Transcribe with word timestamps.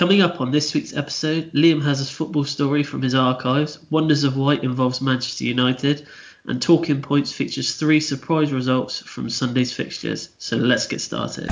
Coming 0.00 0.22
up 0.22 0.40
on 0.40 0.50
this 0.50 0.72
week's 0.72 0.96
episode, 0.96 1.52
Liam 1.52 1.84
has 1.84 2.00
a 2.00 2.10
football 2.10 2.44
story 2.44 2.82
from 2.82 3.02
his 3.02 3.14
archives, 3.14 3.78
Wonders 3.90 4.24
of 4.24 4.34
White 4.34 4.64
involves 4.64 5.02
Manchester 5.02 5.44
United, 5.44 6.08
and 6.46 6.62
Talking 6.62 7.02
Points 7.02 7.32
features 7.32 7.76
three 7.76 8.00
surprise 8.00 8.50
results 8.50 9.00
from 9.00 9.28
Sunday's 9.28 9.74
fixtures. 9.74 10.30
So 10.38 10.56
let's 10.56 10.86
get 10.86 11.02
started. 11.02 11.50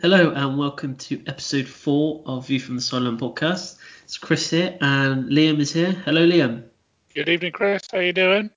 Hello 0.00 0.30
and 0.30 0.56
welcome 0.56 0.94
to 0.98 1.20
episode 1.26 1.66
four 1.66 2.22
of 2.26 2.46
View 2.46 2.60
from 2.60 2.76
the 2.76 2.80
Sideline 2.80 3.18
podcast. 3.18 3.74
It's 4.04 4.18
Chris 4.18 4.50
here 4.50 4.78
and 4.80 5.30
Liam 5.30 5.58
is 5.58 5.72
here. 5.72 5.90
Hello, 5.90 6.24
Liam. 6.24 6.68
Good 7.14 7.28
evening, 7.28 7.52
Chris. 7.52 7.82
How 7.92 7.98
are 7.98 8.02
you 8.02 8.14
doing? 8.14 8.48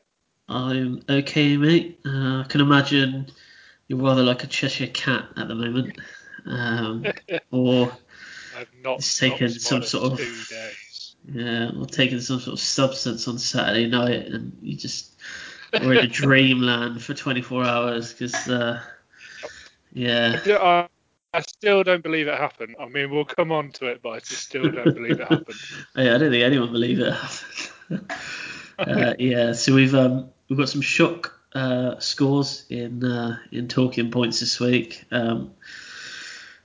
I'm 0.48 1.02
okay, 1.09 1.58
mate. 1.58 2.00
Uh, 2.05 2.40
I 2.40 2.46
can 2.48 2.62
imagine 2.62 3.27
you're 3.90 4.00
rather 4.00 4.23
like 4.23 4.46
a 4.46 4.48
Cheshire 4.48 4.88
cat 4.88 5.26
at 5.36 5.50
the 5.50 5.55
moment, 5.55 5.98
um, 6.46 7.05
or 7.52 7.91
I've 8.58 8.70
not 8.82 8.99
it's 8.99 9.20
taken 9.20 9.49
some 9.49 9.84
sort 9.84 10.13
of 10.13 10.20
two 10.20 10.55
days. 10.55 11.16
yeah, 11.26 11.72
or 11.77 11.86
taking 11.86 12.22
some 12.22 12.40
sort 12.40 12.54
of 12.54 12.62
substance 12.62 13.27
on 13.27 13.38
Saturday 13.40 13.88
night, 13.88 14.27
and 14.27 14.58
you 14.62 14.77
just 14.77 15.20
were 15.84 15.94
in 15.94 16.05
a 16.05 16.08
dreamland 16.08 17.04
for 17.04 17.13
24 17.13 17.66
hours 17.66 18.13
because 18.13 18.48
uh, 18.48 18.82
yeah, 19.91 20.40
I 20.46 20.88
I, 21.34 21.41
still 21.41 21.84
don't 21.84 22.04
believe 22.04 22.30
it 22.30 22.38
happened. 22.38 22.77
I 22.80 22.88
mean, 22.88 23.12
we'll 23.12 23.26
come 23.26 23.52
on 23.52 23.72
to 23.74 23.88
it, 23.88 24.02
but 24.02 24.12
I 24.12 24.20
just 24.20 24.44
still 24.44 24.72
don't 24.72 24.96
believe 24.96 25.20
it 25.20 25.27
happened. 25.27 25.60
Yeah, 25.98 26.16
I 26.16 26.18
don't 26.18 26.32
think 26.32 26.44
anyone 26.44 26.72
believe 26.72 27.02
it 27.02 27.12
happened. 27.12 27.65
uh, 28.80 29.13
yeah, 29.20 29.53
so 29.53 29.73
we've 29.73 29.95
um, 29.95 30.30
we've 30.49 30.57
got 30.57 30.70
some 30.70 30.81
shock 30.81 31.39
uh, 31.53 31.99
scores 31.99 32.65
in 32.70 33.04
uh, 33.04 33.37
in 33.51 33.68
talking 33.68 34.12
points 34.12 34.40
this 34.40 34.60
week. 34.60 35.05
Um, 35.12 35.54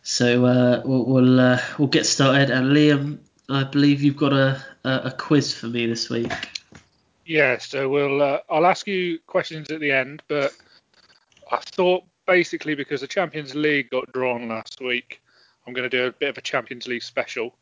so 0.02 0.44
uh, 0.44 0.82
we'll 0.84 1.04
we'll, 1.04 1.40
uh, 1.40 1.60
we'll 1.78 1.88
get 1.88 2.06
started. 2.06 2.50
And 2.50 2.68
Liam, 2.68 3.18
I 3.48 3.64
believe 3.64 4.02
you've 4.02 4.16
got 4.16 4.32
a, 4.32 4.62
a, 4.84 4.90
a 5.04 5.10
quiz 5.10 5.54
for 5.54 5.66
me 5.66 5.86
this 5.86 6.08
week. 6.10 6.32
Yeah, 7.24 7.58
so 7.58 7.88
we'll. 7.88 8.22
Uh, 8.22 8.38
I'll 8.48 8.66
ask 8.66 8.86
you 8.86 9.18
questions 9.26 9.70
at 9.70 9.80
the 9.80 9.92
end, 9.92 10.22
but 10.26 10.52
I 11.50 11.58
thought 11.58 12.04
basically 12.26 12.74
because 12.74 13.00
the 13.00 13.06
Champions 13.06 13.54
League 13.54 13.90
got 13.90 14.12
drawn 14.12 14.48
last 14.48 14.80
week, 14.80 15.20
I'm 15.66 15.72
going 15.72 15.88
to 15.88 15.96
do 15.96 16.06
a 16.06 16.12
bit 16.12 16.30
of 16.30 16.38
a 16.38 16.40
Champions 16.40 16.86
League 16.86 17.02
special. 17.02 17.56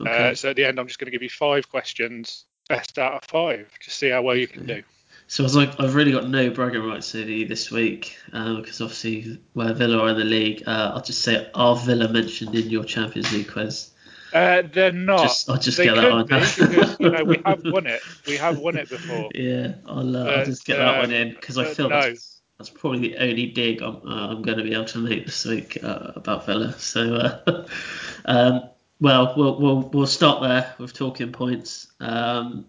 Okay. 0.00 0.30
Uh, 0.30 0.34
so 0.34 0.50
at 0.50 0.56
the 0.56 0.64
end, 0.64 0.78
I'm 0.78 0.86
just 0.86 0.98
going 0.98 1.06
to 1.06 1.10
give 1.10 1.22
you 1.22 1.30
five 1.30 1.68
questions, 1.68 2.44
best 2.70 2.98
out 2.98 3.14
of 3.14 3.24
five, 3.24 3.68
just 3.80 3.98
see 3.98 4.08
how 4.08 4.22
well 4.22 4.36
you 4.36 4.46
can 4.46 4.64
do. 4.64 4.82
So 5.26 5.42
I 5.42 5.44
was 5.44 5.56
like, 5.56 5.78
I've 5.78 5.94
really 5.94 6.12
got 6.12 6.28
no 6.28 6.50
bragging 6.50 6.82
rights 6.82 7.14
over 7.14 7.30
you 7.30 7.46
this 7.46 7.70
week 7.70 8.16
um, 8.32 8.62
because 8.62 8.80
obviously 8.80 9.40
where 9.52 9.74
Villa 9.74 9.98
are 9.98 10.08
in 10.08 10.16
the 10.16 10.24
league, 10.24 10.62
uh, 10.66 10.92
I'll 10.94 11.02
just 11.02 11.22
say 11.22 11.50
are 11.54 11.76
Villa 11.76 12.08
mentioned 12.08 12.54
in 12.54 12.70
your 12.70 12.84
Champions 12.84 13.32
League 13.32 13.50
quiz? 13.50 13.90
Uh, 14.32 14.62
they're 14.72 14.92
not. 14.92 15.22
Just- 15.22 15.50
I'll 15.50 15.58
just 15.58 15.78
they 15.78 15.84
get 15.84 15.96
that 15.96 16.02
could 16.02 16.12
on. 16.12 16.26
be 16.26 16.34
because 16.34 17.00
you 17.00 17.10
know 17.10 17.24
we 17.24 17.42
have 17.44 17.62
won 17.64 17.86
it. 17.86 18.00
We 18.26 18.36
have 18.36 18.58
won 18.58 18.76
it 18.76 18.88
before. 18.88 19.30
Yeah, 19.34 19.74
I'll, 19.86 20.16
uh, 20.16 20.24
I'll 20.24 20.44
just 20.44 20.64
get 20.64 20.78
that 20.78 21.00
one 21.00 21.12
in 21.12 21.30
because 21.30 21.58
I 21.58 21.64
feel 21.64 21.88
no. 21.88 22.00
that's, 22.00 22.40
that's 22.58 22.70
probably 22.70 23.08
the 23.08 23.18
only 23.18 23.46
dig 23.46 23.82
I'm, 23.82 23.96
uh, 24.06 24.28
I'm 24.28 24.42
going 24.42 24.58
to 24.58 24.64
be 24.64 24.74
able 24.74 24.84
to 24.86 24.98
make 24.98 25.26
this 25.26 25.44
week 25.44 25.78
uh, 25.82 26.12
about 26.14 26.46
Villa. 26.46 26.78
So, 26.78 27.14
uh, 27.14 27.66
um, 28.24 28.69
well, 29.00 29.34
we'll 29.36 29.58
we'll 29.60 29.80
we'll 29.92 30.06
start 30.06 30.42
there 30.42 30.74
with 30.78 30.92
talking 30.92 31.32
points. 31.32 31.88
Um, 32.00 32.66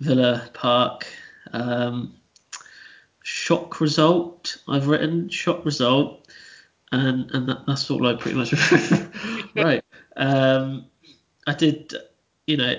Villa 0.00 0.48
Park. 0.52 1.06
Um, 1.52 2.14
shock 3.24 3.80
result. 3.80 4.58
I've 4.68 4.86
written 4.86 5.28
shock 5.28 5.64
result, 5.64 6.28
and 6.92 7.30
and 7.32 7.48
that, 7.48 7.66
that's 7.66 7.90
all 7.90 8.06
I 8.06 8.14
pretty 8.14 8.38
much 8.38 8.52
right. 9.56 9.82
Um, 10.16 10.86
I 11.46 11.54
did, 11.54 11.92
you 12.46 12.56
know, 12.56 12.74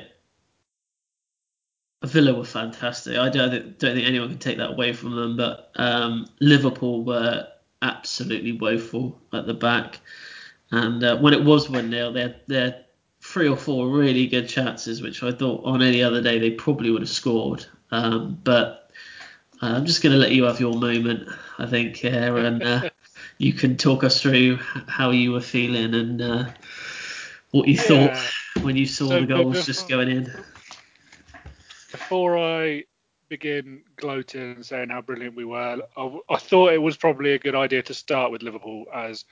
Villa 2.04 2.34
were 2.34 2.46
fantastic. 2.46 3.18
I 3.18 3.30
don't 3.30 3.52
think, 3.52 3.80
don't 3.80 3.96
think 3.96 4.08
anyone 4.08 4.30
can 4.30 4.40
take 4.40 4.58
that 4.58 4.72
away 4.72 4.94
from 4.94 5.16
them. 5.16 5.36
But 5.36 5.72
um, 5.76 6.28
Liverpool 6.40 7.04
were 7.04 7.48
absolutely 7.82 8.54
woeful 8.54 9.20
at 9.34 9.46
the 9.46 9.54
back, 9.54 10.00
and 10.76 11.04
uh, 11.04 11.18
when 11.18 11.34
it 11.34 11.44
was 11.44 11.70
one 11.70 11.90
0 11.90 12.12
they 12.12 12.22
had, 12.22 12.36
they 12.48 12.60
had 12.60 12.86
three 13.22 13.48
or 13.48 13.58
four 13.58 13.90
really 13.90 14.28
good 14.28 14.48
chances, 14.48 15.02
which 15.02 15.24
I 15.24 15.32
thought 15.32 15.66
on 15.66 15.82
any 15.82 16.04
other 16.04 16.22
day 16.22 16.40
they 16.40 16.52
probably 16.52 16.92
would 16.92 17.02
have 17.02 17.10
scored. 17.10 17.66
Um, 17.92 18.40
but 18.44 18.92
uh, 19.62 19.68
I'm 19.68 19.86
just 19.86 20.04
going 20.04 20.14
to 20.14 20.20
let 20.20 20.32
you 20.32 20.44
have 20.44 20.60
your 20.60 20.76
moment, 20.76 21.30
I 21.58 21.66
think, 21.66 21.96
here, 21.96 22.38
and 22.38 22.64
uh, 22.64 22.90
you 23.38 23.54
can 23.54 23.78
talk 23.78 24.04
us 24.04 24.22
through 24.22 24.58
how 24.88 25.12
you 25.12 25.32
were 25.32 25.42
feeling 25.42 25.94
and 25.94 26.22
uh, 26.22 26.46
what 27.52 27.68
you 27.68 27.78
Yeah. 27.78 27.88
thought 27.88 28.64
when 28.64 28.76
you 28.76 28.86
saw 28.86 29.08
So, 29.08 29.22
the 29.22 29.26
goals 29.26 29.66
just 29.66 29.90
going 29.90 30.10
in. 30.10 30.32
Before 31.92 32.38
I 32.38 32.84
begin 33.30 33.82
gloating 33.96 34.42
and 34.42 34.66
saying 34.66 34.90
how 34.90 35.02
brilliant 35.02 35.36
we 35.36 35.46
were, 35.46 35.82
I, 35.98 36.20
I 36.30 36.38
thought 36.38 36.74
it 36.74 36.82
was 36.82 36.98
probably 36.98 37.34
a 37.34 37.40
good 37.40 37.56
idea 37.56 37.82
to 37.84 37.94
start 37.94 38.32
with 38.32 38.44
Liverpool, 38.44 38.86
as 38.94 39.26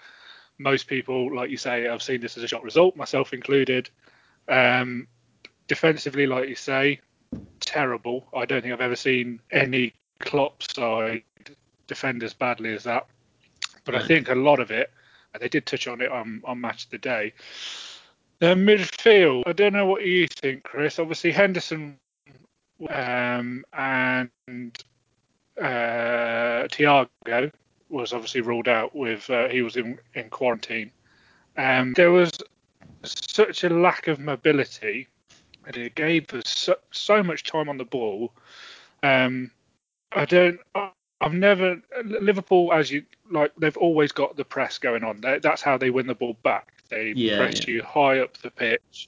most 0.58 0.88
people, 0.88 1.36
like 1.36 1.50
you 1.50 1.58
say, 1.58 1.84
have 1.84 2.04
seen 2.04 2.22
this 2.22 2.38
as 2.38 2.44
a 2.44 2.48
shot 2.48 2.64
result, 2.64 2.96
myself 2.96 3.34
included. 3.34 3.90
Um, 4.48 5.08
defensively, 5.68 6.28
like 6.28 6.50
you 6.50 6.56
say, 6.56 7.00
terrible. 7.60 8.28
I 8.36 8.46
don't 8.46 8.62
think 8.62 8.74
I've 8.74 8.82
ever 8.82 8.96
seen 8.96 9.40
any 9.52 9.94
Klopp 10.20 10.64
side 10.64 11.24
defend 11.88 12.24
as 12.24 12.34
badly 12.34 12.74
as 12.74 12.84
that. 12.84 13.08
But 13.86 13.96
I 13.96 14.04
think 14.06 14.30
a 14.30 14.36
lot 14.36 14.60
of 14.60 14.72
it, 14.72 14.92
and 15.34 15.42
they 15.42 15.50
did 15.50 15.66
touch 15.66 15.88
on 15.88 16.02
it 16.02 16.12
on, 16.12 16.42
on 16.46 16.62
Match 16.62 16.86
of 16.86 16.92
the 16.92 16.98
Day, 16.98 17.34
the 18.40 18.56
midfield. 18.56 19.44
I 19.46 19.54
don't 19.54 19.74
know 19.74 19.86
what 19.86 20.06
you 20.06 20.28
think, 20.28 20.64
Chris. 20.64 21.00
Obviously, 21.00 21.32
Henderson 21.32 21.98
um, 22.90 23.66
and 23.74 24.30
uh, 25.60 26.68
Thiago 26.70 27.52
was 27.94 28.12
obviously 28.12 28.42
ruled 28.42 28.68
out 28.68 28.96
with 28.96 29.30
uh, 29.30 29.48
he 29.48 29.62
was 29.62 29.78
in, 29.78 30.00
in 30.16 30.30
quarantine. 30.30 30.92
Um, 31.56 31.94
there 31.94 32.12
was 32.12 32.32
such 33.04 33.64
a 33.64 33.70
lack 33.70 34.08
of 34.08 34.20
mobility, 34.20 35.08
and 35.66 35.78
it 35.78 35.96
gave 35.96 36.34
us 36.34 36.50
so, 36.50 36.76
so 36.92 37.22
much 37.22 37.44
time 37.44 37.70
on 37.70 37.78
the 37.78 37.86
ball. 37.86 38.34
Um, 39.04 39.52
I 40.12 40.26
don't. 40.26 40.60
I, 40.74 40.90
I've 41.22 41.34
never 41.34 41.82
Liverpool 42.04 42.74
as 42.74 42.92
you 42.92 43.04
like. 43.32 43.54
They've 43.58 43.78
always 43.78 44.12
got 44.12 44.36
the 44.36 44.44
press 44.44 44.78
going 44.78 45.04
on. 45.04 45.22
They, 45.22 45.40
that's 45.40 45.62
how 45.62 45.78
they 45.78 45.90
win 45.90 46.08
the 46.08 46.16
ball 46.16 46.36
back. 46.44 46.74
They 46.90 47.14
Yeah, 47.16 47.38
press 47.38 47.60
yeah. 47.60 47.76
you 47.76 47.84
high 47.84 48.20
up 48.20 48.38
the 48.38 48.52
pitch, 48.52 49.08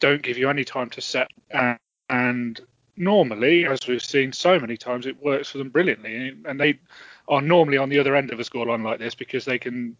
don't 0.00 0.22
give 0.22 0.38
you 0.38 0.48
any 0.50 0.64
time 0.64 0.90
to 0.90 1.00
set, 1.00 1.28
and, 1.50 1.78
and 2.08 2.60
normally, 2.96 3.66
as 3.66 3.86
we've 3.86 4.02
seen 4.02 4.32
so 4.32 4.58
many 4.58 4.76
times, 4.76 5.06
it 5.06 5.22
works 5.22 5.50
for 5.50 5.58
them 5.58 5.68
brilliantly. 5.68 6.36
And 6.44 6.58
they 6.58 6.80
are 7.28 7.40
normally 7.40 7.78
on 7.78 7.88
the 7.88 7.98
other 7.98 8.16
end 8.16 8.30
of 8.30 8.40
a 8.40 8.42
scoreline 8.42 8.84
like 8.84 8.98
this 8.98 9.14
because 9.14 9.44
they 9.44 9.58
can 9.58 9.96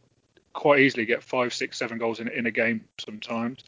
quite 0.52 0.80
easily 0.80 1.06
get 1.06 1.22
five, 1.22 1.54
six, 1.54 1.78
seven 1.78 1.98
goals 1.98 2.20
in, 2.20 2.28
in 2.28 2.46
a 2.46 2.50
game 2.50 2.84
sometimes. 2.98 3.64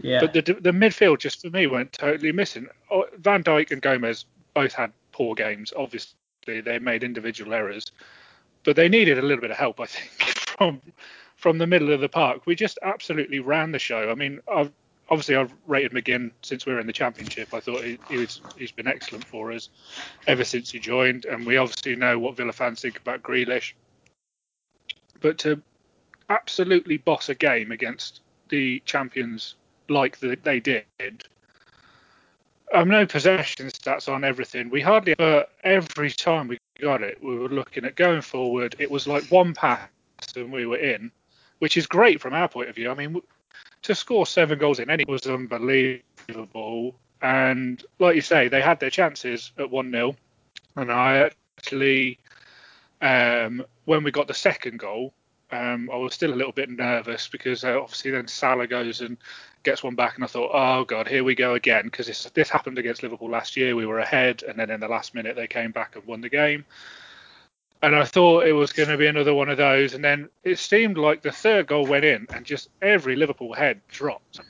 Yeah. 0.00 0.20
But 0.20 0.32
the, 0.32 0.54
the 0.54 0.70
midfield 0.70 1.18
just 1.18 1.42
for 1.42 1.50
me 1.50 1.66
went 1.66 1.92
totally 1.92 2.32
missing. 2.32 2.68
Oh, 2.90 3.06
Van 3.18 3.42
Dijk 3.42 3.70
and 3.70 3.82
Gomez 3.82 4.24
both 4.54 4.72
had 4.72 4.92
poor 5.12 5.34
games. 5.34 5.72
Obviously, 5.76 6.14
they 6.46 6.78
made 6.78 7.04
individual 7.04 7.52
errors, 7.52 7.92
but 8.64 8.76
they 8.76 8.88
needed 8.88 9.18
a 9.18 9.22
little 9.22 9.40
bit 9.40 9.50
of 9.50 9.56
help, 9.56 9.80
I 9.80 9.86
think, 9.86 10.10
from 10.38 10.80
from 11.36 11.58
the 11.58 11.66
middle 11.66 11.92
of 11.92 12.00
the 12.00 12.08
park. 12.08 12.46
We 12.46 12.54
just 12.54 12.78
absolutely 12.82 13.40
ran 13.40 13.72
the 13.72 13.78
show. 13.78 14.10
I 14.10 14.14
mean, 14.14 14.40
I've, 14.50 14.70
obviously 15.08 15.36
I've 15.36 15.52
rated 15.66 15.92
McGinn 15.92 16.30
since 16.42 16.66
we 16.66 16.72
were 16.72 16.80
in 16.80 16.86
the 16.86 16.92
championship. 16.92 17.52
I 17.52 17.60
thought 17.60 17.84
he, 17.84 17.98
he 18.08 18.18
was 18.18 18.40
he's 18.56 18.72
been 18.72 18.86
excellent 18.86 19.24
for 19.24 19.52
us 19.52 19.68
ever 20.26 20.44
since 20.44 20.70
he 20.70 20.78
joined, 20.78 21.24
and 21.24 21.46
we 21.46 21.56
obviously 21.56 21.96
know 21.96 22.18
what 22.18 22.36
Villa 22.36 22.52
fans 22.52 22.80
think 22.80 22.98
about 22.98 23.22
Grealish. 23.22 23.74
But 25.20 25.38
to 25.38 25.62
absolutely 26.28 26.96
boss 26.96 27.28
a 27.28 27.34
game 27.34 27.72
against 27.72 28.20
the 28.48 28.80
champions 28.84 29.56
like 29.88 30.18
the, 30.18 30.36
they 30.42 30.60
did. 30.60 30.84
I'm 32.74 32.88
no 32.88 33.04
possession 33.04 33.66
stats 33.66 34.12
on 34.12 34.24
everything. 34.24 34.70
We 34.70 34.80
hardly, 34.80 35.14
but 35.14 35.50
every 35.62 36.10
time 36.10 36.48
we 36.48 36.58
got 36.80 37.02
it, 37.02 37.22
we 37.22 37.36
were 37.36 37.48
looking 37.48 37.84
at 37.84 37.96
going 37.96 38.22
forward. 38.22 38.76
It 38.78 38.90
was 38.90 39.06
like 39.06 39.24
one 39.24 39.52
pass 39.52 39.88
and 40.36 40.50
we 40.50 40.64
were 40.66 40.78
in, 40.78 41.10
which 41.58 41.76
is 41.76 41.86
great 41.86 42.20
from 42.20 42.32
our 42.32 42.48
point 42.48 42.70
of 42.70 42.76
view. 42.76 42.90
I 42.90 42.94
mean, 42.94 43.20
to 43.82 43.94
score 43.94 44.26
seven 44.26 44.58
goals 44.58 44.78
in 44.78 44.90
any 44.90 45.04
was 45.06 45.26
unbelievable. 45.26 46.94
And 47.20 47.82
like 47.98 48.16
you 48.16 48.20
say, 48.20 48.48
they 48.48 48.60
had 48.60 48.80
their 48.80 48.90
chances 48.90 49.52
at 49.58 49.70
1 49.70 49.90
0. 49.90 50.16
And 50.76 50.90
I 50.90 51.30
actually, 51.58 52.18
um, 53.00 53.64
when 53.84 54.04
we 54.04 54.10
got 54.10 54.26
the 54.28 54.34
second 54.34 54.78
goal, 54.78 55.12
um, 55.52 55.90
I 55.92 55.96
was 55.96 56.14
still 56.14 56.32
a 56.32 56.34
little 56.34 56.52
bit 56.52 56.70
nervous 56.70 57.28
because 57.28 57.62
uh, 57.62 57.78
obviously 57.78 58.10
then 58.10 58.26
Salah 58.26 58.66
goes 58.66 59.02
and 59.02 59.18
gets 59.64 59.82
one 59.82 59.94
back, 59.94 60.14
and 60.14 60.24
I 60.24 60.26
thought, 60.26 60.50
oh 60.52 60.84
god, 60.84 61.06
here 61.06 61.24
we 61.24 61.34
go 61.34 61.54
again 61.54 61.84
because 61.84 62.06
this 62.06 62.24
this 62.32 62.48
happened 62.48 62.78
against 62.78 63.02
Liverpool 63.02 63.30
last 63.30 63.56
year. 63.56 63.76
We 63.76 63.86
were 63.86 63.98
ahead, 63.98 64.42
and 64.42 64.58
then 64.58 64.70
in 64.70 64.80
the 64.80 64.88
last 64.88 65.14
minute 65.14 65.36
they 65.36 65.46
came 65.46 65.70
back 65.70 65.94
and 65.94 66.04
won 66.06 66.22
the 66.22 66.30
game. 66.30 66.64
And 67.82 67.96
I 67.96 68.04
thought 68.04 68.46
it 68.46 68.52
was 68.52 68.72
going 68.72 68.88
to 68.88 68.96
be 68.96 69.06
another 69.06 69.34
one 69.34 69.48
of 69.48 69.56
those, 69.56 69.94
and 69.94 70.04
then 70.04 70.28
it 70.44 70.58
seemed 70.58 70.96
like 70.96 71.22
the 71.22 71.32
third 71.32 71.66
goal 71.66 71.84
went 71.84 72.04
in, 72.04 72.26
and 72.32 72.46
just 72.46 72.70
every 72.80 73.16
Liverpool 73.16 73.52
head 73.52 73.80
dropped. 73.88 74.40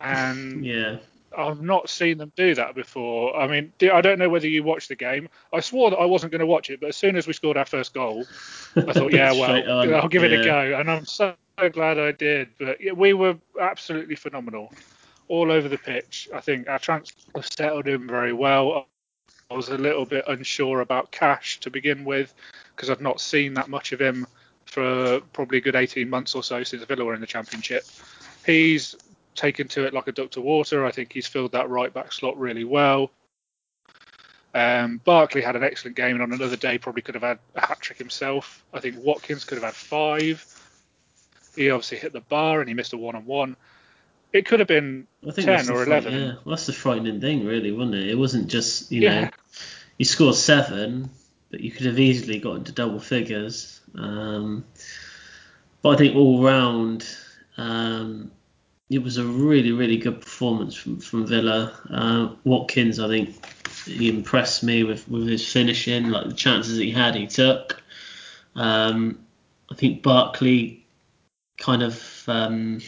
And 0.00 0.64
Yeah. 0.64 0.98
I've 1.36 1.62
not 1.62 1.88
seen 1.88 2.18
them 2.18 2.32
do 2.36 2.54
that 2.54 2.74
before. 2.74 3.36
I 3.36 3.46
mean, 3.46 3.72
I 3.92 4.00
don't 4.00 4.18
know 4.18 4.28
whether 4.28 4.46
you 4.46 4.62
watched 4.62 4.88
the 4.88 4.94
game. 4.94 5.28
I 5.52 5.60
swore 5.60 5.90
that 5.90 5.96
I 5.96 6.04
wasn't 6.04 6.32
going 6.32 6.40
to 6.40 6.46
watch 6.46 6.70
it, 6.70 6.80
but 6.80 6.88
as 6.88 6.96
soon 6.96 7.16
as 7.16 7.26
we 7.26 7.32
scored 7.32 7.56
our 7.56 7.64
first 7.64 7.94
goal, 7.94 8.24
I 8.76 8.92
thought, 8.92 9.12
yeah, 9.12 9.32
well, 9.32 9.94
I'll 9.94 10.08
give 10.08 10.24
it 10.24 10.32
a 10.32 10.44
go. 10.44 10.78
And 10.78 10.90
I'm 10.90 11.06
so 11.06 11.34
glad 11.72 11.98
I 11.98 12.12
did. 12.12 12.50
But 12.58 12.80
yeah, 12.80 12.92
we 12.92 13.14
were 13.14 13.36
absolutely 13.60 14.14
phenomenal 14.14 14.72
all 15.28 15.50
over 15.50 15.68
the 15.68 15.78
pitch. 15.78 16.28
I 16.34 16.40
think 16.40 16.68
our 16.68 16.78
transfer 16.78 17.42
settled 17.42 17.88
in 17.88 18.06
very 18.06 18.32
well. 18.32 18.86
I 19.50 19.54
was 19.54 19.68
a 19.68 19.78
little 19.78 20.06
bit 20.06 20.24
unsure 20.26 20.80
about 20.80 21.10
Cash 21.10 21.60
to 21.60 21.70
begin 21.70 22.04
with 22.04 22.34
because 22.74 22.90
I've 22.90 23.00
not 23.00 23.20
seen 23.20 23.54
that 23.54 23.68
much 23.68 23.92
of 23.92 24.00
him 24.00 24.26
for 24.64 25.20
probably 25.32 25.58
a 25.58 25.60
good 25.60 25.76
18 25.76 26.08
months 26.08 26.34
or 26.34 26.42
so 26.42 26.62
since 26.62 26.82
Villa 26.84 27.04
were 27.04 27.14
in 27.14 27.20
the 27.20 27.26
Championship. 27.26 27.84
He's 28.44 28.96
taken 29.34 29.68
to 29.68 29.84
it 29.84 29.94
like 29.94 30.08
a 30.08 30.12
duck 30.12 30.30
to 30.32 30.40
water. 30.40 30.84
I 30.84 30.90
think 30.90 31.12
he's 31.12 31.26
filled 31.26 31.52
that 31.52 31.68
right 31.68 31.92
back 31.92 32.12
slot 32.12 32.38
really 32.38 32.64
well. 32.64 33.10
Um, 34.54 35.00
Barkley 35.04 35.42
had 35.42 35.56
an 35.56 35.64
excellent 35.64 35.96
game, 35.96 36.14
and 36.14 36.22
on 36.22 36.32
another 36.32 36.56
day 36.56 36.78
probably 36.78 37.02
could 37.02 37.16
have 37.16 37.24
had 37.24 37.40
a 37.56 37.66
hat 37.66 37.80
trick 37.80 37.98
himself. 37.98 38.64
I 38.72 38.80
think 38.80 38.96
Watkins 38.98 39.44
could 39.44 39.56
have 39.56 39.64
had 39.64 39.74
five. 39.74 40.44
He 41.56 41.70
obviously 41.70 41.98
hit 41.98 42.12
the 42.12 42.20
bar 42.20 42.60
and 42.60 42.68
he 42.68 42.74
missed 42.74 42.92
a 42.92 42.96
one 42.96 43.16
on 43.16 43.26
one. 43.26 43.56
It 44.34 44.46
could 44.46 44.58
have 44.58 44.68
been 44.68 45.06
I 45.22 45.30
think 45.30 45.46
10 45.46 45.56
that's 45.56 45.66
the 45.68 45.72
or 45.74 45.84
fright- 45.86 46.04
11. 46.04 46.12
Yeah, 46.12 46.26
well, 46.44 46.56
that's 46.56 46.66
the 46.66 46.72
frightening 46.72 47.20
thing, 47.20 47.46
really, 47.46 47.70
wasn't 47.72 47.94
it? 47.94 48.08
It 48.08 48.18
wasn't 48.18 48.48
just 48.48 48.90
you 48.92 49.02
Yeah. 49.02 49.20
know, 49.26 49.30
you 49.96 50.04
scored 50.04 50.34
seven, 50.34 51.08
but 51.50 51.60
you 51.60 51.70
could 51.70 51.86
have 51.86 51.98
easily 52.00 52.40
got 52.40 52.56
into 52.56 52.72
double 52.72 52.98
figures. 52.98 53.80
Um, 53.94 54.64
but 55.82 55.90
I 55.90 55.96
think 55.96 56.16
all 56.16 56.42
round, 56.42 57.06
um, 57.56 58.32
it 58.90 59.02
was 59.04 59.18
a 59.18 59.24
really, 59.24 59.70
really 59.70 59.98
good 59.98 60.20
performance 60.20 60.74
from 60.74 60.98
from 60.98 61.26
Villa. 61.26 61.72
Uh, 61.88 62.34
Watkins, 62.42 62.98
I 62.98 63.06
think, 63.06 63.36
he 63.86 64.08
impressed 64.08 64.64
me 64.64 64.82
with 64.82 65.08
with 65.08 65.28
his 65.28 65.50
finishing, 65.50 66.08
like 66.10 66.26
the 66.26 66.34
chances 66.34 66.76
he 66.76 66.90
had, 66.90 67.14
he 67.14 67.28
took. 67.28 67.80
Um, 68.56 69.20
I 69.70 69.74
think 69.76 70.02
Barkley 70.02 70.84
kind 71.56 71.82
of 71.84 72.24
um, 72.26 72.80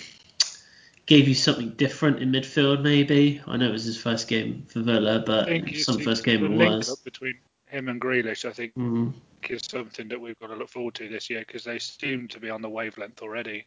gave 1.07 1.29
you 1.29 1.35
something 1.35 1.71
different 1.71 2.21
in 2.21 2.33
midfield, 2.33 2.83
maybe. 2.83 3.41
I 3.47 3.57
know 3.57 3.69
it 3.69 3.73
was 3.73 3.85
his 3.85 3.97
first 3.97 4.29
game 4.29 4.67
for 4.69 4.81
Villa, 4.81 5.23
but 5.25 5.49
some 5.77 6.01
first 6.01 6.25
game 6.25 6.45
it 6.45 6.51
was. 6.51 6.97
between 6.97 7.39
him 7.67 7.89
and 7.89 8.01
Grealish, 8.01 8.45
I 8.45 8.53
think, 8.53 8.73
Mm, 8.77 9.15
is 9.49 9.63
something 9.71 10.09
that 10.09 10.21
we've 10.21 10.39
got 10.41 10.49
to 10.49 10.57
look 10.57 10.69
forward 10.69 10.95
to 10.95 11.09
this 11.09 11.31
year 11.31 11.45
because 11.47 11.65
they 11.65 11.79
seem 11.79 12.29
to 12.29 12.41
be 12.41 12.51
on 12.51 12.63
the 12.63 12.69
wavelength 12.69 13.23
already. 13.23 13.67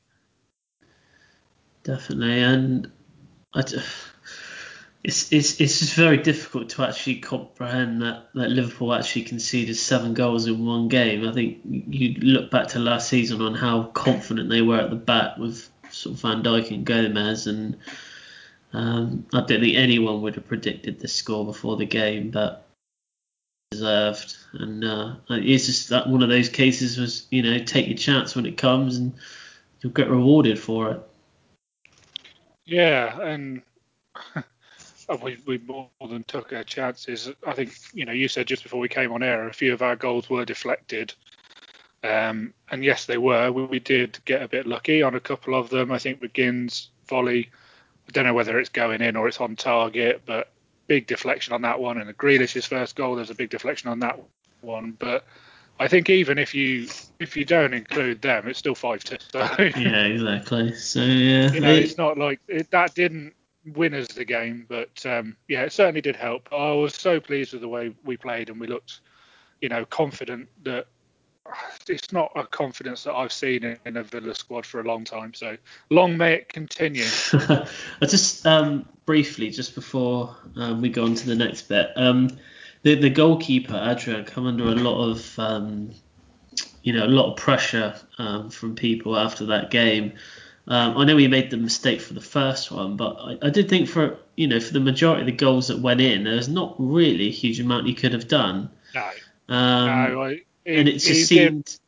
definitely, 1.83 2.41
and 2.41 2.91
I 3.53 3.63
it's 5.03 5.31
it's 5.31 5.61
it's 5.61 5.79
just 5.79 5.93
very 5.93 6.17
difficult 6.17 6.69
to 6.69 6.83
actually 6.83 7.19
comprehend 7.19 8.01
that, 8.01 8.29
that 8.33 8.49
Liverpool 8.49 8.93
actually 8.93 9.23
conceded 9.23 9.77
seven 9.77 10.13
goals 10.13 10.45
in 10.47 10.65
one 10.65 10.89
game. 10.89 11.27
I 11.27 11.31
think 11.31 11.59
you 11.63 12.15
look 12.15 12.51
back 12.51 12.67
to 12.69 12.79
last 12.79 13.07
season 13.07 13.41
on 13.41 13.55
how 13.55 13.83
confident 13.83 14.49
they 14.49 14.61
were 14.61 14.79
at 14.79 14.89
the 14.89 14.97
back 14.97 15.37
with 15.37 15.68
sort 15.99 16.15
of 16.15 16.21
Van 16.21 16.43
Dijk 16.43 16.71
and 16.71 16.85
Gomez, 16.85 17.47
and 17.47 17.77
um, 18.73 19.25
I 19.33 19.41
don't 19.41 19.59
think 19.59 19.75
anyone 19.75 20.21
would 20.21 20.35
have 20.35 20.47
predicted 20.47 20.99
this 20.99 21.13
score 21.13 21.45
before 21.45 21.75
the 21.77 21.85
game, 21.85 22.31
but 22.31 22.65
deserved. 23.71 24.35
And 24.53 24.83
uh, 24.83 25.15
it's 25.29 25.65
just 25.65 25.89
that 25.89 26.07
one 26.07 26.23
of 26.23 26.29
those 26.29 26.49
cases 26.49 26.97
was 26.97 27.27
you 27.29 27.41
know 27.41 27.59
take 27.59 27.87
your 27.87 27.97
chance 27.97 28.35
when 28.35 28.45
it 28.45 28.57
comes 28.57 28.97
and 28.97 29.13
you'll 29.81 29.93
get 29.93 30.09
rewarded 30.09 30.57
for 30.57 30.91
it. 30.91 31.01
Yeah, 32.65 33.19
and 33.21 33.61
we, 35.23 35.37
we 35.45 35.57
more 35.59 35.89
than 36.07 36.23
took 36.25 36.53
our 36.53 36.63
chances. 36.63 37.31
I 37.45 37.53
think, 37.53 37.73
you 37.93 38.05
know, 38.05 38.11
you 38.11 38.27
said 38.27 38.47
just 38.47 38.63
before 38.63 38.79
we 38.79 38.89
came 38.89 39.11
on 39.11 39.23
air, 39.23 39.47
a 39.47 39.53
few 39.53 39.73
of 39.73 39.81
our 39.81 39.95
goals 39.95 40.29
were 40.29 40.45
deflected. 40.45 41.13
Um, 42.03 42.53
and 42.71 42.83
yes, 42.83 43.05
they 43.05 43.17
were. 43.17 43.51
We, 43.51 43.65
we 43.65 43.79
did 43.79 44.19
get 44.25 44.41
a 44.41 44.47
bit 44.47 44.67
lucky 44.67 45.03
on 45.03 45.15
a 45.15 45.19
couple 45.19 45.55
of 45.55 45.69
them. 45.69 45.91
I 45.91 45.99
think 45.99 46.21
McGinn's 46.21 46.89
volley, 47.07 47.49
I 48.07 48.11
don't 48.11 48.25
know 48.25 48.33
whether 48.33 48.59
it's 48.59 48.69
going 48.69 49.01
in 49.01 49.15
or 49.15 49.27
it's 49.27 49.41
on 49.41 49.55
target, 49.55 50.21
but 50.25 50.51
big 50.87 51.07
deflection 51.07 51.53
on 51.53 51.61
that 51.63 51.79
one. 51.79 51.99
And 51.99 52.09
the 52.09 52.13
Grealish's 52.13 52.65
first 52.65 52.95
goal, 52.95 53.15
there's 53.15 53.29
a 53.29 53.35
big 53.35 53.49
deflection 53.49 53.89
on 53.89 53.99
that 53.99 54.19
one. 54.61 54.91
But 54.97 55.25
I 55.79 55.87
think 55.87 56.09
even 56.09 56.37
if 56.37 56.53
you 56.53 56.87
if 57.19 57.37
you 57.37 57.45
don't 57.45 57.73
include 57.73 58.21
them, 58.21 58.47
it's 58.47 58.59
still 58.59 58.75
five 58.75 59.03
two. 59.03 59.17
So 59.31 59.39
Yeah, 59.59 60.03
exactly. 60.03 60.73
So 60.75 61.01
yeah, 61.01 61.51
you 61.51 61.59
know, 61.61 61.73
it's 61.73 61.97
not 61.97 62.17
like 62.17 62.39
it, 62.47 62.69
that 62.71 62.95
didn't 62.95 63.33
win 63.65 63.93
us 63.93 64.07
the 64.07 64.25
game, 64.25 64.65
but 64.67 65.05
um, 65.05 65.37
yeah, 65.47 65.63
it 65.63 65.71
certainly 65.71 66.01
did 66.01 66.15
help. 66.15 66.49
I 66.51 66.71
was 66.71 66.95
so 66.95 67.19
pleased 67.19 67.53
with 67.53 67.61
the 67.61 67.67
way 67.67 67.95
we 68.03 68.17
played, 68.17 68.49
and 68.49 68.59
we 68.59 68.67
looked, 68.67 69.01
you 69.61 69.69
know, 69.69 69.85
confident 69.85 70.49
that 70.63 70.87
it's 71.89 72.11
not 72.11 72.31
a 72.35 72.45
confidence 72.45 73.03
that 73.03 73.13
I've 73.13 73.33
seen 73.33 73.63
in, 73.63 73.77
in 73.85 73.97
a 73.97 74.03
Villa 74.03 74.35
squad 74.35 74.65
for 74.65 74.79
a 74.79 74.83
long 74.83 75.03
time. 75.03 75.33
So 75.33 75.57
long 75.89 76.17
may 76.17 76.33
it 76.33 76.49
continue. 76.49 77.05
I 77.33 77.65
just 78.01 78.45
um, 78.45 78.87
briefly, 79.05 79.49
just 79.49 79.75
before 79.75 80.35
um, 80.55 80.81
we 80.81 80.89
go 80.89 81.03
on 81.03 81.15
to 81.15 81.25
the 81.25 81.35
next 81.35 81.63
bit, 81.63 81.91
um, 81.95 82.29
the 82.83 82.95
the 82.95 83.09
goalkeeper 83.09 83.79
Adrian 83.83 84.25
come 84.25 84.45
under 84.45 84.65
a 84.65 84.75
lot 84.75 85.09
of 85.09 85.39
um, 85.39 85.91
you 86.83 86.93
know 86.93 87.05
a 87.05 87.07
lot 87.07 87.31
of 87.31 87.37
pressure 87.37 87.95
um, 88.17 88.49
from 88.49 88.75
people 88.75 89.17
after 89.17 89.45
that 89.47 89.71
game. 89.71 90.13
Um, 90.67 90.97
I 90.97 91.05
know 91.05 91.17
he 91.17 91.27
made 91.27 91.49
the 91.49 91.57
mistake 91.57 91.99
for 91.99 92.13
the 92.13 92.21
first 92.21 92.71
one, 92.71 92.95
but 92.95 93.17
I, 93.19 93.47
I 93.47 93.49
did 93.49 93.69
think 93.69 93.89
for 93.89 94.17
you 94.35 94.47
know 94.47 94.59
for 94.59 94.73
the 94.73 94.79
majority 94.79 95.21
of 95.21 95.25
the 95.25 95.31
goals 95.31 95.67
that 95.67 95.79
went 95.79 96.01
in, 96.01 96.23
there's 96.23 96.47
not 96.47 96.75
really 96.77 97.27
a 97.27 97.31
huge 97.31 97.59
amount 97.59 97.87
he 97.87 97.95
could 97.95 98.13
have 98.13 98.27
done. 98.27 98.69
No, 98.93 99.09
Um, 99.49 99.87
no, 99.87 100.21
I, 100.23 100.41
and 100.77 100.87
it 100.87 100.99
just 100.99 101.27
seemed 101.27 101.79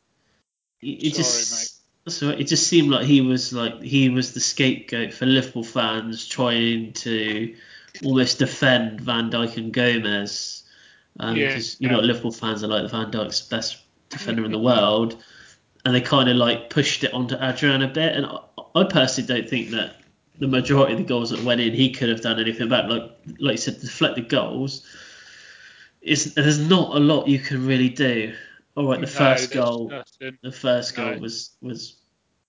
it, 0.80 1.14
just 1.14 1.80
it 2.06 2.44
just 2.44 2.66
seemed 2.66 2.90
like 2.90 3.06
he 3.06 3.20
was 3.20 3.52
like 3.52 3.80
he 3.80 4.08
was 4.08 4.34
the 4.34 4.40
scapegoat 4.40 5.12
for 5.12 5.26
Liverpool 5.26 5.64
fans 5.64 6.26
trying 6.26 6.92
to 6.94 7.54
almost 8.04 8.38
defend 8.38 9.00
Van 9.00 9.30
Dijk 9.30 9.56
and 9.56 9.72
Gomez. 9.72 10.64
Um, 11.20 11.36
yeah. 11.36 11.48
because 11.48 11.80
you 11.80 11.88
know 11.88 12.00
Liverpool 12.00 12.32
fans 12.32 12.64
are 12.64 12.68
like 12.68 12.90
Van 12.90 13.10
Dijk's 13.10 13.42
best 13.42 13.78
defender 14.08 14.44
in 14.44 14.52
the 14.52 14.58
world 14.58 15.22
and 15.84 15.94
they 15.94 16.00
kind 16.00 16.28
of 16.28 16.36
like 16.36 16.70
pushed 16.70 17.04
it 17.04 17.12
onto 17.12 17.36
Adrian 17.40 17.82
a 17.82 17.88
bit 17.88 18.16
and 18.16 18.26
I, 18.26 18.38
I 18.74 18.84
personally 18.84 19.28
don't 19.28 19.48
think 19.48 19.70
that 19.70 19.96
the 20.38 20.48
majority 20.48 20.94
of 20.94 20.98
the 20.98 21.04
goals 21.04 21.30
that 21.30 21.42
went 21.44 21.60
in 21.60 21.72
he 21.72 21.92
could 21.92 22.08
have 22.08 22.22
done 22.22 22.40
anything 22.40 22.66
about 22.66 22.90
like 22.90 23.02
like 23.38 23.52
you 23.52 23.56
said 23.58 23.80
deflected 23.80 24.28
goals. 24.28 24.86
Is 26.00 26.34
there's 26.34 26.58
not 26.58 26.96
a 26.96 26.98
lot 26.98 27.28
you 27.28 27.38
can 27.38 27.64
really 27.64 27.88
do 27.88 28.34
all 28.76 28.88
right 28.88 29.00
the 29.00 29.06
first 29.06 29.52
goal 29.52 29.88
nothing. 29.88 30.38
the 30.42 30.52
first 30.52 30.94
goal 30.96 31.14
No. 31.14 31.18
was 31.18 31.56
was 31.60 31.96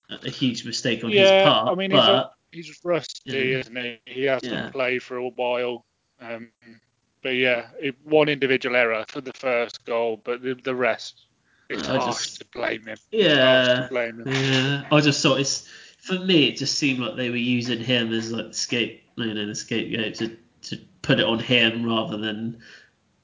a 0.10 0.30
huge 0.30 0.66
mistake 0.66 1.04
on 1.04 1.10
Yeah, 1.12 1.40
his 1.40 1.44
part 1.50 1.70
I 1.70 1.76
mean, 1.76 1.92
he's 1.92 2.00
a- 2.00 2.04
but 2.04 2.34
he's 2.52 2.80
rusty, 2.84 3.32
Yeah. 3.32 3.60
isn't 3.60 3.76
he? 3.76 4.00
He 4.06 4.24
hasn't 4.24 4.52
Yeah. 4.54 4.70
played 4.70 5.02
for 5.02 5.18
a 5.18 5.28
while. 5.30 5.86
Um, 6.22 6.52
but 7.24 7.30
yeah, 7.36 7.68
it, 7.82 7.96
one 8.04 8.30
individual 8.30 8.76
error 8.76 9.04
for 9.08 9.22
the 9.22 9.34
first 9.34 9.84
goal, 9.86 10.22
but 10.24 10.42
the, 10.44 10.54
the 10.54 10.76
rest, 10.76 11.26
it's 11.70 11.88
I 11.88 11.98
harsh 11.98 12.16
just- 12.26 12.40
to 12.40 12.46
blame 12.54 12.86
him. 12.86 12.98
Yeah 13.12 13.88
blame 13.90 14.20
him. 14.20 14.28
Yeah, 14.34 14.84
I 14.92 15.00
just 15.02 15.22
thought 15.24 15.40
it's 15.40 15.68
for 15.98 16.20
me. 16.20 16.48
It 16.50 16.58
just 16.58 16.78
seemed 16.78 17.00
like 17.00 17.16
they 17.16 17.30
were 17.30 17.36
using 17.38 17.80
him 17.80 18.14
as 18.14 18.32
like 18.32 18.48
the 18.50 18.54
scape, 18.54 19.04
you 19.16 19.34
know, 19.34 19.46
the 19.48 19.56
scapegoat 19.56 20.16
to 20.16 20.38
to 20.70 20.78
put 21.02 21.20
it 21.20 21.26
on 21.26 21.40
him 21.40 21.84
rather 21.86 22.18
than 22.18 22.60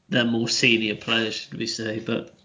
their 0.10 0.26
more 0.26 0.50
senior 0.50 0.96
players, 0.96 1.36
should 1.36 1.54
we 1.54 1.68
say? 1.68 2.00
But 2.00 2.36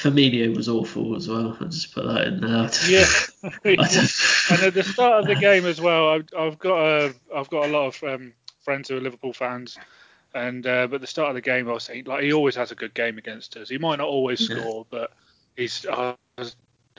Firmino 0.00 0.56
was 0.56 0.68
awful 0.68 1.14
as 1.14 1.28
well. 1.28 1.56
I'll 1.60 1.68
just 1.68 1.94
put 1.94 2.06
that 2.06 2.26
in 2.26 2.40
there. 2.40 2.70
Yeah. 2.88 3.04
And 4.50 4.62
at 4.62 4.74
the 4.74 4.82
start 4.82 5.20
of 5.20 5.26
the 5.26 5.34
game 5.36 5.66
as 5.66 5.80
well, 5.80 6.10
I've, 6.10 6.26
I've 6.36 6.58
got 6.58 6.78
a 6.78 7.14
I've 7.34 7.48
got 7.50 7.68
a 7.68 7.72
lot 7.72 7.86
of 7.86 8.02
um, 8.02 8.32
friends 8.64 8.88
who 8.88 8.96
are 8.96 9.00
Liverpool 9.00 9.32
fans, 9.32 9.78
and 10.34 10.66
uh, 10.66 10.86
but 10.86 10.96
at 10.96 11.00
the 11.02 11.06
start 11.06 11.28
of 11.28 11.34
the 11.34 11.40
game, 11.40 11.68
I 11.68 11.72
was 11.72 11.84
saying 11.84 12.04
like 12.06 12.22
he 12.24 12.32
always 12.32 12.56
has 12.56 12.72
a 12.72 12.74
good 12.74 12.94
game 12.94 13.18
against 13.18 13.56
us. 13.56 13.68
He 13.68 13.78
might 13.78 13.96
not 13.96 14.08
always 14.08 14.40
Yeah. 14.48 14.56
score, 14.56 14.86
but 14.90 15.12
he's 15.56 15.86
uh, 15.86 16.14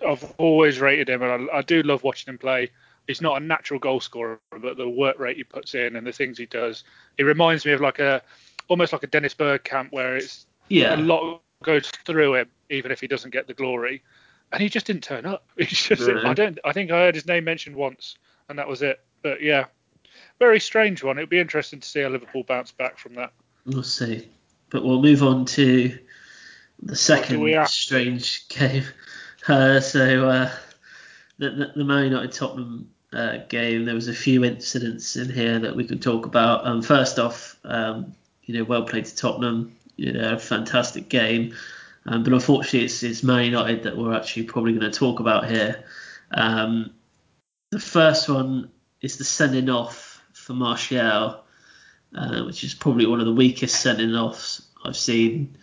I've 0.07 0.33
always 0.37 0.79
rated 0.79 1.09
him, 1.09 1.21
and 1.21 1.49
I, 1.49 1.57
I 1.57 1.61
do 1.61 1.83
love 1.83 2.03
watching 2.03 2.31
him 2.31 2.37
play. 2.37 2.71
He's 3.07 3.21
not 3.21 3.41
a 3.41 3.45
natural 3.45 3.79
goal 3.79 3.99
scorer, 3.99 4.39
but 4.61 4.77
the 4.77 4.87
work 4.87 5.19
rate 5.19 5.37
he 5.37 5.43
puts 5.43 5.73
in 5.75 5.95
and 5.95 6.05
the 6.05 6.11
things 6.11 6.37
he 6.37 6.45
does, 6.45 6.83
he 7.17 7.23
reminds 7.23 7.65
me 7.65 7.73
of 7.73 7.81
like 7.81 7.99
a 7.99 8.21
almost 8.67 8.93
like 8.93 9.03
a 9.03 9.07
Dennis 9.07 9.33
Bergkamp, 9.33 9.91
where 9.91 10.15
it's 10.15 10.45
yeah, 10.69 10.95
a 10.95 10.97
lot 10.97 11.41
goes 11.63 11.89
through 12.05 12.35
him, 12.35 12.49
even 12.69 12.91
if 12.91 12.99
he 13.01 13.07
doesn't 13.07 13.31
get 13.31 13.47
the 13.47 13.53
glory. 13.53 14.03
and 14.51 14.61
he 14.61 14.69
just 14.69 14.85
didn't 14.85 15.03
turn 15.03 15.25
up. 15.25 15.45
He's 15.57 15.69
just, 15.69 16.01
No. 16.01 16.21
I 16.23 16.33
don't. 16.33 16.59
I 16.65 16.73
think 16.73 16.91
I 16.91 16.99
heard 16.99 17.15
his 17.15 17.27
name 17.27 17.43
mentioned 17.43 17.75
once, 17.75 18.15
and 18.49 18.59
that 18.59 18.67
was 18.67 18.81
it. 18.81 18.99
But 19.21 19.41
yeah, 19.41 19.65
very 20.39 20.59
strange 20.59 21.03
one. 21.03 21.17
It'd 21.17 21.29
be 21.29 21.39
interesting 21.39 21.79
to 21.79 21.87
see 21.87 22.01
how 22.01 22.09
Liverpool 22.09 22.43
bounce 22.43 22.71
back 22.71 22.97
from 22.97 23.15
that. 23.15 23.31
We'll 23.65 23.83
see. 23.83 24.27
But 24.69 24.83
we'll 24.83 25.01
move 25.01 25.21
on 25.21 25.45
to 25.45 25.97
the 26.81 26.95
second 26.95 27.67
strange 27.67 28.47
game. 28.49 28.83
Uh, 29.47 29.79
so 29.79 30.27
uh, 30.29 30.51
the, 31.37 31.49
the, 31.51 31.71
the 31.75 31.83
Man 31.83 32.05
United 32.05 32.31
Tottenham 32.31 32.89
uh, 33.13 33.37
game, 33.49 33.85
there 33.85 33.95
was 33.95 34.07
a 34.07 34.13
few 34.13 34.43
incidents 34.43 35.15
in 35.15 35.29
here 35.29 35.59
that 35.59 35.75
we 35.75 35.85
could 35.85 36.01
talk 36.01 36.25
about. 36.25 36.65
Um, 36.65 36.81
first 36.81 37.19
off, 37.19 37.57
um, 37.63 38.15
you 38.43 38.57
know, 38.57 38.63
well 38.63 38.83
played 38.83 39.05
to 39.05 39.15
Tottenham. 39.15 39.75
You 40.01 40.13
know, 40.13 40.33
a 40.33 40.39
fantastic 40.39 41.09
game. 41.09 41.53
Um, 42.05 42.23
but 42.23 42.33
unfortunately, 42.33 42.85
it's, 42.85 43.03
it's 43.03 43.21
Man 43.21 43.45
United 43.45 43.83
that 43.83 43.95
we're 43.95 44.15
actually 44.15 44.43
probably 44.43 44.73
going 44.73 44.91
to 44.91 44.97
talk 44.97 45.19
about 45.19 45.47
here. 45.47 45.83
Um, 46.31 46.91
the 47.69 47.79
first 47.79 48.27
one 48.27 48.71
is 49.01 49.17
the 49.17 49.23
sending 49.23 49.69
off 49.69 50.23
for 50.33 50.53
Martial 50.53 51.43
uh, 52.15 52.43
which 52.43 52.63
is 52.63 52.73
probably 52.73 53.05
one 53.05 53.19
of 53.19 53.25
the 53.25 53.33
weakest 53.33 53.81
sending 53.81 54.15
offs 54.15 54.61
I've 54.83 54.97
seen 54.97 55.57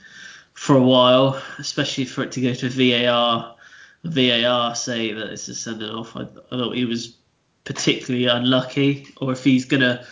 for 0.54 0.76
a 0.76 0.82
while, 0.82 1.42
especially 1.58 2.04
for 2.04 2.22
it 2.22 2.32
to 2.32 2.40
go 2.40 2.54
to 2.54 2.68
VAR. 2.68 3.56
VAR 4.04 4.74
say 4.74 5.12
that 5.12 5.30
it's 5.30 5.48
a 5.48 5.54
sending 5.54 5.90
off. 5.90 6.16
I, 6.16 6.22
I 6.22 6.56
thought 6.56 6.76
he 6.76 6.84
was 6.84 7.16
particularly 7.64 8.26
unlucky, 8.26 9.08
or 9.20 9.32
if 9.32 9.44
he's 9.44 9.66
gonna 9.66 10.06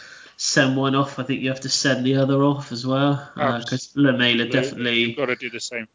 send 0.47 0.77
one 0.77 0.95
off, 0.95 1.19
I 1.19 1.25
think 1.25 1.43
you 1.43 1.49
have 1.49 1.61
to 1.63 1.69
send 1.69 2.07
the 2.07 2.17
other 2.17 2.43
off 2.45 2.71
as 2.71 2.87
well, 2.87 3.29
because 3.35 3.91
Lamela 3.97 4.47
definitely. 4.49 5.01
You've 5.01 5.17
got 5.17 5.27
to 5.27 5.37
do 5.37 5.51
the 5.51 5.61
same. 5.61 5.89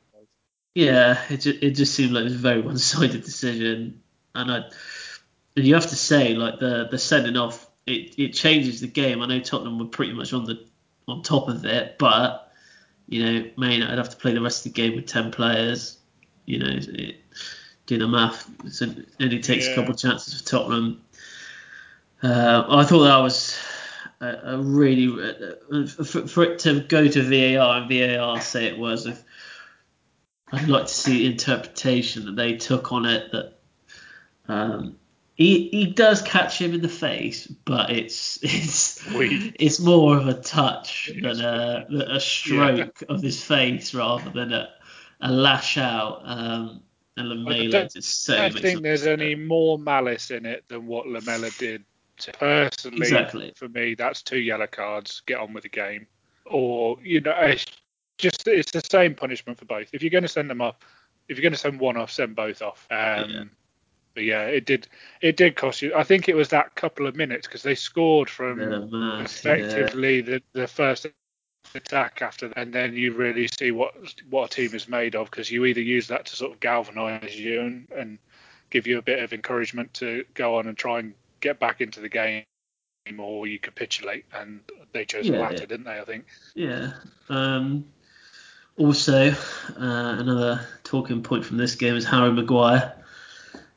Yeah, 0.75 1.21
it 1.29 1.37
just, 1.37 1.63
it 1.63 1.71
just 1.71 1.95
seemed 1.95 2.11
like 2.11 2.21
it 2.21 2.25
was 2.25 2.35
a 2.35 2.37
very 2.37 2.61
one-sided 2.71 3.23
decision, 3.23 4.01
and 4.35 4.51
I 4.51 4.63
and 5.55 5.65
you 5.67 5.73
have 5.75 5.87
to 5.87 5.95
say 5.95 6.35
like 6.35 6.59
the 6.59 6.87
the 6.89 6.97
sending 6.97 7.37
off 7.37 7.67
it, 7.85 8.15
it 8.17 8.33
changes 8.33 8.81
the 8.81 8.87
game. 8.87 9.21
I 9.21 9.25
know 9.27 9.39
Tottenham 9.39 9.79
were 9.79 9.85
pretty 9.85 10.13
much 10.13 10.33
on 10.33 10.45
the 10.45 10.65
on 11.07 11.23
top 11.23 11.47
of 11.47 11.65
it, 11.65 11.97
but 11.97 12.51
you 13.07 13.23
know, 13.23 13.49
Man 13.57 13.83
I'd 13.83 13.97
have 13.97 14.09
to 14.09 14.17
play 14.17 14.33
the 14.33 14.41
rest 14.41 14.65
of 14.65 14.73
the 14.73 14.81
game 14.81 14.95
with 14.95 15.07
ten 15.07 15.31
players. 15.31 15.97
You 16.45 16.59
know, 16.59 16.69
it, 16.71 17.17
do 17.85 17.97
the 17.97 18.07
math. 18.07 18.49
So 18.71 18.85
it 18.85 19.07
only 19.21 19.39
takes 19.39 19.65
Yeah. 19.65 19.73
a 19.73 19.75
couple 19.75 19.93
of 19.93 19.99
chances 19.99 20.41
for 20.41 20.47
Tottenham. 20.47 21.01
Uh, 22.23 22.65
I 22.69 22.83
thought 22.85 23.03
that 23.03 23.17
was 23.17 23.57
a, 24.21 24.55
a 24.55 24.57
really 24.61 25.07
uh, 25.07 25.87
for, 25.87 26.27
for 26.27 26.43
it 26.43 26.59
to 26.59 26.81
go 26.81 27.07
to 27.07 27.21
VAR 27.21 27.81
and 27.81 27.89
VAR 27.89 28.39
say 28.39 28.67
it 28.67 28.77
was. 28.77 29.07
If, 29.07 29.23
I'd 30.51 30.67
like 30.67 30.85
to 30.87 30.93
see 30.93 31.19
the 31.19 31.31
interpretation 31.31 32.25
that 32.25 32.35
they 32.35 32.57
took 32.57 32.91
on 32.91 33.05
it. 33.05 33.31
That 33.31 33.59
um, 34.47 34.97
he 35.35 35.69
he 35.69 35.85
does 35.87 36.21
catch 36.21 36.61
him 36.61 36.73
in 36.73 36.81
the 36.81 36.89
face, 36.89 37.47
but 37.47 37.89
it's 37.89 38.37
it's 38.43 39.05
Weak. 39.11 39.55
it's 39.59 39.79
more 39.79 40.17
of 40.17 40.27
a 40.27 40.33
touch 40.33 41.11
than 41.21 41.41
a, 41.41 41.87
a 42.09 42.19
stroke 42.19 43.03
of 43.09 43.21
his 43.21 43.43
face 43.43 43.93
rather 43.93 44.29
than 44.29 44.53
a, 44.53 44.69
a 45.21 45.31
lash 45.31 45.77
out. 45.77 46.21
Um, 46.25 46.81
and 47.17 47.27
I 47.27 47.33
Lamela 47.33 47.69
don't- 47.69 47.91
just 47.93 48.23
so 48.23 48.37
I 48.37 48.49
makes 48.49 48.61
think 48.61 48.83
there's 48.83 49.07
any 49.07 49.35
more 49.35 49.79
malice 49.79 50.31
in 50.31 50.45
it 50.45 50.65
than 50.67 50.85
what 50.85 51.07
Lamela 51.07 51.49
did. 51.57 51.83
To- 52.21 52.31
Personally, 52.33 52.97
Exactly. 52.97 53.53
for 53.55 53.69
me, 53.69 53.95
that's 53.95 54.21
two 54.21 54.39
yellow 54.39 54.67
cards. 54.67 55.21
Get 55.25 55.39
on 55.39 55.53
with 55.53 55.63
the 55.63 55.69
game, 55.69 56.07
or 56.45 56.97
you 57.03 57.21
know, 57.21 57.35
it's 57.39 57.65
just 58.17 58.47
it's 58.47 58.71
the 58.71 58.81
same 58.81 59.15
punishment 59.15 59.59
for 59.59 59.65
both. 59.65 59.89
If 59.93 60.01
you're 60.01 60.11
going 60.11 60.23
to 60.23 60.27
send 60.27 60.49
them 60.49 60.61
off, 60.61 60.77
if 61.27 61.37
you're 61.37 61.43
going 61.43 61.53
to 61.53 61.59
send 61.59 61.79
one 61.79 61.97
off, 61.97 62.11
send 62.11 62.35
both 62.35 62.61
off. 62.61 62.87
Um, 62.91 63.29
Yeah. 63.29 63.43
But 64.13 64.23
yeah, 64.25 64.43
it 64.43 64.65
did 64.65 64.87
it 65.21 65.37
did 65.37 65.55
cost 65.55 65.81
you. 65.81 65.95
I 65.95 66.03
think 66.03 66.27
it 66.27 66.35
was 66.35 66.49
that 66.49 66.75
couple 66.75 67.07
of 67.07 67.15
minutes 67.15 67.47
because 67.47 67.63
they 67.63 67.75
scored 67.75 68.29
from 68.29 68.59
yeah. 68.59 69.23
effectively 69.23 70.19
the 70.19 70.41
the 70.51 70.67
first 70.67 71.07
attack 71.73 72.21
after 72.21 72.49
that, 72.49 72.57
and 72.57 72.73
then 72.73 72.93
you 72.93 73.13
really 73.13 73.47
see 73.47 73.71
what 73.71 73.93
what 74.29 74.51
a 74.51 74.55
team 74.55 74.75
is 74.75 74.89
made 74.89 75.15
of 75.15 75.31
because 75.31 75.49
you 75.49 75.63
either 75.63 75.81
use 75.81 76.07
that 76.09 76.25
to 76.25 76.35
sort 76.35 76.51
of 76.51 76.59
galvanise 76.59 77.39
you 77.39 77.61
and, 77.61 77.87
and 77.95 78.17
give 78.69 78.85
you 78.85 78.97
a 78.97 79.01
bit 79.01 79.23
of 79.23 79.31
encouragement 79.31 79.93
to 79.93 80.25
go 80.33 80.57
on 80.57 80.67
and 80.67 80.77
try 80.77 80.99
and 80.99 81.13
get 81.41 81.59
back 81.59 81.81
into 81.81 81.99
the 81.99 82.09
game, 82.09 82.43
or 83.19 83.47
you 83.47 83.59
capitulate, 83.59 84.25
and 84.33 84.61
they 84.93 85.05
chose 85.05 85.27
the 85.27 85.37
latter, 85.37 85.55
yeah. 85.55 85.65
didn't 85.65 85.85
they? 85.85 85.99
I 85.99 86.05
think. 86.05 86.25
Yeah. 86.55 86.93
Um, 87.29 87.85
also, 88.77 89.31
uh, 89.31 89.35
another 89.77 90.65
talking 90.83 91.21
point 91.23 91.45
from 91.45 91.57
this 91.57 91.75
game 91.75 91.95
is 91.95 92.05
Harry 92.05 92.31
Maguire. 92.31 92.93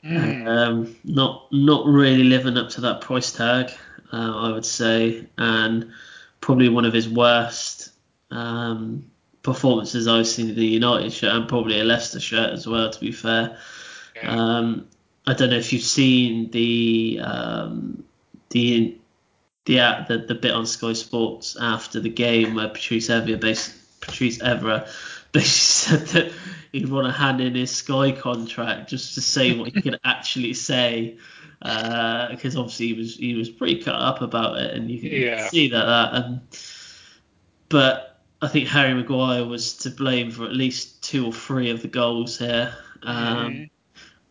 Mm. 0.04 0.47
Um, 0.47 0.97
not 1.04 1.49
not 1.50 1.87
really 1.87 2.25
living 2.25 2.59
up 2.59 2.68
to 2.71 2.83
that 2.83 3.00
price 3.00 3.33
tag, 3.33 3.71
uh, 4.12 4.37
I 4.37 4.52
would 4.52 4.66
say, 4.66 5.26
and 5.38 5.92
probably 6.40 6.68
one 6.68 6.85
of 6.85 6.92
his 6.92 7.09
worst 7.09 7.90
um, 8.30 9.11
performances 9.42 10.06
I've 10.06 10.26
seen 10.26 10.50
in 10.50 10.56
the 10.56 10.66
United 10.66 11.12
shirt, 11.12 11.35
and 11.35 11.49
probably 11.49 11.80
a 11.80 11.85
Leicester 11.85 12.21
shirt 12.21 12.52
as 12.52 12.66
well. 12.66 12.90
To 12.90 13.00
be 13.00 13.12
fair, 13.12 13.59
Yeah. 14.14 14.30
um, 14.30 14.88
I 15.26 15.35
don't 15.35 15.50
know 15.50 15.57
if 15.57 15.73
you've 15.73 15.83
seen 15.83 16.50
the 16.50 17.21
um, 17.23 18.04
the 18.50 18.99
the, 19.64 19.81
uh, 19.81 20.04
the 20.07 20.19
the 20.19 20.35
bit 20.35 20.52
on 20.52 20.66
Sky 20.66 20.93
Sports 20.93 21.57
after 21.59 22.00
the 22.00 22.11
game 22.11 22.54
where 22.54 22.69
Patrice 22.69 23.09
Evra 23.09 23.40
bas 23.40 23.75
Patrice 24.00 24.38
Evra 24.38 24.87
basically 25.33 25.99
said 25.99 26.07
that 26.09 26.33
he'd 26.73 26.88
want 26.90 27.07
to 27.07 27.12
hand 27.12 27.40
in 27.40 27.54
his 27.54 27.71
Sky 27.71 28.12
contract 28.12 28.90
just 28.90 29.14
to 29.14 29.21
say 29.21 29.57
what 29.57 29.73
he 29.73 29.81
could 29.81 29.99
actually 30.04 30.54
say 30.54 31.16
because 31.61 32.57
obviously 32.57 32.88
he 32.88 32.93
was 32.93 33.16
he 33.16 33.35
was 33.35 33.49
pretty 33.49 33.83
cut 33.83 33.95
up 33.95 34.21
about 34.21 34.59
it 34.59 34.75
and 34.75 34.90
you 34.90 35.00
can 35.00 35.11
Yeah. 35.11 35.49
see 35.49 35.69
that, 35.69 35.87
that 35.87 36.14
and 36.14 36.40
but 37.71 38.21
I 38.43 38.49
think 38.49 38.69
Harry 38.69 38.93
Maguire 38.93 39.47
was 39.47 39.73
to 39.78 39.90
blame 39.90 40.31
for 40.31 40.45
at 40.45 40.52
least 40.52 41.02
two 41.02 41.25
or 41.26 41.33
three 41.33 41.71
of 41.71 41.81
the 41.81 41.88
goals 41.88 42.38
here. 42.38 42.75
Um, 43.02 43.16
Mhm. 43.16 43.71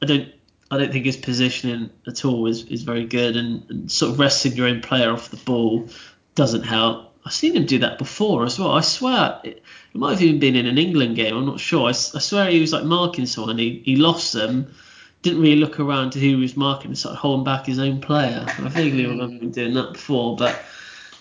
I 0.01 0.05
don't 0.05 0.29
I 0.71 0.77
don't 0.77 0.91
think 0.91 1.05
his 1.05 1.17
positioning 1.17 1.89
at 2.07 2.25
all 2.25 2.47
is, 2.47 2.63
is 2.65 2.81
very 2.83 3.05
good 3.05 3.35
and, 3.35 3.63
and 3.69 3.91
sort 3.91 4.11
of 4.13 4.19
resting 4.19 4.53
your 4.53 4.67
own 4.67 4.81
player 4.81 5.11
off 5.11 5.29
the 5.29 5.37
ball 5.37 5.87
doesn't 6.35 6.63
help. 6.63 7.11
I've 7.25 7.33
seen 7.33 7.55
him 7.55 7.65
do 7.65 7.79
that 7.79 7.97
before 7.99 8.43
as 8.43 8.59
well. 8.59 8.71
I 8.71 8.81
swear 8.81 9.39
it, 9.43 9.57
it 9.93 9.97
might 9.97 10.11
have 10.11 10.21
even 10.21 10.39
been 10.39 10.55
in 10.55 10.65
an 10.65 10.77
England 10.77 11.15
game. 11.15 11.35
I'm 11.37 11.45
not 11.45 11.59
sure. 11.59 11.87
I 11.89 11.91
swear 11.91 12.49
he 12.49 12.59
was 12.59 12.73
like 12.73 12.83
marking 12.83 13.25
someone. 13.27 13.57
He, 13.57 13.81
he 13.85 13.95
lost 13.95 14.33
them. 14.33 14.73
Didn't 15.21 15.41
really 15.41 15.55
look 15.55 15.79
around 15.79 16.11
to 16.11 16.19
who 16.19 16.25
he 16.27 16.35
was 16.35 16.57
marking 16.57 16.87
and 16.87 16.97
started 16.97 17.17
holding 17.19 17.45
back 17.45 17.65
his 17.65 17.79
own 17.79 18.01
player. 18.01 18.45
I 18.45 18.67
vaguely 18.67 19.05
remember 19.05 19.41
him 19.45 19.51
doing 19.51 19.73
that 19.75 19.93
before, 19.93 20.35
but 20.35 20.59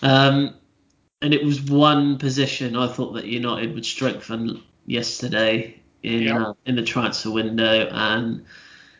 um, 0.01 0.55
and 1.21 1.33
it 1.33 1.45
was 1.45 1.61
one 1.61 2.17
position 2.17 2.75
I 2.75 2.87
thought 2.87 3.13
that 3.13 3.25
United 3.25 3.73
would 3.73 3.85
strengthen 3.85 4.61
yesterday 4.85 5.79
in 6.01 6.23
Yeah. 6.23 6.47
uh, 6.49 6.53
in 6.65 6.75
the 6.75 6.83
transfer 6.83 7.31
window, 7.31 7.87
and 7.89 8.43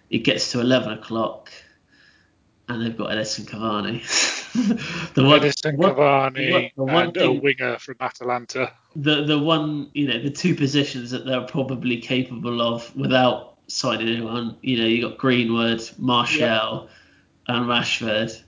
it 0.10 0.20
gets 0.20 0.52
to 0.52 0.60
11 0.60 0.94
o'clock, 0.94 1.52
and 2.70 2.82
they've 2.86 2.98
got 2.98 3.12
Edison 3.12 3.46
Cavani. 3.46 4.02
the 5.16 5.24
one, 5.24 5.40
Edison 5.40 5.78
one- 5.78 5.96
Cavani 5.96 6.72
the 6.76 6.84
one 6.84 7.08
and 7.08 7.18
a 7.18 7.32
winger 7.32 7.78
from 7.80 7.96
Atalanta. 8.00 8.72
the 8.96 9.24
the 9.26 9.40
one 9.40 9.90
you 9.94 10.08
know 10.08 10.22
the 10.22 10.30
two 10.30 10.54
positions 10.56 11.12
that 11.12 11.26
they're 11.26 11.42
probably 11.42 11.98
capable 12.00 12.62
of 12.62 12.96
without 12.96 13.58
signing 13.68 14.08
anyone. 14.08 14.58
You 14.62 14.78
know, 14.80 14.86
you 14.86 15.02
got 15.10 15.18
Greenwood, 15.18 15.82
Martial, 15.98 16.90
and 17.48 17.66
Rashford, 17.66 18.40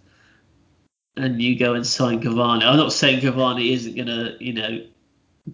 and 1.17 1.41
you 1.41 1.57
go 1.57 1.74
and 1.74 1.85
sign 1.85 2.21
Cavani. 2.21 2.63
I'm 2.63 2.77
not 2.77 2.93
saying 2.93 3.21
Cavani 3.21 3.71
isn't 3.71 3.95
gonna 3.95 4.35
you 4.39 4.53
know 4.53 4.85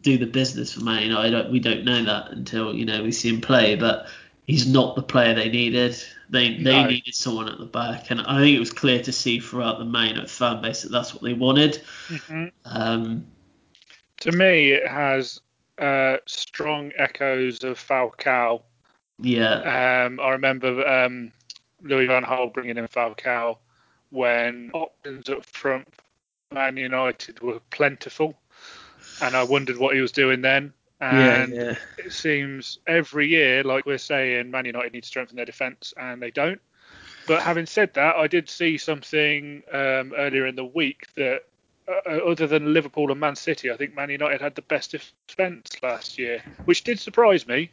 do 0.02 0.18
the 0.18 0.26
business 0.26 0.74
for 0.74 0.82
Man 0.84 1.04
United. 1.04 1.36
I 1.36 1.42
don't- 1.42 1.52
We 1.52 1.60
don't 1.60 1.84
know 1.86 2.04
that 2.04 2.32
until 2.32 2.74
you 2.74 2.86
know 2.86 3.04
we 3.04 3.12
see 3.12 3.30
him 3.30 3.42
play, 3.42 3.76
but 3.76 4.08
he's 4.52 4.68
not 4.68 4.96
the 4.96 5.02
player 5.02 5.34
they 5.34 5.50
needed. 5.50 5.96
They 6.30 6.56
they 6.56 6.84
No. 6.84 6.88
needed 6.88 7.16
someone 7.16 7.48
at 7.48 7.58
the 7.58 7.66
back, 7.66 8.12
and 8.12 8.22
I 8.22 8.40
think 8.40 8.56
it 8.56 8.60
was 8.60 8.72
clear 8.72 9.02
to 9.02 9.12
see 9.12 9.40
throughout 9.40 9.80
the 9.80 9.86
United 9.86 10.30
fan 10.30 10.62
base 10.62 10.82
that 10.84 10.92
that's 10.92 11.14
what 11.14 11.24
they 11.24 11.34
wanted. 11.34 11.82
Mhm. 12.10 12.52
Um, 12.66 13.26
To 14.20 14.32
me, 14.34 14.72
it 14.72 14.88
has 14.88 15.40
uh, 15.78 16.18
strong 16.26 16.92
echoes 16.98 17.64
of 17.64 17.80
Falcao. 17.80 18.62
yeah, 19.20 20.04
Um, 20.06 20.20
I 20.20 20.32
remember 20.32 20.86
um, 20.88 21.32
Louis 21.82 22.08
Van 22.08 22.24
Gaal 22.24 22.54
bringing 22.54 22.78
in 22.78 22.88
Falcao 22.88 23.58
when 24.10 24.70
options 24.74 25.30
up 25.30 25.46
front 25.46 25.88
for 25.96 26.56
Man 26.56 26.76
United 26.78 27.40
were 27.40 27.62
plentiful, 27.72 28.38
and 29.22 29.36
I 29.36 29.44
wondered 29.44 29.78
what 29.78 29.96
he 29.96 30.02
was 30.02 30.12
doing 30.12 30.42
then. 30.42 30.74
Yeah, 31.02 31.44
And 31.44 31.54
yeah. 31.54 31.76
it 31.98 32.14
seems 32.14 32.80
every 32.86 33.28
year, 33.28 33.64
like 33.64 33.86
we're 33.86 33.98
saying, 33.98 34.52
Man 34.52 34.66
United 34.66 34.94
need 34.94 35.04
to 35.04 35.08
strengthen 35.08 35.36
their 35.36 35.46
defence, 35.46 35.94
and 35.98 36.22
they 36.22 36.32
don't. 36.32 36.62
But 37.28 37.42
having 37.44 37.66
said 37.66 37.94
that, 37.96 38.16
I 38.16 38.28
did 38.28 38.50
see 38.50 38.78
something 38.78 39.64
um, 39.72 40.14
earlier 40.18 40.48
in 40.48 40.56
the 40.56 40.66
week 40.66 41.08
that, 41.16 41.44
uh, 41.88 42.18
other 42.26 42.48
than 42.48 42.74
Liverpool 42.74 43.12
and 43.12 43.20
Man 43.20 43.36
City, 43.36 43.72
I 43.72 43.78
think 43.78 43.96
Man 43.96 44.10
United 44.10 44.42
had 44.42 44.56
the 44.56 44.62
best 44.64 44.92
defence 44.92 45.70
last 45.84 46.18
year, 46.18 46.42
which 46.66 46.84
did 46.84 47.00
surprise 47.00 47.48
me. 47.48 47.72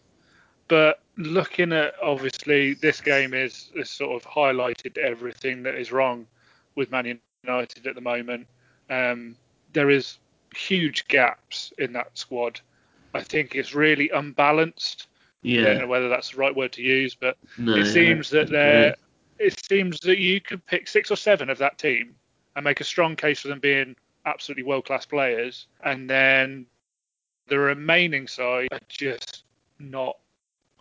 but 0.68 1.00
looking 1.16 1.72
at 1.72 1.94
obviously 2.02 2.74
this 2.74 3.00
game 3.00 3.34
is, 3.34 3.70
is 3.74 3.90
sort 3.90 4.22
of 4.22 4.30
highlighted 4.30 4.96
everything 4.98 5.62
that 5.64 5.74
is 5.74 5.90
wrong 5.90 6.26
with 6.76 6.90
Man 6.90 7.20
United 7.42 7.86
at 7.86 7.94
the 7.94 8.00
moment. 8.00 8.46
Um, 8.88 9.36
there 9.72 9.90
is 9.90 10.18
huge 10.54 11.08
gaps 11.08 11.72
in 11.78 11.92
that 11.94 12.16
squad. 12.16 12.60
I 13.14 13.22
think 13.22 13.54
it's 13.54 13.74
really 13.74 14.10
unbalanced. 14.10 15.08
Yeah. 15.42 15.60
I 15.60 15.64
don't 15.64 15.78
know 15.78 15.86
whether 15.86 16.08
that's 16.08 16.30
the 16.30 16.36
right 16.36 16.54
word 16.54 16.72
to 16.72 16.82
use, 16.82 17.14
but 17.14 17.36
No, 17.56 17.74
it 17.74 17.86
yeah, 17.86 17.92
seems 17.92 18.30
that 18.30 18.42
agree. 18.42 18.56
there 18.56 18.94
it 19.38 19.64
seems 19.64 20.00
that 20.00 20.18
you 20.18 20.40
could 20.40 20.64
pick 20.66 20.88
six 20.88 21.10
or 21.10 21.16
seven 21.16 21.48
of 21.50 21.58
that 21.58 21.78
team 21.78 22.14
and 22.56 22.64
make 22.64 22.80
a 22.80 22.84
strong 22.84 23.16
case 23.16 23.40
for 23.40 23.48
them 23.48 23.60
being 23.60 23.94
absolutely 24.26 24.64
world 24.64 24.84
class 24.84 25.06
players, 25.06 25.66
and 25.84 26.08
then 26.10 26.66
the 27.46 27.58
remaining 27.58 28.26
side 28.26 28.68
are 28.72 28.80
just 28.88 29.44
not. 29.78 30.16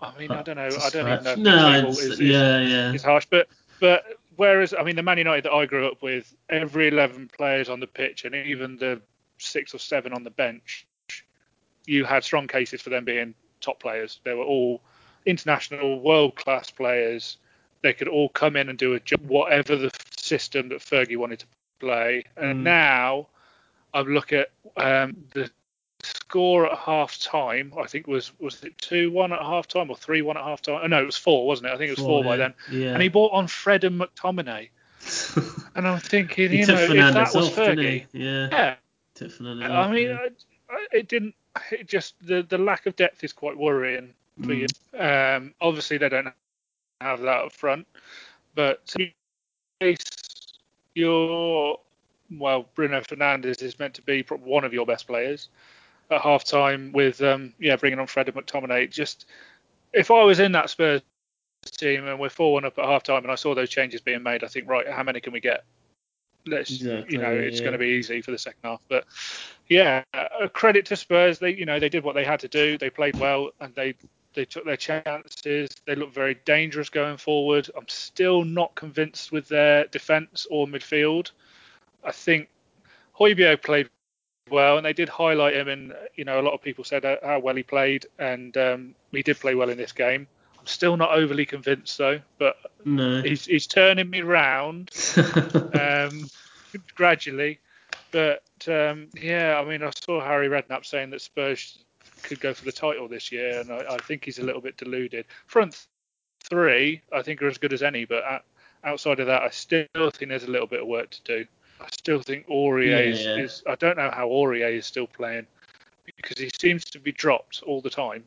I 0.01 0.17
mean, 0.17 0.31
I 0.31 0.41
don't 0.41 0.57
know. 0.57 0.69
I 0.81 0.89
don't 0.89 1.07
even 1.07 1.23
know 1.23 1.31
if 1.31 1.37
no, 1.37 1.89
it's, 1.89 1.99
is, 1.99 2.09
is, 2.13 2.19
yeah, 2.19 2.61
yeah. 2.61 2.93
is 2.93 3.03
harsh, 3.03 3.27
but 3.29 3.47
but 3.79 4.03
whereas 4.35 4.73
I 4.77 4.83
mean 4.83 4.95
the 4.95 5.03
Man 5.03 5.17
United 5.17 5.45
that 5.45 5.53
I 5.53 5.65
grew 5.65 5.87
up 5.87 6.01
with, 6.01 6.33
every 6.49 6.87
eleven 6.87 7.29
players 7.35 7.69
on 7.69 7.79
the 7.79 7.87
pitch 7.87 8.25
and 8.25 8.35
even 8.35 8.77
the 8.77 9.01
six 9.37 9.73
or 9.73 9.79
seven 9.79 10.13
on 10.13 10.23
the 10.23 10.31
bench, 10.31 10.87
you 11.87 12.05
had 12.05 12.23
strong 12.23 12.47
cases 12.47 12.81
for 12.81 12.91
them 12.91 13.05
being 13.05 13.33
top 13.61 13.79
players. 13.79 14.19
They 14.23 14.33
were 14.33 14.43
all 14.43 14.81
international, 15.25 15.99
world 15.99 16.35
class 16.35 16.69
players. 16.69 17.37
They 17.81 17.93
could 17.93 18.07
all 18.07 18.29
come 18.29 18.55
in 18.55 18.69
and 18.69 18.77
do 18.77 18.93
a 18.93 18.99
job, 18.99 19.21
whatever 19.27 19.75
the 19.75 19.89
system 20.15 20.69
that 20.69 20.79
Fergie 20.79 21.17
wanted 21.17 21.39
to 21.39 21.45
play. 21.79 22.25
And 22.35 22.59
Mm. 22.59 22.63
now 22.63 23.27
I 23.93 24.01
look 24.01 24.33
at 24.33 24.51
um, 24.75 25.15
the 25.33 25.49
score 26.03 26.71
at 26.71 26.77
half 26.77 27.19
time. 27.19 27.73
I 27.79 27.87
think 27.87 28.07
was 28.07 28.31
was 28.39 28.63
it 28.63 28.77
two 28.77 29.11
one 29.11 29.33
at 29.33 29.39
half 29.39 29.67
time 29.67 29.89
or 29.89 29.95
three 29.95 30.21
one 30.21 30.37
at 30.37 30.43
half 30.43 30.61
time? 30.61 30.81
Oh, 30.83 30.87
no, 30.87 31.01
it 31.01 31.05
was 31.05 31.17
four, 31.17 31.47
wasn't 31.47 31.69
it? 31.69 31.73
I 31.73 31.77
think 31.77 31.89
it 31.89 31.97
was 31.97 32.05
four, 32.05 32.23
by 32.23 32.31
yeah. 32.31 32.35
then. 32.37 32.53
Yeah. 32.71 32.93
And 32.93 33.01
he 33.01 33.09
bought 33.09 33.31
on 33.33 33.47
Fred 33.47 33.83
and 33.83 33.99
McTominay. 33.99 34.69
And 35.75 35.87
I'm 35.87 35.99
thinking, 35.99 36.51
you 36.51 36.65
know, 36.65 36.73
if 36.73 36.89
that 36.89 37.35
was 37.35 37.49
off, 37.49 37.55
Fergie. 37.55 38.07
Yeah. 38.11 38.47
yeah, 38.51 38.75
I 39.21 39.91
mean, 39.91 40.07
yeah. 40.07 40.17
I, 40.69 40.73
I, 40.73 40.87
it 40.91 41.07
didn't. 41.07 41.35
It 41.71 41.87
just 41.87 42.15
the 42.25 42.43
the 42.43 42.57
lack 42.57 42.85
of 42.85 42.95
depth 42.95 43.23
is 43.23 43.33
quite 43.33 43.57
worrying 43.57 44.13
for 44.43 44.53
Mm. 44.53 44.67
you. 44.93 44.99
Um, 44.99 45.53
obviously, 45.61 45.97
they 45.97 46.09
don't 46.09 46.33
have 47.01 47.21
that 47.21 47.45
up 47.45 47.51
front, 47.51 47.87
but 48.55 48.93
you're 50.95 51.79
well, 52.37 52.67
Bruno 52.75 52.99
Fernandes 53.01 53.61
is 53.61 53.79
meant 53.79 53.93
to 53.93 54.01
be 54.01 54.21
one 54.23 54.63
of 54.65 54.73
your 54.73 54.85
best 54.85 55.07
players 55.07 55.49
at 56.11 56.21
half 56.21 56.43
time 56.43 56.91
with 56.93 57.21
um, 57.21 57.53
yeah 57.59 57.75
bringing 57.75 57.99
on 57.99 58.07
Fred 58.07 58.27
and 58.27 58.37
McTominay. 58.37 58.89
Just 58.89 59.25
if 59.93 60.11
I 60.11 60.23
was 60.23 60.39
in 60.39 60.51
that 60.53 60.69
Spurs 60.69 61.01
team 61.65 62.07
and 62.07 62.19
we're 62.19 62.29
four 62.29 62.53
one 62.53 62.65
up 62.65 62.77
at 62.77 62.85
half 62.85 63.03
time 63.03 63.23
and 63.23 63.31
I 63.31 63.35
saw 63.35 63.55
those 63.55 63.69
changes 63.69 64.01
being 64.01 64.23
made, 64.23 64.43
I 64.43 64.47
think 64.47 64.69
right, 64.69 64.87
how 64.87 65.03
many 65.03 65.19
can 65.19 65.33
we 65.33 65.39
get? 65.39 65.63
Let's 66.47 66.71
Exactly, 66.71 67.15
you 67.15 67.21
know 67.21 67.31
yeah, 67.31 67.39
it's 67.41 67.59
yeah. 67.59 67.63
going 67.65 67.73
to 67.73 67.79
be 67.79 67.87
easy 67.87 68.21
for 68.21 68.31
the 68.31 68.37
second 68.37 68.59
half, 68.63 68.81
but 68.89 69.05
yeah, 69.67 70.03
a 70.39 70.49
credit 70.49 70.85
to 70.87 70.95
Spurs. 70.95 71.39
They 71.39 71.53
you 71.53 71.65
know 71.65 71.79
they 71.79 71.89
did 71.89 72.03
what 72.03 72.15
they 72.15 72.25
had 72.25 72.39
to 72.41 72.47
do. 72.47 72.77
They 72.77 72.89
played 72.89 73.17
well 73.17 73.51
and 73.59 73.75
they 73.75 73.95
they 74.33 74.45
took 74.45 74.65
their 74.65 74.77
chances. 74.77 75.69
They 75.85 75.95
look 75.95 76.13
very 76.13 76.35
dangerous 76.45 76.89
going 76.89 77.17
forward. 77.17 77.69
I'm 77.75 77.87
still 77.87 78.43
not 78.45 78.75
convinced 78.75 79.31
with 79.31 79.47
their 79.47 79.85
defence 79.85 80.47
or 80.49 80.67
midfield. 80.67 81.31
I 82.03 82.11
think 82.11 82.49
Højbjerg 83.19 83.63
played 83.63 83.89
well, 84.49 84.77
and 84.77 84.85
they 84.85 84.93
did 84.93 85.09
highlight 85.09 85.55
him, 85.55 85.67
and 85.67 85.93
you 86.15 86.25
know 86.25 86.39
a 86.39 86.43
lot 86.43 86.53
of 86.53 86.61
people 86.61 86.83
said 86.83 87.03
how- 87.03 87.19
how 87.23 87.39
well 87.39 87.55
he 87.55 87.63
played, 87.63 88.05
and 88.19 88.55
um, 88.57 88.95
he 89.11 89.23
did 89.23 89.39
play 89.39 89.55
well 89.55 89.69
in 89.69 89.77
this 89.77 89.91
game. 89.91 90.27
Still 90.67 90.97
not 90.97 91.11
overly 91.11 91.45
convinced 91.45 91.97
though, 91.97 92.19
but 92.37 92.57
No. 92.85 93.21
he's 93.21 93.45
he's 93.45 93.67
turning 93.67 94.09
me 94.09 94.21
round 94.21 94.91
um, 95.73 96.29
gradually. 96.95 97.59
But 98.11 98.43
um, 98.67 99.07
yeah, 99.13 99.59
I 99.59 99.65
mean, 99.65 99.83
I 99.83 99.91
saw 100.03 100.21
Harry 100.21 100.47
Redknapp 100.49 100.85
saying 100.85 101.09
that 101.11 101.21
Spurs 101.21 101.79
could 102.23 102.39
go 102.39 102.53
for 102.53 102.65
the 102.65 102.71
title 102.71 103.07
this 103.07 103.31
year, 103.31 103.59
and 103.59 103.71
I, 103.71 103.95
I 103.95 103.97
think 103.97 104.25
he's 104.25 104.39
a 104.39 104.43
little 104.43 104.61
bit 104.61 104.77
deluded. 104.77 105.25
Front 105.45 105.87
three, 106.49 107.01
I 107.13 107.21
think, 107.21 107.41
are 107.41 107.47
as 107.47 107.57
good 107.57 107.73
as 107.73 107.83
any, 107.83 108.05
but 108.05 108.23
o- 108.23 108.39
outside 108.83 109.19
of 109.19 109.27
that, 109.27 109.41
I 109.41 109.49
still 109.49 109.85
think 109.95 110.29
there's 110.29 110.43
a 110.43 110.51
little 110.51 110.67
bit 110.67 110.81
of 110.81 110.87
work 110.87 111.09
to 111.11 111.21
do. 111.23 111.45
I 111.79 111.87
still 111.91 112.21
think 112.21 112.47
Aurier 112.47 112.85
Yeah, 112.89 112.97
is, 112.99 113.25
yeah. 113.25 113.43
is. 113.43 113.63
I 113.67 113.75
don't 113.75 113.97
know 113.97 114.09
how 114.11 114.29
Aurier 114.29 114.73
is 114.73 114.85
still 114.85 115.07
playing 115.07 115.45
because 116.15 116.37
he 116.39 116.49
seems 116.59 116.85
to 116.85 116.99
be 116.99 117.11
dropped 117.11 117.63
all 117.63 117.81
the 117.81 117.89
time. 117.89 118.23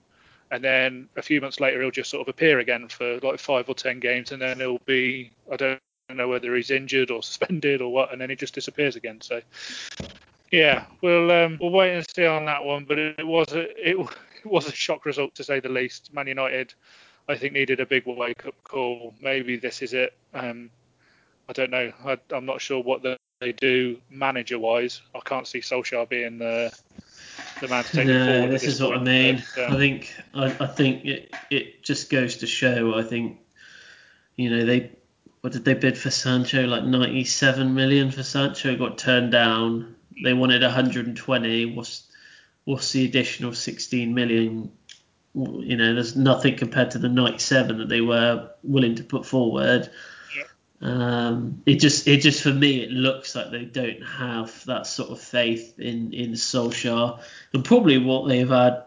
And 0.51 0.65
then 0.65 1.09
a 1.17 1.23
few 1.23 1.41
months 1.41 1.61
later, 1.61 1.81
he'll 1.81 1.91
just 1.91 2.11
sort 2.11 2.23
of 2.27 2.29
appear 2.29 2.59
again 2.59 2.89
for 2.89 3.19
like 3.21 3.39
five 3.39 3.69
or 3.69 3.75
ten 3.75 4.01
games, 4.01 4.33
and 4.33 4.43
then 4.43 4.59
he'll 4.59 4.79
be 4.85 5.31
I 5.51 5.57
don't 5.57 5.81
know 6.13 6.29
whether 6.29 6.55
he's 6.57 6.71
injured 6.71 7.11
or 7.11 7.23
suspended 7.23 7.81
or 7.81 7.93
what, 7.93 8.13
and 8.13 8.21
then 8.21 8.31
he 8.31 8.37
just 8.37 8.55
disappears 8.55 8.97
again. 8.97 9.21
So 9.21 9.41
yeah, 10.51 10.87
we'll 11.01 11.31
um, 11.31 11.59
we'll 11.61 11.71
wait 11.71 11.95
and 11.95 12.07
see 12.15 12.27
on 12.27 12.45
that 12.47 12.65
one. 12.65 12.85
But 12.85 12.99
it, 12.99 13.27
was 13.27 13.53
a 13.53 13.89
it, 13.91 13.97
was 14.45 14.67
a 14.67 14.73
shock 14.73 15.05
result 15.07 15.35
to 15.37 15.45
say 15.45 15.61
the 15.61 15.69
least. 15.69 16.13
Man 16.13 16.27
United, 16.27 16.75
I 17.29 17.37
think, 17.37 17.53
needed 17.53 17.81
a 17.81 17.87
big 17.87 18.05
wake 18.07 18.47
up 18.47 18.55
call. 18.65 19.15
Maybe 19.21 19.57
this 19.57 19.83
is 19.83 19.95
it. 19.95 20.15
Um, 20.35 20.71
I 21.49 21.53
don't 21.53 21.71
know. 21.71 21.93
I, 22.05 22.19
I'm 22.31 22.47
not 22.47 22.61
sure 22.61 22.83
what 22.83 23.03
the, 23.03 23.17
they 23.41 23.53
do 23.53 23.99
manager 24.09 24.59
wise. 24.59 25.03
I 25.15 25.21
can't 25.21 25.47
see 25.47 25.61
Solskjaer 25.61 26.09
being 26.09 26.39
the 26.39 26.73
the 27.61 27.69
man 27.69 27.85
to 27.85 27.93
take 27.93 28.07
No, 28.07 28.27
forward. 28.27 28.51
this 28.53 28.65
is 28.65 28.81
what 28.83 28.97
I 28.97 29.03
mean. 29.03 29.43
but, 29.55 29.65
um, 29.67 29.73
I 29.75 29.77
think 29.77 30.15
I, 30.35 30.45
I 30.61 30.67
think 30.67 31.05
it, 31.05 31.35
it 31.51 31.83
just 31.83 32.11
goes 32.11 32.39
to 32.39 32.47
show. 32.47 32.95
I 32.99 33.03
think 33.03 33.39
you 34.37 34.51
know 34.51 34.65
they 34.65 34.91
what 35.41 35.53
did 35.53 35.65
they 35.65 35.75
bid 35.75 35.97
for 35.97 36.11
Sancho? 36.11 36.67
Like 36.67 36.85
97 36.85 37.75
million 37.75 38.11
for 38.11 38.23
Sancho. 38.23 38.77
Got 38.77 38.99
turned 38.99 39.33
down. 39.33 39.95
They 40.23 40.35
wanted 40.35 40.63
120. 40.63 41.67
What's 41.75 42.07
what's 42.65 42.93
the 42.93 43.05
additional 43.07 43.55
16 43.55 44.15
million? 44.15 44.71
You 45.35 45.77
know, 45.77 45.95
there's 45.95 46.17
nothing 46.17 46.57
compared 46.57 46.91
to 46.93 46.99
the 46.99 47.09
97 47.09 47.79
that 47.79 47.89
they 47.89 48.01
were 48.01 48.51
willing 48.65 48.97
to 48.97 49.05
put 49.05 49.25
forward. 49.25 49.89
Um, 50.83 51.63
it 51.67 51.77
just, 51.77 52.09
it 52.09 52.23
just 52.23 52.43
for 52.43 52.53
me, 52.53 52.83
it 52.83 52.91
looks 52.91 53.35
like 53.35 53.51
they 53.51 53.65
don't 53.65 54.03
have 54.03 54.65
that 54.65 54.87
sort 54.87 55.11
of 55.11 55.21
faith 55.21 55.79
in 55.79 56.15
in 56.15 56.33
Solskjaer, 56.33 57.21
and 57.53 57.65
probably 57.65 57.99
what 57.99 58.29
they've 58.29 58.49
had 58.49 58.85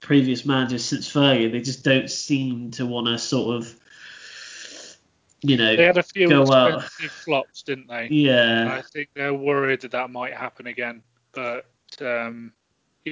previous 0.00 0.46
managers 0.46 0.84
since 0.84 1.12
Fergie. 1.12 1.52
They 1.52 1.60
just 1.60 1.84
don't 1.84 2.10
seem 2.10 2.70
to 2.72 2.86
want 2.86 3.08
to 3.08 3.18
sort 3.18 3.56
of, 3.56 3.74
you 5.42 5.56
know, 5.56 5.76
they 5.76 5.84
had 5.84 5.98
a 5.98 6.02
few 6.02 6.28
go 6.28 6.50
out. 6.50 6.84
flops, 6.84 7.62
didn't 7.62 7.88
they? 7.88 8.08
yeah, 8.10 8.78
I 8.78 8.82
think 8.82 9.10
they're 9.14 9.34
worried 9.34 9.82
that 9.82 9.90
that 9.90 10.10
might 10.10 10.34
happen 10.34 10.66
again. 10.66 11.02
But 11.32 11.66
um, 12.00 12.52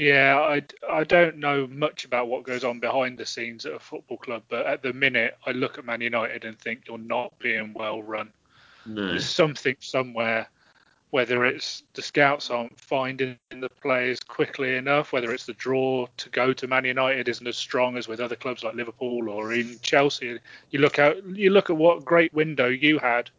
yeah, 0.00 0.38
I, 0.38 0.62
I 0.90 1.04
don't 1.04 1.38
know 1.38 1.66
much 1.66 2.04
about 2.04 2.28
what 2.28 2.44
goes 2.44 2.64
on 2.64 2.80
behind 2.80 3.18
the 3.18 3.26
scenes 3.26 3.66
at 3.66 3.72
a 3.72 3.78
football 3.78 4.18
club. 4.18 4.42
But 4.48 4.66
at 4.66 4.82
the 4.82 4.92
minute, 4.92 5.36
I 5.46 5.52
look 5.52 5.78
at 5.78 5.84
Man 5.84 6.00
United 6.00 6.44
and 6.44 6.58
think 6.58 6.84
you're 6.88 6.98
not 6.98 7.38
being 7.38 7.72
well 7.74 8.02
run. 8.02 8.30
no, 8.86 9.08
There's 9.08 9.28
something 9.28 9.76
somewhere. 9.80 10.48
Whether 11.10 11.44
it's 11.44 11.84
the 11.94 12.02
scouts 12.02 12.50
aren't 12.50 12.78
finding 12.78 13.38
the 13.50 13.68
players 13.68 14.20
quickly 14.20 14.74
enough, 14.74 15.12
whether 15.12 15.32
it's 15.32 15.46
the 15.46 15.54
draw 15.54 16.06
to 16.16 16.28
go 16.30 16.52
to 16.52 16.66
Man 16.66 16.84
United 16.84 17.28
isn't 17.28 17.46
as 17.46 17.56
strong 17.56 17.96
as 17.96 18.08
with 18.08 18.20
other 18.20 18.36
clubs 18.36 18.64
like 18.64 18.74
Liverpool 18.74 19.30
or 19.30 19.52
even 19.52 19.78
Chelsea. 19.82 20.38
You 20.70 20.80
look 20.80 20.98
out, 20.98 21.24
you 21.24 21.50
look 21.50 21.70
at 21.70 21.76
what 21.76 22.04
great 22.04 22.34
window 22.34 22.66
you 22.66 22.98
had, 22.98 23.30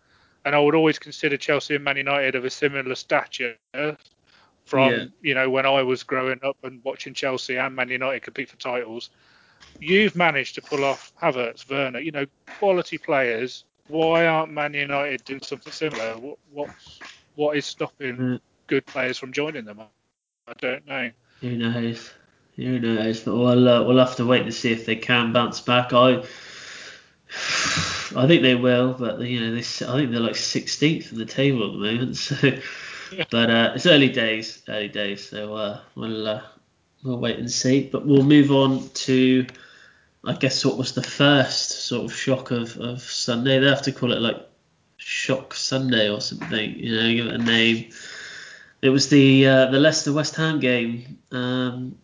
and 0.46 0.56
I 0.56 0.60
would 0.60 0.76
always 0.76 0.98
consider 0.98 1.36
Chelsea 1.36 1.76
and 1.76 1.84
Man 1.84 1.98
United 1.98 2.36
of 2.36 2.46
a 2.46 2.50
similar 2.50 2.96
stature 2.96 3.56
from 4.68 4.92
Yeah. 4.92 5.06
you 5.22 5.34
know 5.34 5.50
when 5.50 5.66
I 5.66 5.82
was 5.82 6.04
growing 6.04 6.40
up 6.44 6.58
and 6.64 6.84
watching 6.84 7.14
Chelsea 7.14 7.58
and 7.58 7.76
Man 7.76 7.90
United 7.90 8.22
compete 8.22 8.50
for 8.50 8.58
titles. 8.58 9.10
You've 9.80 10.16
managed 10.16 10.56
to 10.56 10.62
pull 10.62 10.84
off 10.84 11.14
Havertz, 11.22 11.70
Werner, 11.70 12.00
you 12.00 12.12
know, 12.12 12.26
quality 12.60 12.98
players. 12.98 13.64
Why 13.88 14.26
aren't 14.26 14.52
Man 14.52 14.74
United 14.74 15.24
doing 15.24 15.42
something 15.42 15.72
similar? 15.72 16.18
What 16.18 16.38
what 16.52 16.70
what 17.36 17.58
is 17.58 17.66
stopping 17.66 18.18
Mm. 18.18 18.40
good 18.68 18.86
players 18.86 19.18
from 19.18 19.32
joining 19.32 19.66
them? 19.66 19.82
I 20.48 20.54
don't 20.60 20.86
know. 20.88 21.12
who 21.42 21.56
knows? 21.58 22.12
Who 22.56 22.80
knows? 22.80 23.22
But 23.22 23.36
we'll 23.36 23.70
uh, 23.70 23.84
we'll 23.84 24.00
have 24.00 24.16
to 24.18 24.26
wait 24.26 24.44
to 24.46 24.52
see 24.52 24.72
if 24.72 24.86
they 24.86 24.96
can 24.96 25.32
bounce 25.32 25.62
back. 25.62 25.94
I 25.94 26.24
I 28.16 28.26
think 28.28 28.42
they 28.42 28.56
will, 28.56 28.94
but 28.94 29.20
you 29.22 29.40
know, 29.42 29.52
they, 29.52 29.60
I 29.60 29.98
think 29.98 30.12
they're 30.12 30.20
like 30.20 30.36
16th 30.36 31.12
in 31.12 31.18
the 31.18 31.26
table 31.26 31.66
at 31.66 31.72
the 31.74 31.78
moment. 31.80 32.18
So, 32.18 32.36
but 33.30 33.50
uh, 33.50 33.72
it's 33.76 33.86
early 33.86 34.10
days, 34.10 34.64
early 34.68 34.88
days. 34.88 35.30
So 35.30 35.56
uh, 35.56 35.80
we'll 35.96 36.28
uh, 36.28 36.42
we'll 37.04 37.20
wait 37.20 37.40
and 37.40 37.52
see. 37.52 37.90
But 37.92 38.06
we'll 38.06 38.24
move 38.24 38.52
on 38.52 38.90
to, 38.90 39.46
I 40.26 40.34
guess, 40.34 40.66
what 40.66 40.78
was 40.78 40.94
the 40.94 41.04
first 41.04 41.88
sort 41.88 42.06
of 42.06 42.18
shock 42.18 42.52
of, 42.52 42.78
of 42.78 43.02
Sunday. 43.02 43.60
They 43.60 43.68
have 43.68 43.84
to 43.84 43.92
call 43.92 44.12
it 44.12 44.22
like 44.22 44.38
Shock 44.98 45.54
Sunday 45.54 46.10
or 46.10 46.22
something. 46.22 46.76
You 46.78 46.96
know, 46.96 47.14
give 47.14 47.28
it 47.28 47.42
a 47.42 47.44
name. 47.44 47.92
It 48.82 48.90
was 48.90 49.10
the 49.10 49.48
uh, 49.48 49.66
the 49.68 49.80
Leicester 49.80 50.14
West 50.14 50.36
Ham 50.36 50.60
game. 50.60 51.20
Um, 51.32 51.98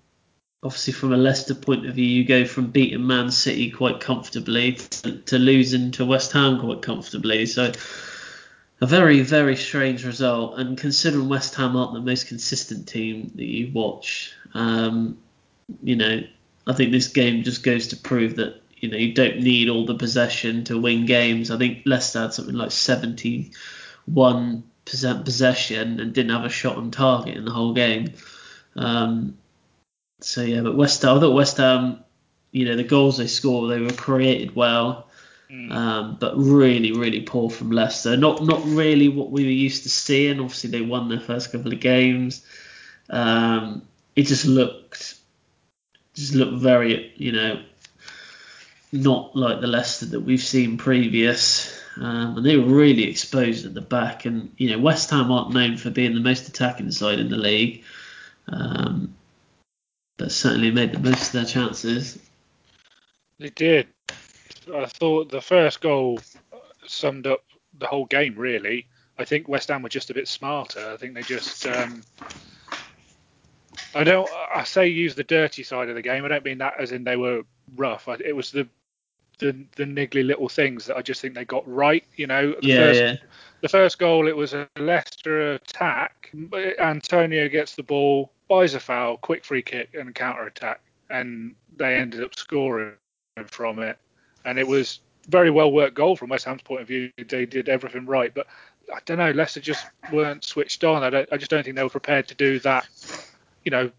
obviously 0.64 0.94
from 0.94 1.14
a 1.14 1.18
Leicester 1.18 1.54
point 1.54 1.86
of 1.86 1.96
view, 1.96 2.06
you 2.06 2.26
go 2.26 2.46
from 2.46 2.68
beating 2.68 3.06
Man 3.06 3.30
City 3.30 3.70
quite 3.70 4.00
comfortably 4.00 4.74
to, 4.74 5.18
to 5.18 5.38
losing 5.38 5.92
to 5.92 6.06
West 6.06 6.32
Ham 6.32 6.60
quite 6.60 6.82
comfortably. 6.82 7.46
So 7.46 7.72
a 8.82 8.86
very 8.86 9.22
very 9.22 9.56
strange 9.56 10.06
result. 10.06 10.60
And 10.60 10.78
considering 10.78 11.30
West 11.30 11.56
Ham 11.56 11.76
aren't 11.76 11.94
the 11.94 12.02
most 12.02 12.28
consistent 12.28 12.88
team 12.88 13.32
that 13.36 13.46
you 13.46 13.72
watch, 13.74 14.34
um, 14.54 15.18
you 15.82 15.96
know, 15.96 16.22
I 16.68 16.74
think 16.74 16.92
this 16.92 17.08
game 17.08 17.44
just 17.44 17.64
goes 17.64 17.88
to 17.90 17.98
prove 17.98 18.36
that 18.38 18.62
you 18.78 18.90
know 18.90 18.98
you 18.98 19.14
don't 19.14 19.40
need 19.40 19.70
all 19.70 19.86
the 19.86 19.96
possession 19.96 20.64
to 20.66 20.80
win 20.80 21.06
games. 21.06 21.52
I 21.52 21.58
think 21.58 21.84
Leicester 21.86 22.22
had 22.22 22.34
something 22.34 22.56
like 22.56 22.72
71 22.72 24.64
percent 24.86 25.26
possession 25.26 26.00
and 26.00 26.14
didn't 26.14 26.36
have 26.36 26.46
a 26.46 26.50
shot 26.50 26.78
on 26.78 26.92
target 26.92 27.38
in 27.38 27.46
the 27.46 27.52
whole 27.52 27.74
game. 27.74 28.14
Um, 28.76 29.38
so 30.22 30.42
yeah, 30.42 30.62
but 30.62 30.76
West 30.76 31.02
Ham, 31.02 31.18
I 31.18 31.20
thought 31.20 31.34
West 31.34 31.58
Ham, 31.58 32.04
you 32.52 32.66
know, 32.66 32.76
the 32.76 32.84
goals 32.84 33.18
they 33.18 33.28
scored, 33.28 33.72
they 33.72 33.80
were 33.80 33.94
created 33.94 34.56
well, 34.56 35.08
mm. 35.54 35.72
um, 35.72 36.18
but 36.20 36.36
really, 36.38 36.92
really 36.92 37.22
poor 37.22 37.50
from 37.50 37.72
Leicester. 37.72 38.18
Not 38.18 38.44
not 38.44 38.64
really 38.66 39.10
what 39.10 39.32
we 39.32 39.44
were 39.44 39.52
used 39.52 39.84
to 39.84 39.90
seeing. 39.90 40.40
Obviously, 40.40 40.70
they 40.70 40.82
won 40.82 41.10
their 41.10 41.20
first 41.20 41.52
couple 41.52 41.72
of 41.72 41.80
games. 41.80 42.46
Um, 43.10 43.84
it 44.16 44.24
just 44.24 44.46
looked, 44.46 45.16
just 46.14 46.34
looked 46.34 46.62
very, 46.62 47.14
you 47.16 47.32
know, 47.32 47.62
not 48.92 49.36
like 49.36 49.62
the 49.62 49.68
Leicester 49.68 50.08
that 50.08 50.22
we've 50.22 50.42
seen 50.42 50.78
previous. 50.78 51.80
Um, 51.96 52.38
and 52.38 52.46
they 52.46 52.58
were 52.58 52.74
really 52.74 53.04
exposed 53.04 53.66
at 53.66 53.74
the 53.74 53.82
back. 53.82 54.26
And 54.26 54.52
you 54.58 54.72
know, 54.72 54.80
West 54.80 55.10
Ham 55.12 55.32
aren't 55.32 55.54
known 55.54 55.78
for 55.78 55.90
being 55.90 56.16
the 56.16 56.22
most 56.22 56.48
attacking 56.48 56.92
side 56.92 57.20
in 57.20 57.30
the 57.30 57.38
league. 57.38 57.84
Um, 58.48 59.16
but 60.18 60.32
certainly 60.32 60.72
made 60.72 60.94
the 60.94 61.00
most 61.00 61.28
of 61.28 61.32
their 61.34 61.46
chances. 61.46 62.20
They 63.40 63.50
did. 63.50 63.88
I 64.74 64.86
thought 64.86 65.30
the 65.30 65.42
first 65.42 65.82
goal 65.82 66.20
summed 66.86 67.28
up 67.28 67.44
the 67.80 67.88
whole 67.88 68.06
game 68.06 68.36
really. 68.36 68.88
I 69.18 69.26
think 69.26 69.48
West 69.48 69.70
Ham 69.70 69.84
were 69.84 69.90
just 69.90 70.10
a 70.10 70.14
bit 70.14 70.28
smarter. 70.28 70.92
I 70.92 70.98
think 70.98 71.14
they 71.14 71.22
just. 71.22 71.66
Um, 71.68 72.02
I 73.96 74.04
don't. 74.04 74.30
I 74.54 74.64
say 74.64 74.88
use 74.88 75.16
the 75.16 75.24
dirty 75.24 75.64
side 75.64 75.90
of 75.90 75.96
the 75.96 76.02
game. 76.02 76.26
I 76.26 76.28
don't 76.28 76.46
mean 76.46 76.58
that 76.60 76.76
as 76.80 76.92
in 76.92 77.04
they 77.04 77.16
were 77.16 77.44
rough. 77.76 78.08
it 78.08 78.36
was 78.36 78.52
the 78.52 78.68
the 79.40 79.66
the 79.76 79.84
niggly 79.84 80.26
little 80.26 80.50
things 80.50 80.86
that 80.88 80.98
I 80.98 81.02
just 81.02 81.22
think 81.22 81.36
they 81.36 81.46
got 81.46 81.68
right. 81.68 82.04
You 82.16 82.28
know, 82.28 82.52
the 82.54 82.68
yeah, 82.68 82.78
first, 82.78 83.02
yeah. 83.02 83.16
The 83.62 83.70
first 83.70 84.00
goal, 84.00 84.28
it 84.28 84.36
was 84.36 84.54
a 84.54 84.68
Leicester 84.78 85.54
attack. 85.54 86.34
Antonio 86.80 87.48
gets 87.48 87.76
the 87.76 87.84
ball, 87.84 88.32
buys 88.50 88.74
a 88.74 88.80
foul, 88.80 89.18
quick 89.18 89.46
free 89.46 89.62
kick, 89.62 89.94
and 89.94 90.14
counter 90.14 90.44
attack, 90.44 90.82
and 91.10 91.56
they 91.78 91.96
ended 91.96 92.24
up 92.24 92.36
scoring 92.36 92.94
from 93.46 93.80
it. 93.80 93.98
And 94.46 94.60
it 94.60 94.68
was 94.68 95.00
very 95.28 95.50
well 95.50 95.72
worked 95.72 95.96
goal 95.96 96.16
from 96.16 96.30
West 96.30 96.46
Ham's 96.46 96.62
point 96.62 96.82
of 96.82 96.88
view. 96.88 97.12
They 97.18 97.46
did 97.46 97.70
everything 97.70 98.06
right, 98.06 98.34
but 98.34 98.48
I 98.94 99.00
don't 99.06 99.18
know. 99.18 99.32
Leicester 99.32 99.62
just 99.62 99.86
weren't 100.12 100.44
switched 100.44 100.84
on. 100.84 101.04
I 101.04 101.10
don't. 101.10 101.30
I 101.32 101.38
just 101.38 101.50
don't 101.50 101.64
think 101.64 101.76
they 101.76 101.84
were 101.84 101.90
prepared 101.90 102.28
to 102.30 102.36
do 102.36 102.60
that. 102.60 102.88
You 103.64 103.72
know, 103.72 103.92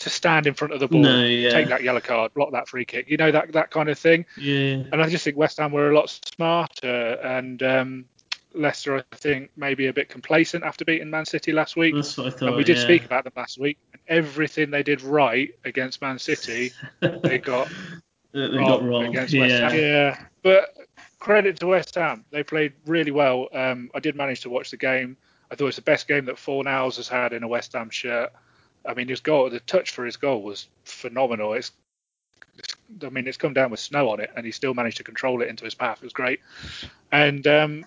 to 0.00 0.10
stand 0.10 0.46
in 0.46 0.54
front 0.54 0.74
of 0.74 0.80
the 0.80 0.88
ball, 0.88 1.02
no, 1.02 1.24
yeah. 1.24 1.50
take 1.50 1.68
that 1.68 1.82
yellow 1.82 2.00
card, 2.00 2.34
block 2.34 2.52
that 2.52 2.68
free 2.68 2.84
kick. 2.84 3.08
You 3.08 3.16
know 3.16 3.30
that 3.30 3.52
that 3.52 3.70
kind 3.70 3.88
of 3.88 3.98
thing. 3.98 4.26
Yeah. 4.36 4.82
And 4.92 4.96
I 4.96 5.08
just 5.08 5.24
think 5.24 5.36
West 5.36 5.58
Ham 5.58 5.72
were 5.72 5.90
a 5.90 5.94
lot 5.94 6.10
smarter, 6.10 7.18
and 7.22 7.62
um, 7.62 8.04
Leicester, 8.54 8.98
I 8.98 9.16
think, 9.16 9.50
maybe 9.56 9.86
a 9.86 9.92
bit 9.92 10.08
complacent 10.08 10.64
after 10.64 10.84
beating 10.84 11.10
Man 11.10 11.26
City 11.26 11.52
last 11.52 11.76
week. 11.76 11.94
That's 11.94 12.16
what 12.16 12.28
I 12.28 12.30
thought. 12.30 12.48
And 12.48 12.56
we 12.56 12.64
did 12.64 12.76
yeah. 12.76 12.82
speak 12.82 13.04
about 13.04 13.24
them 13.24 13.32
last 13.36 13.58
week. 13.58 13.78
Everything 14.08 14.70
they 14.70 14.82
did 14.82 15.02
right 15.02 15.54
against 15.64 16.00
Man 16.02 16.18
City, 16.18 16.72
they 17.00 17.38
got 17.38 17.68
they 18.34 18.48
got 18.58 18.82
wrong 18.84 19.06
against 19.06 19.32
yeah. 19.32 19.40
West 19.42 19.54
Ham. 19.54 19.80
Yeah, 19.80 20.24
but 20.42 20.74
credit 21.20 21.58
to 21.60 21.66
West 21.68 21.94
Ham. 21.94 22.24
They 22.30 22.42
played 22.42 22.72
really 22.86 23.10
well. 23.10 23.48
Um, 23.52 23.90
I 23.94 24.00
did 24.00 24.16
manage 24.16 24.40
to 24.42 24.50
watch 24.50 24.70
the 24.70 24.76
game. 24.76 25.16
I 25.50 25.54
thought 25.54 25.68
it's 25.68 25.76
the 25.76 25.82
best 25.82 26.08
game 26.08 26.24
that 26.26 26.38
Four 26.38 26.64
Fornals 26.64 26.96
has 26.96 27.08
had 27.08 27.32
in 27.32 27.42
a 27.42 27.48
West 27.48 27.72
Ham 27.72 27.90
shirt. 27.90 28.32
I 28.86 28.94
mean, 28.94 29.08
his 29.08 29.20
goal, 29.20 29.48
the 29.48 29.60
touch 29.60 29.92
for 29.92 30.04
his 30.04 30.16
goal 30.16 30.42
was 30.42 30.68
phenomenal. 30.84 31.54
It's, 31.54 31.72
it's, 32.58 32.74
I 33.02 33.08
mean, 33.08 33.26
it's 33.26 33.36
come 33.36 33.54
down 33.54 33.70
with 33.70 33.80
snow 33.80 34.10
on 34.10 34.20
it, 34.20 34.30
and 34.36 34.44
he 34.44 34.52
still 34.52 34.74
managed 34.74 34.98
to 34.98 35.04
control 35.04 35.40
it 35.42 35.48
into 35.48 35.64
his 35.64 35.74
path. 35.74 35.98
It 35.98 36.04
was 36.04 36.12
great, 36.12 36.40
and 37.12 37.46
um, 37.46 37.84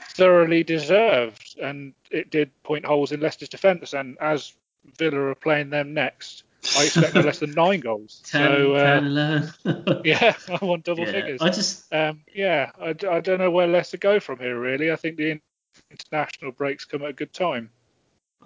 thoroughly 0.00 0.64
deserved. 0.64 1.58
And 1.62 1.94
it 2.10 2.30
did 2.30 2.50
point 2.62 2.84
holes 2.84 3.12
in 3.12 3.20
Leicester's 3.20 3.48
defence. 3.48 3.92
And 3.92 4.18
as 4.20 4.54
Villa 4.98 5.20
are 5.20 5.34
playing 5.34 5.70
them 5.70 5.94
next, 5.94 6.44
I 6.76 6.84
expect 6.84 7.14
less 7.14 7.38
than 7.38 7.52
nine 7.52 7.80
goals. 7.80 8.22
10, 8.26 8.46
so, 8.48 8.74
uh, 8.74 8.84
10, 8.84 9.04
11. 9.06 9.52
yeah, 10.04 10.34
I 10.48 10.64
want 10.64 10.84
double 10.84 11.04
yeah, 11.04 11.12
figures. 11.12 11.40
I 11.40 11.48
just, 11.50 11.92
um, 11.92 12.20
yeah, 12.34 12.70
I, 12.80 12.90
I 12.90 13.20
don't 13.20 13.38
know 13.38 13.50
where 13.50 13.66
Leicester 13.66 13.96
go 13.96 14.20
from 14.20 14.38
here. 14.38 14.58
Really, 14.58 14.92
I 14.92 14.96
think 14.96 15.16
the 15.16 15.40
international 15.90 16.52
breaks 16.52 16.84
come 16.84 17.02
at 17.02 17.10
a 17.10 17.12
good 17.12 17.32
time. 17.32 17.70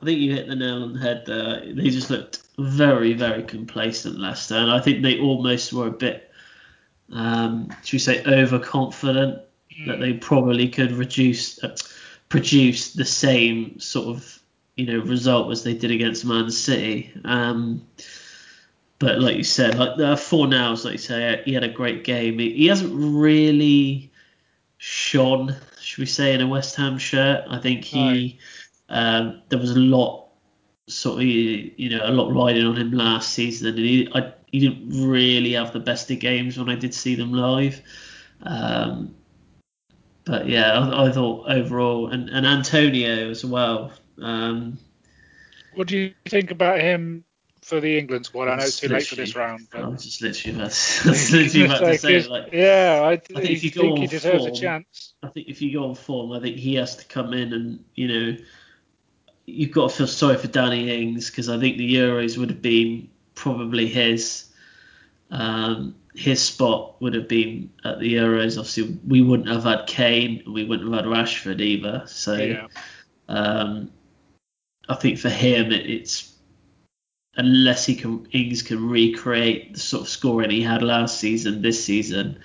I 0.01 0.05
think 0.05 0.21
you 0.21 0.35
hit 0.35 0.49
the 0.49 0.57
nail 0.57 0.83
on 0.83 0.93
the 0.93 1.01
head 1.01 1.25
there. 1.27 1.61
They 1.61 1.91
just 1.91 2.11
looked 2.11 2.43
very, 2.59 3.15
very 3.15 3.43
complacent, 3.43 4.19
Leicester, 4.19 4.57
and 4.57 4.71
I 4.71 4.81
think 4.81 5.03
they 5.03 5.19
almost 5.19 5.73
were 5.73 5.89
a 5.89 5.93
bit, 5.93 6.31
um, 7.13 7.69
should 7.85 7.95
we 7.95 7.99
say, 8.01 8.25
overconfident 8.25 9.41
mm. 9.73 9.87
that 9.87 10.01
they 10.01 10.15
probably 10.15 10.69
could 10.69 10.93
reduce, 10.93 11.63
uh, 11.63 11.77
produce 12.29 12.93
the 12.93 13.05
same 13.05 13.79
sort 13.81 14.17
of, 14.17 14.41
you 14.77 14.87
know, 14.87 15.05
result 15.05 15.51
as 15.53 15.63
they 15.63 15.75
did 15.75 15.91
against 15.91 16.25
Man 16.25 16.51
City. 16.51 17.13
Um, 17.25 17.87
but 18.99 19.21
like 19.21 19.37
you 19.37 19.45
said, 19.45 19.77
like 19.77 19.97
the 19.97 20.15
Fornals, 20.15 20.85
like 20.85 20.93
you 20.93 20.99
say, 20.99 21.43
he 21.45 21.53
had 21.53 21.65
a 21.65 21.69
great 21.69 22.05
game. 22.05 22.39
He, 22.39 22.53
he 22.55 22.67
hasn't 22.67 22.93
really 22.95 24.11
shone, 24.79 25.57
should 25.81 26.01
we 26.01 26.07
say, 26.07 26.35
in 26.35 26.41
a 26.41 26.47
West 26.47 26.77
Ham 26.77 26.99
shirt. 26.99 27.45
I 27.49 27.59
think 27.59 27.85
he. 27.85 28.01
Right 28.01 28.39
um, 28.89 29.43
there 29.49 29.59
was 29.59 29.71
a 29.71 29.79
lot, 29.79 30.29
sort 30.87 31.21
of, 31.21 31.25
you 31.25 31.91
know, 31.91 32.01
a 32.05 32.13
lot 32.13 32.33
riding 32.33 32.67
on 32.67 32.77
him 32.77 32.93
last 32.93 33.33
season, 33.33 33.69
and 33.69 33.79
he, 33.79 34.09
I, 34.15 34.33
he 34.53 34.61
didn't 34.61 35.09
really 35.11 35.53
have 35.53 35.73
the 35.73 35.81
best 35.81 36.11
of 36.11 36.19
games 36.21 36.59
when 36.59 36.69
I 36.69 36.75
did 36.75 36.95
see 36.95 37.15
them 37.15 37.33
live. 37.33 37.81
Um, 38.43 39.15
but 40.25 40.49
yeah, 40.49 40.79
I, 40.79 41.07
I, 41.07 41.13
thought 41.13 41.51
overall, 41.51 42.09
and, 42.09 42.29
and 42.29 42.47
Antonio 42.47 43.31
as 43.31 43.45
well. 43.45 43.93
Um, 44.21 44.79
what 45.75 45.89
do 45.89 45.99
you 45.99 46.15
think 46.27 46.51
about 46.51 46.81
him 46.81 47.25
for 47.63 47.81
the 47.81 47.99
England 47.99 48.27
squad? 48.27 48.49
I 48.49 48.57
know 48.57 48.63
it's 48.63 48.81
too 48.81 48.89
late 48.89 49.07
for 49.07 49.17
this 49.17 49.35
round. 49.35 49.69
But... 49.71 49.83
I 49.83 49.89
was 49.89 50.05
just 50.05 50.23
literally 50.23 50.57
about 50.57 50.73
literally 51.05 51.65
about 51.65 51.81
to 51.81 51.99
say, 51.99 52.27
like, 52.29 52.51
yeah, 52.53 53.01
I, 53.03 53.13
I 53.13 53.17
think, 53.17 53.51
if 53.51 53.65
you 53.65 53.71
go 53.71 53.83
think 53.83 53.99
he 53.99 54.07
deserves 54.07 54.45
form, 54.45 54.53
a 54.53 54.57
chance. 54.57 55.15
I 55.23 55.29
think 55.29 55.49
if 55.49 55.63
you 55.63 55.73
go 55.73 55.89
on 55.89 55.95
form, 55.95 56.33
I 56.33 56.41
think 56.41 56.57
he 56.57 56.75
has 56.77 56.97
to 56.97 57.05
come 57.07 57.33
in 57.33 57.53
and 57.53 57.85
you 57.95 58.09
know 58.09 58.37
you've 59.47 59.73
got 59.73 59.91
to 59.91 59.97
feel 59.97 60.07
sorry 60.07 60.37
for 60.37 60.49
Danny 60.49 61.03
Ings 61.03 61.31
because 61.31 61.49
I 61.49 61.59
think 61.59 61.77
the 61.77 61.95
Euros 61.95 62.39
would 62.39 62.51
have 62.51 62.63
been 62.63 63.09
probably 63.35 63.89
his. 63.89 64.47
Um, 65.31 65.97
his 66.15 66.41
spot 66.41 67.01
would 67.03 67.15
have 67.15 67.27
been 67.27 67.71
at 67.85 67.99
the 67.99 68.15
Euros. 68.15 68.57
Obviously, 68.57 68.99
we 69.07 69.21
wouldn't 69.21 69.49
have 69.49 69.65
had 69.65 69.87
Kane, 69.87 70.45
we 70.47 70.65
wouldn't 70.65 70.93
have 70.93 71.05
had 71.05 71.11
Rashford 71.11 71.61
either. 71.61 72.05
So, 72.07 72.37
yeah. 72.37 72.69
um, 73.29 73.91
I 74.89 74.95
think 74.95 75.19
for 75.19 75.31
him, 75.31 75.73
it, 75.73 75.87
it's 75.89 76.35
unless 77.37 77.87
he 77.87 77.95
can 77.95 78.27
Ings 78.33 78.63
can 78.63 78.89
recreate 78.89 79.75
the 79.75 79.81
sort 79.81 80.03
of 80.03 80.09
scoring 80.09 80.51
he 80.51 80.63
had 80.63 80.83
last 80.83 81.19
season, 81.19 81.63
this 81.63 81.85
season. 81.85 82.41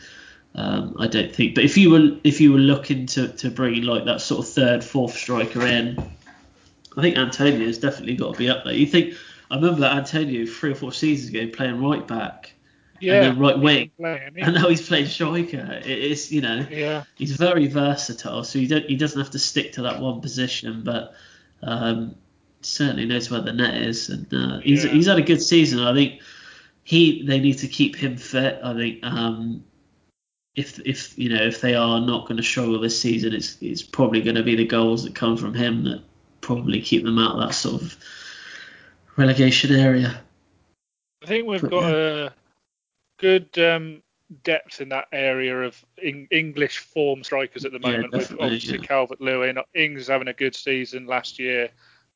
Um, 0.56 0.95
I 0.99 1.08
don't 1.08 1.34
think. 1.34 1.56
But 1.56 1.63
if 1.63 1.78
you 1.78 1.91
were 1.91 2.17
if 2.23 2.41
you 2.41 2.54
were 2.54 2.60
looking 2.60 3.06
to 3.08 3.28
to 3.28 3.52
bring 3.52 3.84
like 3.84 4.06
that 4.06 4.21
sort 4.21 4.45
of 4.45 4.52
third, 4.52 4.84
fourth 4.84 5.15
striker 5.15 5.65
in, 5.65 5.97
I 6.97 7.02
think 7.02 7.17
Antonio's 7.17 7.78
definitely 7.78 8.15
got 8.15 8.34
to 8.34 8.38
be 8.38 8.49
up 8.49 8.63
there. 8.63 8.73
You 8.73 8.88
think 8.88 9.13
I 9.52 9.56
remember 9.56 9.82
that 9.82 9.95
Antonio 9.95 10.45
three 10.45 10.71
or 10.71 10.75
four 10.75 10.91
seasons 10.91 11.30
ago 11.30 11.52
playing 11.56 11.84
right 11.84 12.06
back, 12.08 12.54
yeah, 12.99 13.13
and 13.13 13.25
then 13.25 13.39
right 13.39 13.60
wing, 13.60 13.91
playing, 13.97 14.34
and 14.38 14.56
now 14.56 14.69
he's 14.69 14.88
playing 14.88 15.06
striker. 15.06 15.82
It's 15.86 16.32
you 16.32 16.41
know, 16.41 16.65
yeah, 16.69 17.04
he's 17.15 17.36
very 17.36 17.67
versatile, 17.67 18.43
so 18.43 18.58
he 18.58 18.67
don't 18.67 18.86
he 18.86 18.95
doesn't 18.95 19.19
have 19.19 19.32
to 19.32 19.39
stick 19.39 19.73
to 19.73 19.84
that 19.84 20.02
one 20.02 20.19
position, 20.21 20.84
but 20.84 21.13
um, 21.62 22.15
certainly 22.62 23.06
knows 23.06 23.30
where 23.30 23.41
the 23.41 23.54
net 23.54 23.82
is, 23.82 24.10
and 24.10 24.34
uh, 24.34 24.60
he's 24.60 24.86
yeah. 24.86 24.91
he's 24.91 25.08
had 25.08 25.19
a 25.19 25.24
good 25.24 25.41
season. 25.41 25.80
I 25.80 25.93
think 25.93 26.22
he 26.84 27.24
they 27.24 27.39
need 27.39 27.60
to 27.60 27.67
keep 27.67 27.95
him 27.95 28.17
fit. 28.17 28.60
I 28.63 28.74
think 28.74 29.04
um, 29.04 29.63
if 30.56 30.80
if 30.86 31.17
you 31.17 31.30
know 31.30 31.43
if 31.43 31.62
they 31.62 31.76
are 31.76 32.02
not 32.02 32.28
going 32.28 32.38
to 32.38 32.43
struggle 32.43 32.80
this 32.80 33.00
season, 33.00 33.34
it's 33.34 33.58
it's 33.62 33.84
probably 33.84 34.22
going 34.22 34.36
to 34.36 34.43
be 34.43 34.56
the 34.56 34.65
goals 34.65 35.04
that 35.04 35.15
come 35.15 35.38
from 35.38 35.54
him 35.54 35.84
that 35.86 36.02
probably 36.41 36.82
keep 36.82 37.04
them 37.04 37.19
out 37.19 37.36
of 37.36 37.48
that 37.48 37.54
sort 37.54 37.82
of 37.82 37.98
relegation 39.15 39.76
area. 39.76 40.22
I 41.24 41.26
think 41.28 41.48
we've 41.48 41.62
but, 41.62 41.69
got 41.69 41.91
yeah. 41.91 42.26
a 42.26 42.32
good 43.17 43.60
um, 43.60 44.02
depth 44.43 44.82
in 44.82 44.89
that 44.89 45.08
area 45.12 45.62
of 45.62 45.84
English 46.02 46.80
form 46.80 47.24
strikers 47.24 47.65
at 47.65 47.72
the 47.72 47.80
moment. 47.80 48.10
Yeah, 48.13 48.19
with 48.19 48.32
obviously 48.39 48.80
yeah. 48.80 48.86
Calvert 48.86 49.22
Lewin, 49.22 49.58
Ings 49.74 50.08
having 50.08 50.28
a 50.28 50.34
good 50.34 50.56
season 50.56 51.06
last 51.06 51.39
year, 51.39 51.69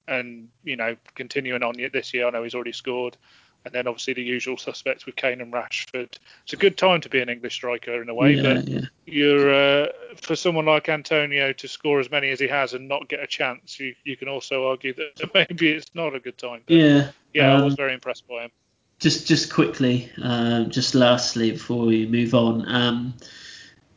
and 0.07 0.49
you 0.63 0.75
know 0.75 0.95
continuing 1.15 1.63
on 1.63 1.75
this 1.91 2.13
year. 2.13 2.27
I 2.27 2.29
know 2.31 2.43
he's 2.43 2.55
already 2.55 2.73
scored. 2.73 3.17
and 3.65 3.73
then 3.73 3.87
obviously 3.87 4.13
the 4.13 4.21
usual 4.21 4.57
suspects 4.57 5.05
with 5.05 5.15
Kane 5.15 5.39
and 5.39 5.53
Rashford. 5.53 6.17
It's 6.43 6.51
a 6.51 6.57
good 6.57 6.77
time 6.77 6.99
to 7.01 7.09
be 7.09 7.21
an 7.21 7.29
English 7.29 7.53
striker 7.53 8.01
in 8.01 8.09
a 8.09 8.13
way, 8.13 8.33
Yeah, 8.33 8.41
but 8.43 8.67
yeah. 8.67 8.81
you're 9.05 9.53
uh, 9.53 9.87
for 10.17 10.35
someone 10.35 10.65
like 10.65 10.89
Antonio 10.89 11.53
to 11.53 11.67
score 11.69 12.01
as 12.01 12.11
many 12.11 12.29
as 12.31 12.41
he 12.41 12.47
has 12.49 12.73
and 12.73 12.89
not 12.89 13.07
get 13.07 13.21
a 13.23 13.27
chance. 13.27 13.79
You 13.79 13.95
you 14.03 14.17
can 14.17 14.27
also 14.27 14.67
argue 14.67 14.93
that 14.95 15.33
maybe 15.33 15.69
it's 15.71 15.89
not 15.95 16.13
a 16.13 16.19
good 16.19 16.37
time. 16.37 16.63
But 16.67 16.75
Yeah. 16.75 17.11
yeah, 17.33 17.53
I 17.53 17.55
um, 17.59 17.63
was 17.65 17.75
very 17.75 17.93
impressed 17.93 18.27
by 18.27 18.43
him. 18.43 18.51
Just 18.99 19.27
just 19.27 19.51
quickly, 19.53 20.11
um, 20.21 20.69
just 20.69 20.93
lastly 20.93 21.51
before 21.51 21.85
we 21.85 22.05
move 22.05 22.33
on, 22.33 22.65
um, 22.67 23.13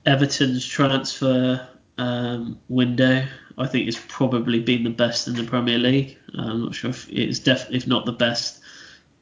Everton's 0.05 0.65
transfer 0.65 1.67
um, 1.99 2.61
window, 2.69 3.25
I 3.59 3.67
think, 3.67 3.89
it's 3.89 4.01
probably 4.09 4.61
been 4.61 4.85
the 4.85 4.91
best 4.91 5.29
in 5.29 5.35
the 5.35 5.45
Premier 5.45 5.79
League. 5.79 6.19
I'm 6.35 6.63
not 6.63 6.75
sure 6.75 6.91
if 6.91 7.09
it's 7.11 7.39
definitely, 7.39 7.79
if 7.79 7.87
not 7.87 8.05
the 8.05 8.13
best, 8.13 8.61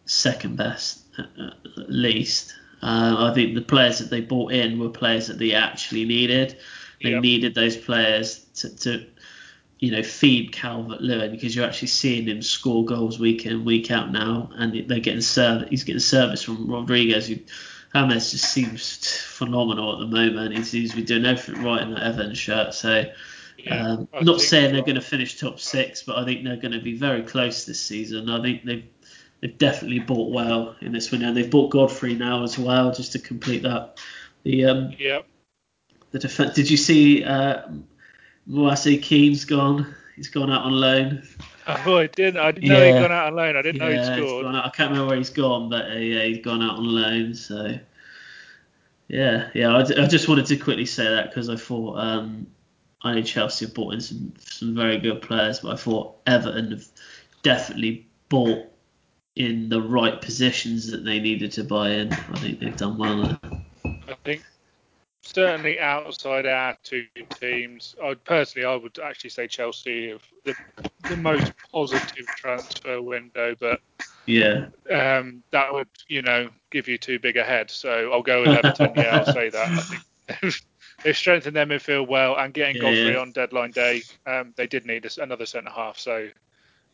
second 0.06 0.56
best 0.56 1.02
at, 1.18 1.28
at 1.38 1.90
least. 1.90 2.54
Uh, 2.82 3.30
I 3.30 3.34
think 3.34 3.54
the 3.54 3.62
players 3.62 3.98
that 3.98 4.10
they 4.10 4.20
bought 4.20 4.52
in 4.52 4.78
were 4.78 4.90
players 4.90 5.28
that 5.28 5.38
they 5.38 5.54
actually 5.54 6.04
needed. 6.04 6.56
They 7.02 7.10
Yep. 7.10 7.22
needed 7.22 7.54
those 7.54 7.76
players 7.76 8.40
to, 8.56 8.76
to 8.76 9.06
you 9.78 9.90
know, 9.90 10.02
feed 10.02 10.52
Calvert 10.52 11.00
Lewin 11.00 11.30
because 11.30 11.54
you're 11.54 11.66
actually 11.66 11.88
seeing 11.88 12.26
him 12.26 12.42
score 12.42 12.84
goals 12.84 13.18
week 13.18 13.46
in, 13.46 13.64
week 13.64 13.90
out 13.90 14.10
now, 14.10 14.50
and 14.54 14.88
they're 14.88 15.00
getting 15.00 15.20
served. 15.20 15.68
He's 15.68 15.84
getting 15.84 16.00
service 16.00 16.42
from 16.42 16.66
Rodriguez. 16.66 17.28
Who, 17.28 17.36
James 17.94 18.30
just 18.32 18.50
seems 18.50 18.96
phenomenal 19.18 19.92
at 19.92 19.98
the 20.00 20.06
moment. 20.06 20.56
He 20.56 20.64
seems 20.64 20.90
to 20.90 20.96
be 20.96 21.02
doing 21.02 21.26
everything 21.26 21.62
right 21.62 21.82
in 21.82 21.90
that 21.94 22.02
Everton 22.02 22.34
shirt. 22.34 22.74
So, 22.74 23.04
Yeah, 23.58 23.86
um, 23.86 24.08
not 24.20 24.40
saying 24.40 24.72
they're 24.72 24.82
going 24.82 24.96
to 24.96 25.00
finish 25.00 25.38
top 25.38 25.60
six, 25.60 26.02
but 26.02 26.16
I 26.16 26.24
think 26.24 26.44
they're 26.44 26.56
going 26.56 26.72
to 26.72 26.80
be 26.80 26.96
very 26.96 27.22
close 27.22 27.64
this 27.64 27.80
season. 27.80 28.28
I 28.28 28.42
think 28.42 28.64
they've 28.64 28.84
they've 29.40 29.56
definitely 29.56 30.00
bought 30.00 30.32
well 30.32 30.76
in 30.80 30.92
this 30.92 31.10
window. 31.10 31.32
They've 31.32 31.50
bought 31.50 31.70
Godfrey 31.70 32.14
now 32.14 32.42
as 32.42 32.58
well, 32.58 32.92
just 32.92 33.12
to 33.12 33.18
complete 33.18 33.62
that. 33.62 33.98
The 34.42 34.64
um, 34.66 34.94
Yeah, 34.98 35.20
the 36.10 36.18
defense. 36.18 36.54
Did 36.54 36.70
you 36.70 36.76
see 36.76 37.24
uh, 37.24 37.62
Moise 38.46 38.98
Kean's 39.02 39.44
gone? 39.44 39.94
He's 40.16 40.28
gone 40.28 40.50
out 40.50 40.62
on 40.62 40.72
loan. 40.72 41.26
oh, 41.66 41.98
I 41.98 42.06
didn't. 42.06 42.40
I 42.40 42.52
didn't 42.52 42.68
know 42.68 42.84
he'd 42.84 43.00
gone 43.00 43.12
out 43.12 43.26
on 43.28 43.34
loan. 43.36 43.56
I 43.56 43.62
didn't 43.62 43.78
know 43.78 43.90
he'd 43.90 43.98
he's 43.98 44.06
scored. 44.06 44.44
gone 44.44 44.56
out. 44.56 44.66
I 44.66 44.70
can't 44.70 44.90
remember 44.90 45.08
where 45.08 45.18
he's 45.18 45.30
gone, 45.30 45.68
but 45.70 45.90
uh, 45.90 45.94
yeah, 45.94 46.24
he's 46.24 46.44
gone 46.44 46.62
out 46.62 46.76
on 46.76 46.84
loan. 46.84 47.34
So 47.34 47.78
yeah, 49.08 49.50
yeah. 49.54 49.76
I, 49.76 49.82
d- 49.82 49.96
I 49.96 50.06
just 50.06 50.28
wanted 50.28 50.46
to 50.46 50.56
quickly 50.56 50.86
say 50.86 51.04
that 51.04 51.30
because 51.30 51.48
I 51.48 51.56
thought 51.56 51.98
um, 51.98 52.46
I 53.04 53.14
know 53.14 53.22
Chelsea 53.22 53.66
have 53.66 53.74
bought 53.74 53.94
in 53.94 54.00
some 54.00 54.32
some 54.38 54.74
very 54.74 54.98
good 54.98 55.20
players, 55.20 55.60
but 55.60 55.72
I 55.72 55.76
thought 55.76 56.16
Everton 56.26 56.70
have 56.70 56.86
definitely 57.42 58.06
bought 58.30 58.66
in 59.36 59.68
the 59.68 59.82
right 59.82 60.20
positions 60.20 60.90
that 60.90 61.04
they 61.04 61.20
needed 61.20 61.52
to 61.52 61.64
buy 61.64 61.90
in. 61.90 62.12
I 62.12 62.38
think 62.38 62.60
they've 62.60 62.76
done 62.76 62.96
well 62.96 63.22
there. 63.22 63.38
I 64.08 64.14
think 64.24 64.42
certainly 65.22 65.78
outside 65.78 66.46
our 66.46 66.76
two 66.82 67.06
teams, 67.38 67.94
I 68.02 68.14
personally 68.14 68.66
I 68.66 68.76
would 68.76 68.98
actually 68.98 69.30
say 69.30 69.48
Chelsea 69.48 70.10
have 70.10 70.22
the, 70.44 70.54
the 71.08 71.16
most 71.16 71.52
positive 71.72 72.26
transfer 72.36 73.02
window, 73.02 73.54
but 73.60 73.80
Yeah, 74.26 74.66
um, 74.90 75.42
that 75.50 75.72
would 75.72 75.88
you 76.08 76.22
know 76.22 76.48
give 76.70 76.88
you 76.88 76.96
too 76.96 77.18
big 77.18 77.36
a 77.36 77.44
head. 77.44 77.70
So 77.70 78.12
I'll 78.12 78.22
go 78.22 78.42
with 78.42 78.52
Everton. 78.52 78.94
yeah, 78.96 79.16
I'll 79.16 79.26
say 79.26 79.50
that. 79.50 79.68
I 79.76 79.82
think 79.82 80.54
they've 81.04 81.16
strengthened 81.16 81.54
their 81.54 81.66
midfield 81.66 82.08
well, 82.08 82.36
and 82.36 82.52
getting 82.52 82.76
Yeah, 82.76 82.82
Godfrey 82.82 83.12
yeah. 83.12 83.18
on 83.20 83.30
deadline 83.30 83.70
day, 83.70 84.02
um, 84.26 84.52
they 84.56 84.66
did 84.66 84.86
need 84.86 85.08
another 85.18 85.46
centre 85.46 85.70
half. 85.70 85.98
So. 85.98 86.28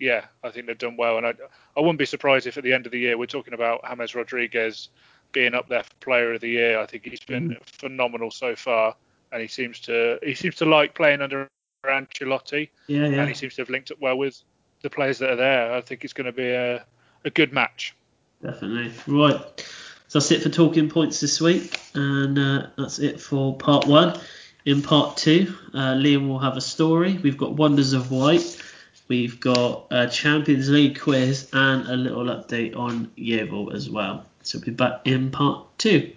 Yeah, 0.03 0.25
I 0.43 0.49
think 0.49 0.65
they've 0.67 0.79
done 0.79 0.97
well, 0.97 1.19
and 1.19 1.27
I, 1.27 1.35
I 1.77 1.81
wouldn't 1.81 1.99
be 1.99 2.07
surprised 2.07 2.47
if 2.47 2.57
at 2.57 2.65
the 2.65 2.73
end 2.73 2.87
of 2.87 2.93
the 2.93 2.99
year 2.99 3.19
we're 3.19 3.27
talking 3.27 3.53
about 3.53 3.85
James 3.87 4.15
Rodriguez 4.15 4.89
being 5.33 5.55
up 5.55 5.69
there 5.69 5.83
for 5.83 5.95
Player 6.01 6.33
of 6.33 6.41
the 6.41 6.49
Year. 6.49 6.79
I 6.81 6.87
think 6.87 7.05
he's 7.05 7.21
been 7.21 7.57
phenomenal 7.65 8.31
so 8.31 8.57
far, 8.57 8.97
and 9.31 9.43
he 9.43 9.49
seems 9.49 9.79
to 9.81 10.19
he 10.23 10.35
seems 10.35 10.55
to 10.57 10.65
like 10.65 10.95
playing 10.95 11.21
under 11.21 11.49
Ancelotti, 11.85 12.71
yeah, 12.87 13.09
yeah. 13.09 13.21
and 13.21 13.29
he 13.29 13.35
seems 13.35 13.55
to 13.57 13.63
have 13.63 13.71
linked 13.71 13.91
up 13.91 14.01
well 14.01 14.17
with 14.17 14.43
the 14.83 14.91
players 14.91 15.19
that 15.19 15.31
are 15.31 15.37
there. 15.37 15.73
I 15.75 15.81
think 15.81 16.05
it's 16.05 16.13
going 16.13 16.27
to 16.27 16.33
be 16.33 16.49
a, 16.49 16.85
a 17.25 17.31
good 17.31 17.53
match. 17.53 17.95
Definitely. 18.43 18.93
Right. 19.07 19.67
So 20.11 20.19
that's 20.19 20.33
it 20.33 20.43
for 20.43 20.49
talking 20.49 20.91
points 20.91 21.21
this 21.21 21.41
week, 21.41 21.81
and 21.95 22.37
uh, 22.37 22.67
that's 22.77 22.99
it 22.99 23.21
for 23.21 23.57
part 23.57 23.87
one. 23.87 24.19
In 24.65 24.83
part 24.83 25.17
two, 25.17 25.55
uh, 25.73 25.95
Liam 25.95 26.27
will 26.27 26.41
have 26.41 26.57
a 26.57 26.61
story. 26.61 27.21
We've 27.23 27.39
got 27.39 27.53
Wonders 27.53 27.93
of 27.93 28.11
White. 28.11 28.61
We've 29.07 29.39
got 29.39 29.87
a 29.93 30.09
Champions 30.09 30.69
League 30.69 30.99
quiz 30.99 31.49
and 31.53 31.87
a 31.87 31.95
little 31.95 32.25
update 32.25 32.77
on 32.77 33.13
Yeovil 33.15 33.73
as 33.73 33.89
well. 33.89 34.27
So 34.43 34.59
we'll 34.59 34.65
be 34.65 34.73
back 34.73 35.03
in 35.05 35.31
part 35.31 35.79
two. 35.79 36.11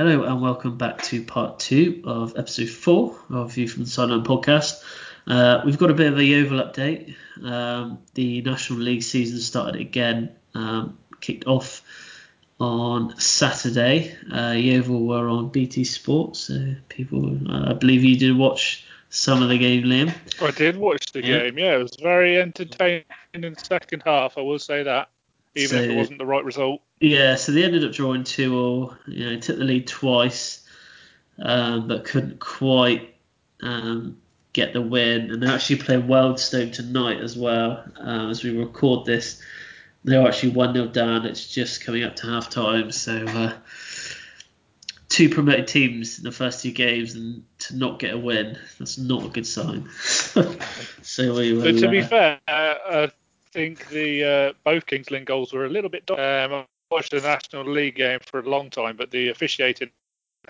Hello 0.00 0.22
and 0.22 0.40
welcome 0.40 0.78
back 0.78 1.02
to 1.02 1.22
part 1.22 1.58
two 1.58 2.00
of 2.06 2.32
episode 2.38 2.70
four 2.70 3.18
of 3.28 3.52
View 3.52 3.68
from 3.68 3.84
the 3.84 3.90
Sideline 3.90 4.24
podcast. 4.24 4.82
Uh, 5.26 5.60
we've 5.66 5.76
got 5.76 5.90
a 5.90 5.94
bit 5.94 6.10
of 6.10 6.18
a 6.18 6.24
Yeovil 6.24 6.58
update. 6.58 7.14
Um, 7.44 7.98
the 8.14 8.40
National 8.40 8.78
League 8.78 9.02
season 9.02 9.40
started 9.40 9.78
again, 9.78 10.34
um, 10.54 10.96
kicked 11.20 11.46
off 11.46 11.82
on 12.58 13.20
Saturday. 13.20 14.16
Uh, 14.32 14.52
Yeovil 14.52 15.06
were 15.06 15.28
on 15.28 15.50
BT 15.50 15.84
Sports, 15.84 16.38
so 16.38 16.76
people, 16.88 17.36
uh, 17.52 17.68
I 17.68 17.74
believe 17.74 18.02
you 18.02 18.16
did 18.16 18.34
watch 18.38 18.86
some 19.10 19.42
of 19.42 19.50
the 19.50 19.58
game, 19.58 19.84
Liam. 19.84 20.14
I 20.40 20.50
did 20.52 20.78
watch 20.78 21.12
the 21.12 21.22
Yeah. 21.22 21.40
game. 21.40 21.58
Yeah, 21.58 21.74
it 21.74 21.82
was 21.82 21.98
very 22.00 22.40
entertaining 22.40 23.04
in 23.34 23.42
the 23.42 23.54
second 23.62 24.04
half. 24.06 24.38
I 24.38 24.40
will 24.40 24.58
say 24.58 24.82
that, 24.82 25.10
even 25.56 25.76
if 25.76 25.90
it 25.90 25.94
wasn't 25.94 26.20
the 26.20 26.24
right 26.24 26.42
result. 26.42 26.80
Yeah, 27.00 27.36
so 27.36 27.52
they 27.52 27.64
ended 27.64 27.84
up 27.84 27.92
drawing 27.92 28.24
two 28.24 28.56
all. 28.56 28.96
You 29.06 29.30
know, 29.30 29.40
took 29.40 29.56
the 29.56 29.64
lead 29.64 29.86
twice, 29.86 30.66
um, 31.38 31.88
but 31.88 32.04
couldn't 32.04 32.40
quite 32.40 33.14
um, 33.62 34.18
get 34.52 34.74
the 34.74 34.82
win. 34.82 35.30
And 35.30 35.42
they're 35.42 35.54
actually 35.54 35.76
playing 35.76 36.02
Wealdstone 36.02 36.72
tonight 36.72 37.20
as 37.20 37.38
well. 37.38 37.84
Um, 37.96 38.30
as 38.30 38.44
we 38.44 38.56
record 38.56 39.06
this, 39.06 39.42
they're 40.04 40.26
actually 40.26 40.50
one 40.50 40.74
0 40.74 40.88
down. 40.88 41.24
It's 41.24 41.52
just 41.52 41.82
coming 41.82 42.04
up 42.04 42.16
to 42.16 42.26
half 42.26 42.50
time. 42.50 42.92
So 42.92 43.24
uh, 43.26 43.54
two 45.08 45.30
promoted 45.30 45.68
teams 45.68 46.18
in 46.18 46.24
the 46.24 46.32
first 46.32 46.62
two 46.62 46.72
games, 46.72 47.14
and 47.14 47.44
to 47.60 47.76
not 47.76 47.98
get 47.98 48.12
a 48.12 48.18
win, 48.18 48.58
that's 48.78 48.98
not 48.98 49.24
a 49.24 49.28
good 49.28 49.46
sign. 49.46 49.88
so 49.94 51.34
we 51.34 51.54
will. 51.54 51.62
But 51.62 51.78
to 51.80 51.88
be 51.88 52.00
uh, 52.00 52.06
fair, 52.06 52.40
uh, 52.46 52.74
I 52.90 53.10
think 53.52 53.88
the 53.88 54.24
uh, 54.24 54.52
both 54.64 54.84
King's 54.84 55.10
Lynn 55.10 55.24
goals 55.24 55.54
were 55.54 55.64
a 55.64 55.70
little 55.70 55.90
bit. 55.90 56.10
Um, 56.10 56.66
watched 56.90 57.10
the 57.12 57.20
National 57.20 57.64
League 57.70 57.96
game 57.96 58.18
for 58.24 58.40
a 58.40 58.48
long 58.48 58.70
time, 58.70 58.96
but 58.96 59.10
the 59.10 59.28
officiating 59.28 59.90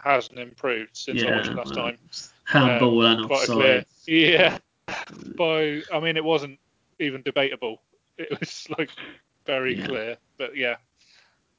hasn't 0.02 0.38
improved 0.38 0.90
since 0.96 1.22
I 1.22 1.30
watched 1.30 1.50
it 1.50 1.56
last 1.56 1.74
time. 1.74 1.98
handball 2.44 3.06
Um, 3.06 3.18
and 3.18 3.26
quite 3.26 3.48
a 3.48 3.52
clear. 3.52 3.78
offside. 3.78 3.86
Yeah. 4.06 4.58
By 5.36 5.82
I 5.92 6.00
mean, 6.00 6.16
it 6.16 6.24
wasn't 6.24 6.58
even 6.98 7.22
debatable. 7.22 7.82
It 8.18 8.28
was 8.40 8.66
like 8.78 8.90
very 9.46 9.76
Yeah. 9.78 9.86
clear. 9.86 10.16
But 10.38 10.56
yeah, 10.56 10.76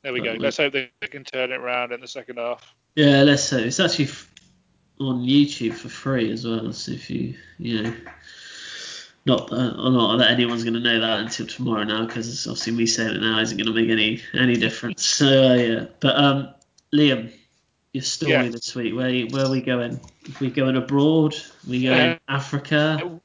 there 0.01 0.13
we 0.13 0.19
But 0.19 0.25
go. 0.25 0.31
we- 0.33 0.39
Let's 0.39 0.57
hope 0.57 0.73
they 0.73 0.89
can 1.01 1.23
turn 1.23 1.51
it 1.51 1.59
around 1.59 1.91
in 1.91 2.01
the 2.01 2.07
second 2.07 2.37
half. 2.37 2.73
Yeah, 2.95 3.23
let's 3.23 3.43
say 3.43 3.63
it's 3.63 3.79
actually 3.79 4.09
on 4.99 5.23
YouTube 5.25 5.73
for 5.73 5.89
free 5.89 6.31
as 6.31 6.45
well. 6.45 6.71
So 6.73 6.91
if 6.91 7.09
you, 7.09 7.35
you 7.57 7.83
know, 7.83 7.93
not 9.25 9.51
uh, 9.51 9.89
not 9.89 10.17
that 10.17 10.31
anyone's 10.31 10.63
going 10.63 10.73
to 10.73 10.79
know 10.79 10.99
that 10.99 11.19
until 11.19 11.45
tomorrow 11.47 11.83
now, 11.83 12.05
because 12.05 12.47
obviously 12.47 12.73
me 12.73 12.85
saying 12.85 13.15
it 13.15 13.21
now 13.21 13.39
isn't 13.39 13.57
going 13.57 13.67
to 13.67 13.73
make 13.73 13.89
any 13.89 14.21
any 14.33 14.55
difference. 14.55 15.05
So 15.05 15.51
uh, 15.51 15.53
yeah, 15.55 15.85
but 15.99 16.15
um, 16.15 16.49
Liam, 16.93 17.31
your 17.93 18.03
story 18.03 18.31
Yeah. 18.31 18.47
this 18.49 18.73
week. 18.75 18.95
Where 18.95 19.21
where 19.27 19.45
are 19.45 19.51
we 19.51 19.61
going? 19.61 19.93
Are 19.95 20.39
we 20.39 20.49
going 20.49 20.75
abroad? 20.75 21.35
we 21.67 21.83
going 21.83 22.11
Uh, 22.11 22.17
Africa? 22.27 23.19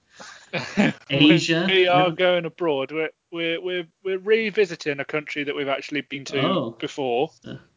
Asia? 1.11 1.67
we 1.69 1.87
are 1.89 2.11
going 2.11 2.45
abroad. 2.45 2.93
We're, 2.93 3.11
we're 3.31 3.61
we're 3.61 3.87
we're 4.05 4.19
revisiting 4.19 5.01
a 5.01 5.05
country 5.05 5.45
that 5.45 5.55
we've 5.55 5.69
actually 5.69 6.03
been 6.03 6.25
to 6.27 6.41
Oh. 6.41 6.71
before. 6.79 7.31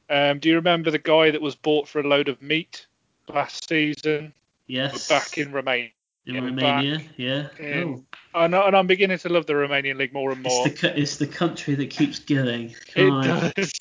Um, 0.09 0.39
do 0.39 0.49
you 0.49 0.55
remember 0.55 0.89
the 0.91 0.97
guy 0.99 1.31
that 1.31 1.41
was 1.41 1.55
bought 1.55 1.87
for 1.87 1.99
a 1.99 2.07
load 2.07 2.29
of 2.29 2.41
meat 2.41 2.87
last 3.27 3.67
season? 3.69 4.33
Yes. 4.67 5.07
Back 5.07 5.37
in 5.37 5.51
Romania. 5.51 5.91
In 6.29 6.35
yeah, 6.35 6.41
Romania. 6.41 7.01
Yeah. 7.17 7.47
Oh, 7.83 8.03
and, 8.35 8.55
and 8.55 8.75
I'm 8.75 8.87
beginning 8.87 9.17
to 9.19 9.29
love 9.29 9.45
the 9.45 9.53
Romanian 9.53 9.97
league 9.97 10.13
more 10.13 10.31
and 10.31 10.41
more. 10.41 10.67
it's 10.67 10.81
the 10.81 10.99
it's 10.99 11.17
the 11.17 11.27
country 11.27 11.75
that 11.75 11.89
keeps 11.89 12.19
going. 12.19 12.75
Come 12.93 13.11
on. 13.11 13.25
It 13.25 13.55
does. 13.55 13.73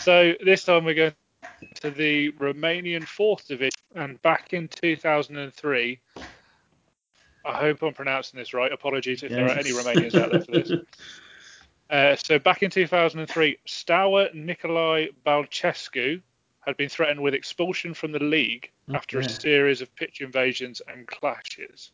So 0.00 0.34
this 0.44 0.64
time 0.64 0.84
we're 0.84 0.94
going 0.94 1.12
to 1.80 1.90
the 1.90 2.32
Romanian 2.32 3.06
fourth 3.06 3.48
division, 3.48 3.80
and 3.94 4.20
back 4.22 4.52
in 4.52 4.68
2003. 4.68 6.00
I 7.44 7.54
hope 7.54 7.82
I'm 7.82 7.94
pronouncing 7.94 8.38
this 8.38 8.52
right. 8.52 8.72
Apologies 8.72 9.22
if 9.22 9.30
there 9.30 9.46
are 9.46 9.50
any 9.56 9.70
Romanians 9.70 10.20
out 10.20 10.32
there 10.32 10.40
for 10.40 10.52
this. 10.52 10.72
Uh, 11.88 12.16
so 12.16 12.36
back 12.36 12.64
in 12.64 12.70
2003, 12.70 13.58
Stour 13.64 14.28
Nicolae 14.34 15.08
Balcescu 15.24 16.20
had 16.66 16.76
been 16.76 16.88
threatened 16.88 17.22
with 17.22 17.34
expulsion 17.34 17.94
from 17.94 18.12
the 18.12 18.22
league 18.22 18.70
after 18.92 19.20
a 19.20 19.28
series 19.28 19.80
of 19.80 19.94
pitch 19.94 20.20
invasions 20.20 20.82
and 20.88 21.06
clashes. 21.06 21.92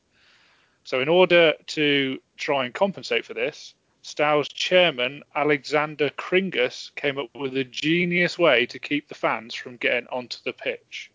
So, 0.84 1.00
in 1.00 1.08
order 1.08 1.54
to 1.68 2.18
try 2.36 2.64
and 2.64 2.74
compensate 2.74 3.24
for 3.24 3.34
this, 3.34 3.74
Stow's 4.02 4.48
chairman, 4.48 5.22
Alexander 5.36 6.10
Kringus, 6.10 6.92
came 6.96 7.18
up 7.18 7.28
with 7.36 7.56
a 7.56 7.64
genius 7.64 8.38
way 8.38 8.66
to 8.66 8.78
keep 8.78 9.08
the 9.08 9.14
fans 9.14 9.54
from 9.54 9.76
getting 9.76 10.08
onto 10.08 10.38
the 10.44 10.52
pitch. 10.52 11.10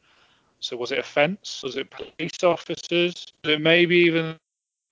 So, 0.60 0.78
was 0.78 0.91
it 0.91 1.00
a 1.00 1.04
fence? 1.04 1.62
Was 1.63 1.76
it 1.76 1.89
police 1.89 2.43
officers? 2.43 3.34
Was 3.43 3.54
it 3.54 3.62
maybe 3.62 3.98
even 3.98 4.38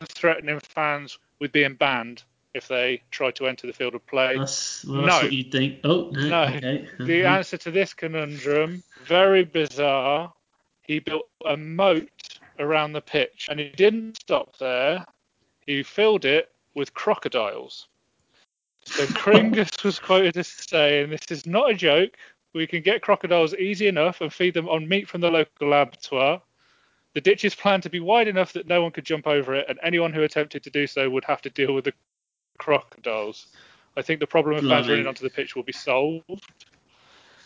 threatening 0.09 0.59
fans 0.59 1.17
with 1.39 1.51
being 1.51 1.75
banned 1.75 2.23
if 2.55 2.67
they 2.67 3.03
tried 3.11 3.35
to 3.35 3.47
enter 3.47 3.67
the 3.67 3.73
field 3.73 3.93
of 3.93 4.05
play? 4.07 4.37
That's, 4.37 4.85
well, 4.85 5.03
that's 5.03 5.21
No. 5.21 5.27
what 5.27 5.33
you 5.33 5.43
think. 5.43 5.79
Oh, 5.83 6.09
no. 6.11 6.29
No. 6.29 6.43
Okay. 6.43 6.87
The 6.97 7.21
Mhm. 7.21 7.29
answer 7.29 7.57
to 7.57 7.71
this 7.71 7.93
conundrum, 7.93 8.81
very 9.03 9.43
bizarre. 9.43 10.33
He 10.81 10.99
built 10.99 11.29
a 11.45 11.57
moat 11.57 12.39
around 12.59 12.93
the 12.93 13.01
pitch 13.01 13.47
and 13.49 13.59
he 13.59 13.69
didn't 13.69 14.17
stop 14.21 14.57
there. 14.57 15.05
He 15.67 15.83
filled 15.83 16.25
it 16.25 16.51
with 16.73 16.93
crocodiles. 16.93 17.87
So 18.85 19.05
Kringus 19.07 19.83
was 19.83 19.99
quoted 19.99 20.37
as 20.37 20.47
saying, 20.47 21.09
This 21.09 21.25
is 21.29 21.45
not 21.45 21.69
a 21.71 21.73
joke. 21.73 22.17
We 22.53 22.67
can 22.67 22.81
get 22.81 23.01
crocodiles 23.01 23.53
easy 23.55 23.87
enough 23.87 24.21
and 24.21 24.31
feed 24.31 24.53
them 24.53 24.69
on 24.69 24.87
meat 24.87 25.09
from 25.09 25.19
the 25.21 25.29
local 25.29 25.73
abattoir. 25.73 26.41
The 27.13 27.21
ditch 27.21 27.43
is 27.43 27.55
planned 27.55 27.83
to 27.83 27.89
be 27.89 27.99
wide 27.99 28.27
enough 28.27 28.53
that 28.53 28.67
no 28.67 28.81
one 28.81 28.91
could 28.91 29.05
jump 29.05 29.25
over 29.25 29.55
it, 29.55 29.65
and 29.67 29.79
anyone 29.81 30.13
who 30.13 30.23
attempted 30.23 30.63
to 30.63 30.69
do 30.69 30.85
so 30.85 31.09
would 31.09 31.25
have 31.25 31.41
to 31.43 31.49
deal 31.49 31.73
with 31.73 31.85
the 31.85 31.93
crocodiles. 32.57 33.47
I 33.97 34.01
think 34.01 34.19
the 34.19 34.27
problem 34.27 34.57
of 34.57 34.67
fans 34.67 34.89
running 34.89 35.07
onto 35.07 35.23
the 35.23 35.29
pitch 35.29 35.55
will 35.55 35.63
be 35.63 35.71
solved. 35.71 36.43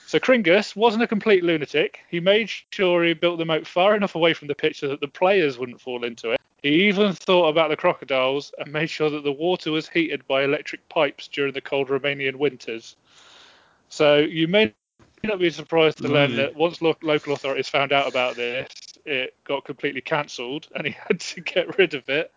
So 0.08 0.20
Kringus 0.20 0.76
wasn't 0.76 1.04
a 1.04 1.08
complete 1.08 1.44
lunatic. 1.44 2.00
He 2.10 2.20
made 2.20 2.50
sure 2.72 3.04
he 3.04 3.14
built 3.14 3.38
the 3.38 3.46
moat 3.46 3.68
far 3.68 3.96
enough 3.96 4.16
away 4.16 4.34
from 4.34 4.48
the 4.48 4.56
pitch 4.56 4.80
so 4.80 4.88
that 4.88 5.02
the 5.02 5.08
players 5.08 5.60
wouldn't 5.60 5.80
fall 5.80 6.04
into 6.04 6.32
it. 6.32 6.42
He 6.64 6.88
even 6.88 7.14
thought 7.14 7.50
about 7.50 7.70
the 7.70 7.78
crocodiles 7.78 8.52
and 8.58 8.74
made 8.74 8.90
sure 8.90 9.10
that 9.12 9.24
the 9.24 9.32
water 9.32 9.72
was 9.72 9.88
heated 9.88 10.28
by 10.28 10.44
electric 10.44 10.90
pipes 10.90 11.28
during 11.28 11.54
the 11.54 11.62
cold 11.62 11.90
Romanian 11.90 12.38
winters. 12.38 12.96
So 13.90 14.18
you 14.18 14.48
may 14.48 14.74
not 15.24 15.40
be 15.40 15.50
surprised 15.50 16.00
to 16.00 16.08
learn 16.08 16.36
that 16.38 16.56
once 16.56 16.82
lo- 16.82 16.98
local 17.02 17.34
authorities 17.34 17.70
found 17.70 17.94
out 17.94 18.08
about 18.08 18.36
this, 18.36 18.68
it 19.06 19.36
got 19.44 19.64
completely 19.64 20.02
cancelled 20.02 20.68
and 20.76 20.88
he 20.88 20.96
had 21.08 21.20
to 21.20 21.42
get 21.42 21.78
rid 21.78 21.94
of 21.94 22.10
it. 22.10 22.32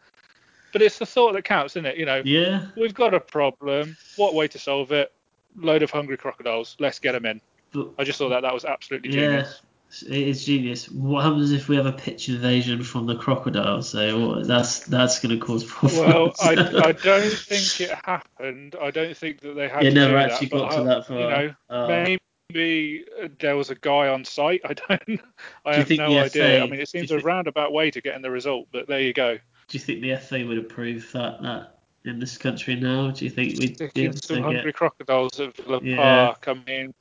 But 0.73 0.83
it's 0.83 0.99
the 0.99 1.07
thought 1.07 1.33
that 1.35 1.45
counts, 1.45 1.75
isn't 1.75 1.87
it? 1.87 1.97
You 1.97 2.07
know, 2.07 2.23
Yeah. 2.25 2.67
we've 2.77 2.95
got 2.95 3.15
a 3.15 3.21
problem. 3.21 3.97
What 4.17 4.35
way 4.35 4.49
to 4.49 4.59
solve 4.59 4.91
it? 4.93 5.13
Load 5.57 5.83
of 5.83 5.91
hungry 5.91 6.17
crocodiles. 6.17 6.77
Let's 6.81 6.99
get 6.99 7.13
them 7.13 7.27
in. 7.27 7.41
But, 7.73 7.89
I 7.99 8.05
just 8.05 8.19
thought 8.19 8.31
that 8.31 8.43
that 8.43 8.55
was 8.55 8.65
absolutely 8.65 9.11
genius. 9.11 9.61
yeah. 9.63 9.69
It 10.09 10.29
is 10.29 10.47
genius. 10.47 10.91
What 10.91 11.23
happens 11.25 11.53
if 11.53 11.69
we 11.69 11.77
have 11.77 11.85
a 11.85 11.93
pitch 11.93 12.31
invasion 12.31 12.83
from 12.83 13.05
the 13.07 13.15
crocodiles? 13.17 13.91
So 13.91 14.43
that's 14.43 14.81
that's 14.87 15.21
going 15.21 15.39
to 15.39 15.45
cause 15.45 15.65
problems. 15.65 15.99
Well. 15.99 16.33
I, 16.41 16.53
I 16.89 16.93
don't 17.05 17.31
think 17.31 17.81
it 17.83 17.95
happened. 18.03 18.75
I 18.81 18.91
don't 18.91 19.15
think 19.15 19.41
that 19.41 19.55
they 19.55 19.69
had 19.69 19.85
it 19.85 19.91
to 19.91 19.95
never 19.95 20.13
do 20.13 20.17
actually 20.17 20.47
that, 20.49 20.57
got 20.57 20.71
to 20.71 20.77
I- 20.79 20.85
that 20.85 21.07
far. 21.07 21.19
You 21.19 21.29
know, 21.29 21.55
Oh. 21.69 21.89
maybe 21.89 23.05
there 23.39 23.57
was 23.57 23.69
a 23.69 23.75
guy 23.75 24.09
on 24.09 24.25
site. 24.25 24.63
I 24.65 24.73
don't. 24.73 25.21
I 25.67 25.73
you 25.73 25.77
have 25.79 25.91
no 25.91 26.19
idea. 26.19 26.63
I 26.63 26.67
mean, 26.67 26.81
it 26.81 26.89
seems 26.89 27.11
a 27.11 27.17
think- 27.17 27.27
roundabout 27.27 27.73
way 27.75 27.91
to 27.91 28.01
getting 28.01 28.23
the 28.23 28.31
result, 28.31 28.69
but 28.73 28.87
there 28.89 29.01
you 29.01 29.13
go. 29.13 29.39
Do 29.73 29.79
you 29.79 29.85
think 29.85 30.03
the 30.03 30.15
FA 30.17 30.45
would 30.47 30.59
approve 30.59 31.11
that 31.13 31.41
that 31.41 31.79
in 32.05 32.19
this 32.19 32.37
country 32.37 32.77
now? 32.77 33.11
Do 33.11 33.25
you 33.25 33.31
think 33.31 33.59
we'd 33.59 33.79
be 33.95 34.05
able 34.05 34.19
some 34.19 34.37
to 34.37 34.43
hungry 34.43 34.65
get? 34.65 34.75
crocodiles 34.75 35.41
at 35.41 35.57
Villa 35.57 35.81
Yeah. 35.83 35.97
Park. 35.97 36.45
I 36.47 36.55
mean, 36.71 36.93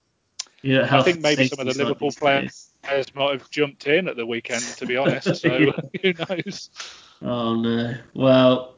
know, 0.64 0.86
health 0.86 1.04
think 1.04 1.20
maybe 1.20 1.50
some 1.50 1.60
of 1.60 1.66
the 1.74 1.78
Liverpool 1.78 2.12
players- 2.14 2.70
days. 2.90 3.14
might 3.14 3.32
have 3.34 3.50
jumped 3.50 3.88
in 3.88 4.08
at 4.08 4.16
the 4.16 4.26
weekend, 4.26 4.64
to 4.78 4.86
be 4.86 4.96
honest. 4.96 5.36
So 5.42 5.54
Yeah. 5.54 5.72
who 6.02 6.14
knows? 6.14 6.70
Oh 7.22 7.56
no. 7.60 7.94
Well, 8.14 8.76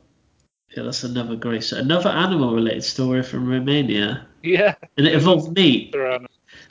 yeah, 0.75 0.81
that's 0.81 1.03
another 1.03 1.35
great. 1.35 1.63
So 1.63 1.77
another 1.77 2.09
animal-related 2.09 2.83
story 2.83 3.21
from 3.21 3.47
Romania, 3.47 4.25
Yeah. 4.41 4.73
and 4.97 5.05
it 5.05 5.13
involved 5.13 5.55
meat. 5.55 5.93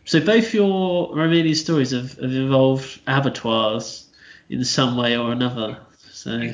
So 0.07 0.19
both 0.19 0.53
your 0.53 1.15
Romanian 1.15 1.55
stories 1.55 1.93
have, 1.93 2.15
have 2.15 2.33
involved 2.33 3.01
abattoirs 3.07 4.11
in 4.51 4.65
some 4.65 4.97
way 4.97 5.17
or 5.17 5.31
another. 5.31 5.79
So 6.11 6.41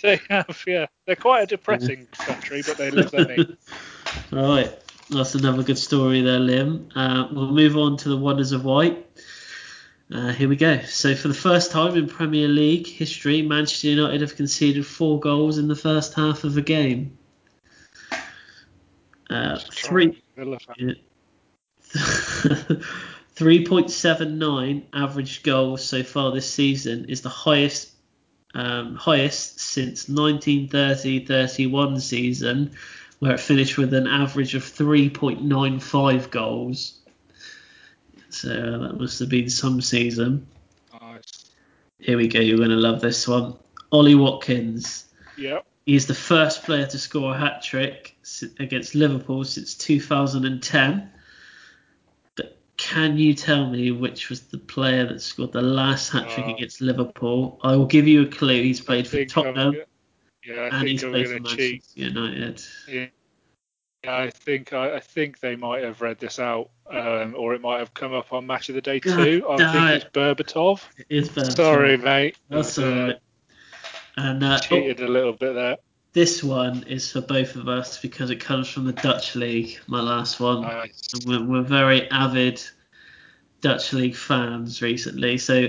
They 0.02 0.20
have, 0.30 0.64
yeah. 0.66 0.86
They're 1.06 1.16
quite 1.16 1.42
a 1.42 1.46
depressing 1.46 2.06
country, 2.12 2.62
but 2.66 2.78
they 2.78 2.90
live 2.90 3.10
their 3.10 3.28
meat. 3.28 3.50
right, 4.32 4.72
that's 5.10 5.34
another 5.34 5.62
good 5.62 5.78
story 5.78 6.22
there, 6.22 6.38
Liam. 6.38 6.90
Uh, 6.94 7.28
we'll 7.30 7.52
move 7.52 7.76
on 7.76 7.98
to 7.98 8.08
the 8.08 8.16
wonders 8.16 8.52
of 8.52 8.64
white. 8.64 9.06
Uh, 10.12 10.32
here 10.32 10.48
we 10.48 10.56
go. 10.56 10.80
So 10.80 11.14
for 11.14 11.28
the 11.28 11.34
first 11.34 11.70
time 11.70 11.96
in 11.96 12.08
Premier 12.08 12.48
League 12.48 12.86
history, 12.86 13.42
Manchester 13.42 13.88
United 13.88 14.22
have 14.22 14.36
conceded 14.36 14.86
four 14.86 15.20
goals 15.20 15.58
in 15.58 15.68
the 15.68 15.76
first 15.76 16.14
half 16.14 16.44
of 16.44 16.56
a 16.56 16.62
game. 16.62 17.18
Uh, 19.28 19.58
three. 19.58 20.22
Yeah. 20.36 20.94
3.79 23.40 24.84
average 24.92 25.42
goals 25.42 25.84
so 25.84 26.02
far 26.02 26.32
this 26.32 26.52
season 26.52 27.06
is 27.08 27.22
the 27.22 27.28
highest 27.28 27.92
um, 28.54 28.94
highest 28.96 29.60
since 29.60 30.06
1930-31 30.06 32.00
season 32.00 32.72
where 33.20 33.34
it 33.34 33.40
finished 33.40 33.76
with 33.78 33.92
an 33.94 34.06
average 34.06 34.54
of 34.54 34.62
3.95 34.62 36.30
goals 36.30 36.98
so 38.30 38.50
uh, 38.50 38.78
that 38.78 38.98
must 38.98 39.18
have 39.18 39.28
been 39.28 39.50
some 39.50 39.80
season 39.80 40.46
Nice. 41.00 41.50
here 41.98 42.16
we 42.16 42.28
go 42.28 42.40
you're 42.40 42.56
going 42.58 42.70
to 42.70 42.76
love 42.76 43.00
this 43.00 43.28
one 43.28 43.54
Ollie 43.92 44.14
Watkins 44.14 45.06
Yep. 45.40 45.64
He's 45.86 46.06
the 46.06 46.14
first 46.14 46.62
player 46.64 46.86
to 46.86 46.98
score 46.98 47.34
a 47.34 47.38
hat 47.38 47.62
trick 47.62 48.16
against 48.58 48.94
Liverpool 48.94 49.44
since 49.44 49.74
2010. 49.74 51.10
Can 52.80 53.18
you 53.18 53.34
tell 53.34 53.68
me 53.68 53.90
which 53.90 54.30
was 54.30 54.40
the 54.40 54.56
player 54.56 55.06
that 55.06 55.20
scored 55.20 55.52
the 55.52 55.60
last 55.60 56.08
hat 56.10 56.30
trick 56.30 56.46
Uh, 56.46 56.54
against 56.54 56.80
Liverpool? 56.80 57.60
I 57.62 57.76
will 57.76 57.86
give 57.86 58.08
you 58.08 58.22
a 58.22 58.26
clue. 58.26 58.62
He's 58.62 58.80
played 58.80 59.06
for 59.06 59.22
Tottenham 59.24 59.76
yeah, 60.44 60.62
I 60.62 60.68
and 60.68 60.72
think 60.72 60.88
he's 60.88 61.04
I'm 61.04 61.10
played 61.10 61.26
for 61.26 61.32
Manchester 61.34 61.56
cheat. 61.56 61.84
United. 61.94 62.62
Yeah, 62.88 63.06
I 64.08 64.30
think 64.30 64.72
I, 64.72 64.96
I 64.96 65.00
think 65.00 65.40
they 65.40 65.56
might 65.56 65.84
have 65.84 66.00
read 66.00 66.18
this 66.18 66.38
out, 66.38 66.70
um, 66.90 67.34
or 67.36 67.52
it 67.54 67.60
might 67.60 67.80
have 67.80 67.92
come 67.92 68.14
up 68.14 68.32
on 68.32 68.46
Match 68.46 68.70
of 68.70 68.74
the 68.74 68.80
Day 68.80 69.00
God 69.00 69.16
too. 69.16 69.44
I 69.48 69.56
think 69.56 69.90
it. 69.90 69.94
it's 69.96 70.04
Berbatov. 70.16 70.80
It 70.96 71.06
is 71.10 71.28
Berbatov. 71.28 71.56
Sorry, 71.56 71.96
mate. 71.98 72.38
That's 72.48 72.78
Uh, 72.78 72.82
all 72.86 72.90
right. 73.06 73.18
And 74.16 74.42
uh, 74.42 74.54
oh, 74.54 74.58
Cheated 74.66 75.00
a 75.00 75.08
little 75.08 75.34
bit 75.34 75.54
there. 75.54 75.76
This 76.12 76.42
one 76.42 76.82
is 76.84 77.12
for 77.12 77.20
both 77.20 77.54
of 77.54 77.68
us 77.68 78.00
because 78.00 78.30
it 78.30 78.40
comes 78.40 78.68
from 78.68 78.84
the 78.84 78.92
Dutch 78.92 79.36
league. 79.36 79.78
My 79.86 80.00
last 80.00 80.40
one. 80.40 80.62
Nice. 80.62 81.10
We're, 81.24 81.44
we're 81.44 81.62
very 81.62 82.10
avid 82.10 82.60
Dutch 83.60 83.92
league 83.92 84.16
fans 84.16 84.82
recently. 84.82 85.38
So, 85.38 85.68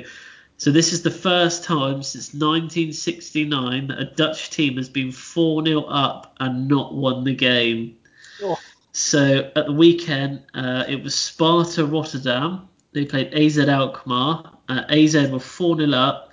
so 0.58 0.72
this 0.72 0.94
is 0.94 1.04
the 1.04 1.12
first 1.12 1.64
time 1.64 2.02
since 2.02 2.34
1969 2.34 3.88
that 3.88 4.00
a 4.00 4.06
Dutch 4.06 4.50
team 4.50 4.78
has 4.78 4.90
been 4.90 5.12
4 5.12 5.64
0 5.66 5.82
up 5.82 6.36
and 6.40 6.68
not 6.68 6.96
won 6.96 7.24
the 7.24 7.36
game. 7.36 7.98
Oh. 8.42 8.58
So 8.94 9.52
at 9.56 9.66
the 9.68 9.72
weekend, 9.72 10.44
uh, 10.56 10.86
it 10.88 11.04
was 11.04 11.14
Sparta 11.14 11.86
Rotterdam. 11.86 12.68
They 12.94 13.06
played 13.06 13.34
AZ 13.34 13.60
Alkmaar. 13.60 14.58
Uh, 14.68 14.84
AZ 14.90 15.16
were 15.30 15.40
4 15.40 15.78
0 15.78 15.92
up. 15.92 16.30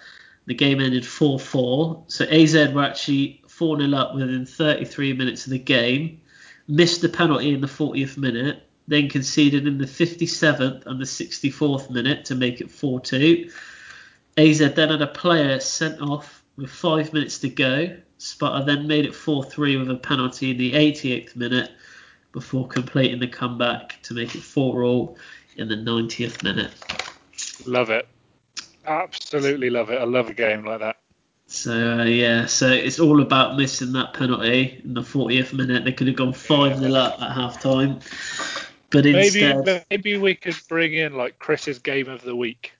The 0.47 0.55
game 0.55 0.81
ended 0.81 1.07
4 1.07 1.39
4. 1.39 2.05
So 2.07 2.25
AZ 2.25 2.55
were 2.73 2.83
actually 2.83 3.43
4 3.59 3.81
0 3.81 3.93
up 3.95 4.15
within 4.15 4.47
33 4.47 5.15
minutes 5.15 5.47
of 5.47 5.51
the 5.51 5.59
game. 5.59 6.21
Missed 6.69 7.01
the 7.01 7.09
penalty 7.09 7.53
in 7.53 7.61
the 7.61 7.67
40th 7.67 8.17
minute. 8.17 8.63
Then 8.87 9.09
conceded 9.09 9.67
in 9.67 9.79
the 9.79 9.85
57th 9.85 10.87
and 10.87 11.01
the 11.01 11.05
64th 11.05 11.91
minute 11.91 12.25
to 12.27 12.37
make 12.37 12.61
it 12.61 12.71
4 12.71 13.01
2. 13.01 13.51
AZ 14.39 14.59
then 14.59 14.89
had 14.91 15.03
a 15.03 15.09
player 15.09 15.59
sent 15.59 16.01
off 16.01 16.45
with 16.57 16.71
five 16.71 17.13
minutes 17.13 17.41
to 17.41 17.49
go. 17.49 17.97
Sparta 18.19 18.65
then 18.65 18.87
made 18.87 19.05
it 19.05 19.15
4 19.15 19.43
3 19.43 19.77
with 19.77 19.91
a 19.91 19.97
penalty 19.97 20.53
in 20.53 20.59
the 20.59 20.73
88th 20.73 21.35
minute 21.35 21.73
before 22.33 22.69
completing 22.69 23.19
the 23.19 23.27
comeback 23.27 23.99
to 24.05 24.15
make 24.15 24.37
it 24.37 24.43
4 24.43 24.85
all 24.85 25.19
in 25.57 25.69
the 25.69 25.75
90th 25.75 26.45
minute. 26.45 26.73
Love 27.67 27.91
it. 27.91 28.07
Absolutely 28.87 29.69
love 29.69 29.91
it. 29.91 30.01
I 30.01 30.05
love 30.05 30.31
a 30.31 30.35
game 30.35 30.65
like 30.65 30.79
that. 30.79 30.97
So 31.51 32.01
uh, 32.01 32.05
yeah, 32.05 32.45
so 32.45 32.69
it's 32.69 33.01
all 33.01 33.23
about 33.23 33.57
missing 33.57 33.93
that 33.93 34.13
penalty 34.13 34.83
in 34.85 34.93
the 34.93 35.01
40th 35.01 35.55
minute. 35.55 35.83
They 35.83 35.93
could 35.93 36.07
have 36.07 36.17
gone 36.17 36.35
5 36.35 36.79
0 36.79 36.93
up 36.93 37.23
at 37.23 37.33
half 37.33 37.63
time. 37.63 38.01
But 38.91 39.07
Maybe 39.07 39.43
instead, 39.43 39.87
maybe 39.91 40.19
we 40.19 40.35
could 40.35 40.57
bring 40.69 40.93
in 40.93 41.15
like 41.15 41.39
Chris's 41.39 41.79
game 41.79 42.09
of 42.09 42.21
the 42.21 42.37
week. 42.37 42.75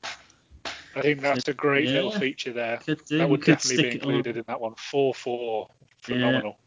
I 0.95 1.01
think 1.01 1.23
that's 1.23 1.49
a 1.49 1.55
great 1.55 1.87
Yeah. 1.87 1.95
little 1.95 2.11
feature 2.11 2.53
there. 2.53 2.81
do, 2.85 2.95
That 3.17 3.31
would 3.31 3.43
definitely 3.43 3.85
be 3.85 3.91
included 3.97 4.37
in 4.37 4.45
that 4.49 4.61
one. 4.61 4.75
Four 4.77 5.15
four, 5.15 5.69
phenomenal. 6.03 6.59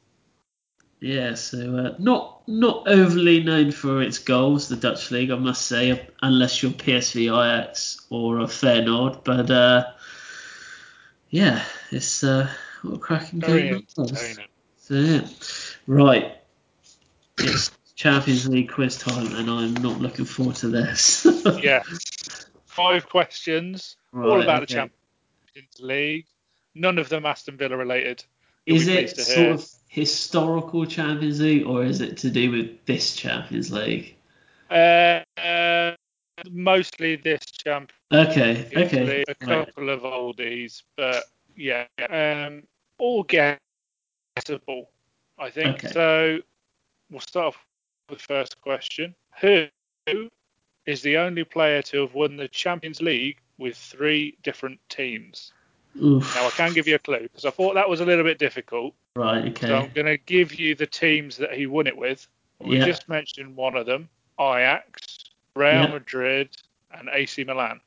Yeah, 1.02 1.34
so 1.36 1.76
uh, 1.76 1.96
not 2.00 2.48
not 2.48 2.88
overly 2.88 3.44
known 3.44 3.72
for 3.72 4.02
its 4.02 4.18
goals, 4.18 4.70
the 4.70 4.76
Dutch 4.76 5.12
league, 5.12 5.32
I 5.32 5.36
must 5.36 5.68
say, 5.68 6.08
unless 6.22 6.62
you're 6.64 6.72
PSV 6.72 7.24
Ajax 7.26 8.06
or 8.10 8.40
a 8.40 8.46
Feyenoord. 8.46 9.24
But 9.24 9.50
uh, 9.52 9.86
yeah, 11.32 11.64
it's 11.92 12.24
uh, 12.24 12.50
what 12.84 12.96
a 12.96 12.98
cracking 13.00 13.40
game. 13.40 13.86
that 13.96 14.02
was. 14.02 14.12
entertaining. 14.12 14.50
So 14.78 14.94
yeah, 14.96 15.28
right. 15.88 16.36
It's 17.40 17.72
Champions 17.96 18.48
League 18.48 18.72
quiz 18.72 18.98
time, 18.98 19.34
and 19.36 19.50
I'm 19.50 19.74
not 19.76 20.00
looking 20.00 20.26
forward 20.26 20.58
to 20.58 20.68
this. 20.68 21.26
Yeah. 21.64 21.82
Five 22.66 23.10
questions, 23.10 23.98
all 24.14 24.42
about 24.42 24.62
the. 24.62 24.66
Champions 24.68 25.80
League. 25.80 26.26
None 26.74 26.98
of 26.98 27.10
them 27.10 27.26
Aston 27.26 27.58
Villa 27.58 27.76
related. 27.76 28.24
You'll 28.66 28.78
Is 28.78 28.88
it 28.88 29.18
sort 29.18 29.38
hear. 29.38 29.54
of 29.54 29.70
historical 29.88 30.86
Champions 30.86 31.42
League, 31.42 31.66
or 31.66 31.84
is 31.84 32.00
it 32.00 32.18
to 32.20 32.30
do 32.30 32.52
with 32.52 32.86
this 32.86 33.16
Champions 33.16 33.72
League? 33.72 34.16
Uh, 34.70 35.22
uh, 35.38 35.96
mostly 36.50 37.18
this 37.18 37.42
Champions 37.46 37.92
Okay, 38.12 38.68
okay. 38.76 39.24
A 39.28 39.48
right. 39.48 39.66
couple 39.66 39.90
of 39.90 40.02
oldies, 40.02 40.84
but 40.98 41.24
yeah, 41.56 41.86
um, 42.10 42.64
all 42.98 43.24
guessable, 43.24 44.90
I 45.40 45.50
think. 45.50 45.78
Okay. 45.78 45.88
So 45.94 46.40
we'll 47.10 47.22
start 47.22 47.48
off 47.48 47.66
with 48.10 48.20
the 48.20 48.26
first 48.26 48.62
question. 48.62 49.16
Who 49.40 49.68
is 50.86 51.02
the 51.02 51.18
only 51.18 51.44
player 51.44 51.82
to 51.84 52.02
have 52.02 52.14
won 52.14 52.36
the 52.36 52.48
Champions 52.50 53.02
League 53.02 53.38
with 53.58 53.78
three 53.78 54.38
different 54.44 54.80
teams? 54.90 55.54
Oof. 56.02 56.36
Now 56.36 56.48
I 56.48 56.50
can 56.52 56.74
give 56.74 56.88
you 56.88 56.96
a 56.96 57.00
clue 57.00 57.22
because 57.22 57.46
I 57.46 57.52
thought 57.52 57.76
that 57.76 57.90
was 57.90 58.02
a 58.02 58.06
little 58.06 58.26
bit 58.26 58.40
difficult. 58.40 58.94
Right, 59.16 59.46
okay. 59.52 59.68
So 59.68 59.76
I'm 59.76 59.92
going 59.94 60.08
to 60.08 60.18
give 60.18 60.56
you 60.56 60.76
the 60.76 60.88
teams 60.88 61.38
that 61.38 61.54
he 61.54 61.68
won 61.68 61.88
it 61.88 61.96
with. 61.96 62.28
We 62.60 62.78
Yeah. 62.78 62.86
just 62.86 63.08
mentioned 63.10 63.56
one 63.56 63.76
of 63.76 63.86
them: 63.86 64.10
Ajax, 64.40 65.30
Real 65.56 65.84
Yeah. 65.84 65.88
Madrid, 65.88 66.50
and 66.92 67.10
AC 67.12 67.44
Milan. 67.44 67.82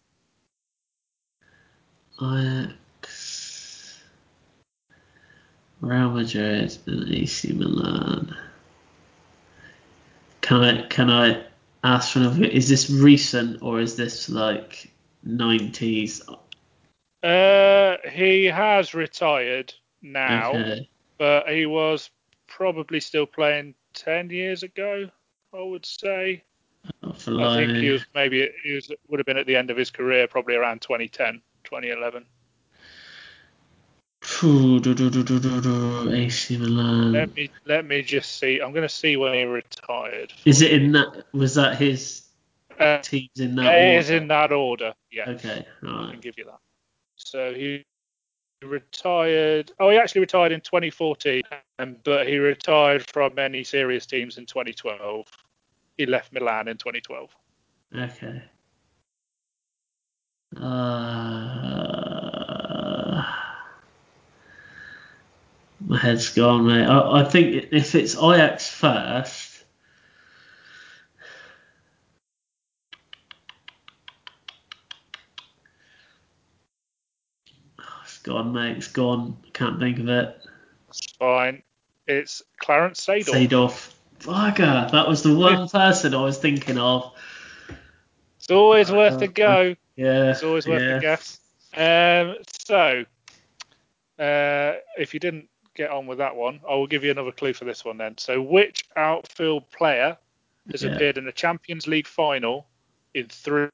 Ajax, 2.23 4.01
Real 5.81 6.11
Madrid, 6.11 6.77
and 6.87 7.15
AC 7.15 7.53
Milan. 7.53 8.37
Can 10.41 10.63
I 10.63 10.83
can 10.89 11.11
I 11.11 11.45
ask 11.83 12.13
for 12.13 12.21
another? 12.21 12.45
Is 12.45 12.69
this 12.69 12.91
recent 12.91 13.63
or 13.63 13.81
is 13.81 13.97
this 13.97 14.29
like 14.29 14.93
nineties? 15.23 16.23
Uh, 17.23 17.97
he 18.11 18.45
has 18.45 18.95
retired 18.95 19.73
now, 20.03 20.51
Okay. 20.51 20.89
but 21.19 21.49
he 21.49 21.65
was 21.65 22.11
probably 22.47 23.01
still 23.01 23.25
playing 23.27 23.75
10 23.95 24.29
years 24.29 24.63
ago, 24.63 25.09
I 25.55 25.63
would 25.63 25.87
say. 25.87 26.45
I 27.03 27.57
think 27.57 27.77
he 27.79 27.89
was 27.89 28.05
maybe 28.15 28.51
he 28.63 28.73
was 28.73 28.91
would 29.09 29.19
have 29.19 29.27
been 29.27 29.39
at 29.39 29.47
the 29.47 29.57
end 29.57 29.71
of 29.71 29.77
his 29.77 29.91
career, 29.91 30.29
probably 30.29 30.55
around 30.55 30.83
2010, 30.83 31.41
2011. 31.65 32.25
Phew, 34.23 34.81
do, 34.81 34.95
do, 34.95 35.11
do, 35.11 35.23
do, 35.23 35.39
do, 35.39 35.61
do, 35.61 36.13
AC 36.13 36.57
Milan. 36.57 37.13
Let 37.13 37.35
me 37.37 37.51
let 37.67 37.85
me 37.85 38.03
just 38.03 38.39
see. 38.39 38.61
I'm 38.61 38.73
going 38.73 38.83
to 38.83 38.95
see 38.95 39.17
when 39.17 39.35
he 39.35 39.45
retired. 39.45 40.33
Is 40.45 40.63
it 40.63 40.73
in 40.73 40.93
that? 40.93 41.25
Was 41.33 41.55
that 41.57 41.77
his 41.77 42.23
Uh, 42.81 42.99
teams 43.03 43.39
in 43.39 43.55
that? 43.57 43.75
it 43.75 43.99
is 43.99 44.11
order? 44.11 44.23
in 44.23 44.29
that 44.29 44.53
order. 44.53 44.95
Yeah, 45.11 45.29
Okay, 45.29 45.65
I 45.83 46.11
can 46.11 46.21
give 46.21 46.39
you 46.39 46.45
that. 46.47 46.59
So 47.17 47.53
he 47.55 47.85
retired. 48.63 49.73
Oh, 49.79 49.91
he 49.91 49.99
actually 49.99 50.23
retired 50.23 50.53
in 50.53 50.61
2014, 50.61 51.43
um, 51.79 51.97
but 52.05 52.27
he 52.27 52.39
retired 52.39 53.09
from 53.11 53.35
many 53.35 53.63
serious 53.63 54.07
teams 54.07 54.39
in 54.39 54.47
2012. 54.47 55.27
He 55.99 56.07
left 56.07 56.33
Milan 56.33 56.69
in 56.69 56.77
2012. 56.77 57.31
Okay. 57.97 58.43
Uh, 60.57 62.15
my 65.81 65.99
head's 65.99 66.29
gone, 66.31 66.67
mate. 66.67 66.87
I, 66.87 67.23
I 67.23 67.25
think 67.25 67.69
if 67.73 67.95
it's 67.95 68.15
Ajax 68.17 68.69
first, 68.69 69.55
Oh, 77.79 78.01
it's 78.05 78.19
gone, 78.19 78.53
mate. 78.53 78.77
It's 78.77 78.89
gone. 78.89 79.37
Can't 79.53 79.79
think 79.81 79.99
of 79.99 80.09
it. 80.09 80.37
It's 80.89 81.13
fine. 81.19 81.63
It's 82.07 82.43
Clarence 82.59 83.05
Seedorf. 83.05 83.49
Seedorf. 83.49 83.91
Bugger. 84.21 84.91
That 84.93 85.09
was 85.09 85.23
the 85.23 85.35
one 85.35 85.69
person 85.69 86.15
I 86.15 86.23
was 86.23 86.39
thinking 86.39 86.79
of. 86.79 87.13
It's 88.39 88.51
always 88.51 88.91
worth 88.91 89.21
a 89.21 89.29
go. 89.29 89.77
Yeah. 89.97 90.31
It's 90.31 90.43
always 90.43 90.67
worth 90.67 90.83
yeah. 90.83 90.97
a 90.97 91.01
guess. 91.01 91.41
Um, 91.77 92.37
so, 92.67 93.05
uh, 94.19 94.79
if 94.99 95.13
you 95.15 95.21
didn't 95.21 95.49
get 95.75 95.91
on 95.91 96.07
with 96.07 96.19
that 96.19 96.35
one, 96.35 96.61
I 96.69 96.75
will 96.75 96.87
give 96.87 97.05
you 97.05 97.11
another 97.11 97.33
clue 97.33 97.53
for 97.53 97.65
this 97.65 97.85
one 97.85 97.99
then. 97.99 98.17
So, 98.19 98.41
which 98.41 98.85
outfield 98.97 99.71
player 99.71 100.17
has 100.71 100.83
Yeah. 100.83 100.95
appeared 100.95 101.19
in 101.19 101.25
the 101.25 101.33
Champions 101.33 101.87
League 101.87 102.07
final 102.07 102.67
in 103.15 103.27
three 103.29 103.71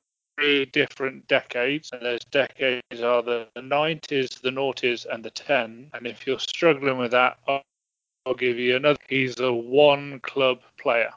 different 0.72 1.26
decades? 1.28 1.90
And 1.92 2.02
those 2.02 2.24
decades 2.30 3.00
are 3.02 3.22
the 3.22 3.48
90s, 3.56 4.40
the 4.40 4.50
noughties, 4.50 5.06
and 5.10 5.24
the 5.24 5.30
10. 5.30 5.90
And 5.92 6.06
if 6.06 6.26
you're 6.26 6.40
struggling 6.40 6.98
with 6.98 7.10
that, 7.10 7.38
I'll, 7.46 7.62
I'll 8.26 8.34
give 8.34 8.58
you 8.58 8.76
another. 8.76 8.98
He's 9.08 9.38
a 9.40 9.52
one 9.52 10.20
club 10.20 10.60
player. 10.78 11.12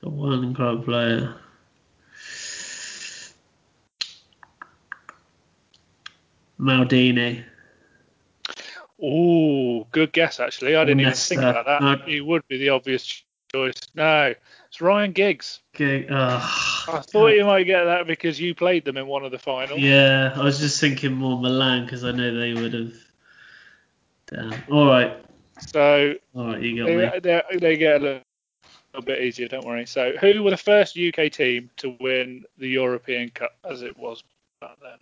So 0.00 0.10
one 0.10 0.54
club 0.54 0.84
player. 0.84 1.34
Maldini. 6.64 7.44
Ooh, 9.02 9.86
good 9.90 10.12
guess 10.12 10.40
actually. 10.40 10.76
I 10.76 10.84
didn't 10.84 11.00
even 11.00 11.12
think 11.12 11.42
about 11.42 11.66
that. 11.66 12.08
He 12.08 12.20
would 12.20 12.46
be 12.48 12.58
the 12.58 12.70
obvious 12.70 13.22
choice. 13.52 13.74
No, 13.94 14.34
it's 14.68 14.80
Ryan 14.80 15.12
Giggs. 15.12 15.60
Okay. 15.74 16.06
Uh, 16.08 16.38
I 16.88 17.02
thought 17.06 17.28
you 17.28 17.44
might 17.44 17.64
get 17.64 17.84
that 17.84 18.06
because 18.06 18.40
you 18.40 18.54
played 18.54 18.84
them 18.84 18.96
in 18.96 19.06
one 19.06 19.24
of 19.24 19.30
the 19.30 19.38
finals. 19.38 19.80
Yeah, 19.80 20.32
I 20.34 20.42
was 20.42 20.58
just 20.58 20.80
thinking 20.80 21.12
more 21.12 21.38
Milan 21.38 21.84
because 21.84 22.04
I 22.04 22.12
know 22.12 22.34
they 22.34 22.54
would 22.54 22.72
have. 22.72 22.94
Damn. 24.26 24.54
All 24.70 24.86
right. 24.86 25.22
So 25.68 26.14
All 26.34 26.46
right, 26.46 26.62
you 26.62 26.82
got 26.82 26.88
me. 26.88 27.20
they, 27.20 27.40
they, 27.50 27.58
they 27.58 27.76
get 27.76 27.96
a 27.96 28.04
little, 28.04 28.22
little 28.92 29.04
bit 29.04 29.22
easier, 29.22 29.48
don't 29.48 29.66
worry. 29.66 29.86
So 29.86 30.12
who 30.20 30.42
were 30.42 30.50
the 30.50 30.56
first 30.56 30.98
UK 30.98 31.30
team 31.30 31.70
to 31.76 31.96
win 32.00 32.44
the 32.58 32.68
European 32.68 33.30
Cup 33.30 33.52
as 33.68 33.82
it 33.82 33.96
was 33.98 34.24
back 34.60 34.76
then? 34.82 34.98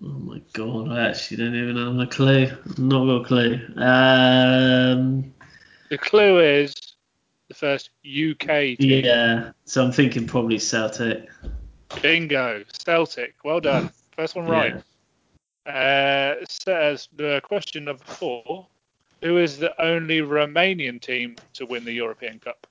Oh 0.00 0.06
my 0.06 0.40
god, 0.52 0.92
I 0.92 1.08
actually 1.08 1.38
don't 1.38 1.54
even 1.56 1.76
have 1.76 1.98
a 1.98 2.06
clue. 2.06 2.44
I've 2.44 2.78
not 2.78 3.04
got 3.06 3.22
a 3.22 3.24
clue. 3.24 3.60
Um, 3.76 5.34
The 5.90 5.98
clue 5.98 6.38
is 6.38 6.74
the 7.48 7.54
first 7.54 7.90
UK 8.04 8.78
team. 8.78 9.04
yeah, 9.04 9.50
so 9.64 9.84
I'm 9.84 9.90
thinking 9.90 10.26
probably 10.26 10.58
Celtic. 10.58 11.28
Bingo, 12.00 12.64
Celtic. 12.72 13.34
Well 13.44 13.60
done. 13.60 13.90
First 14.14 14.36
one 14.36 14.46
right. 14.46 14.76
Uh, 15.66 16.36
says 16.48 17.08
the 17.16 17.40
question 17.42 17.84
number 17.84 18.04
four: 18.04 18.68
Who 19.22 19.38
is 19.38 19.58
the 19.58 19.80
only 19.82 20.20
Romanian 20.20 21.00
team 21.00 21.36
to 21.54 21.66
win 21.66 21.84
the 21.84 21.92
European 21.92 22.38
Cup? 22.38 22.66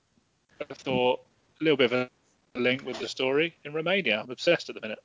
I 0.60 0.72
thought 0.72 1.20
a 1.60 1.64
little 1.64 1.76
bit 1.76 1.92
of 1.92 2.08
a 2.54 2.58
link 2.58 2.86
with 2.86 2.98
the 2.98 3.08
story 3.08 3.54
in 3.64 3.74
Romania. 3.74 4.20
I'm 4.20 4.30
obsessed 4.30 4.70
at 4.70 4.74
the 4.74 4.80
minute. 4.80 4.98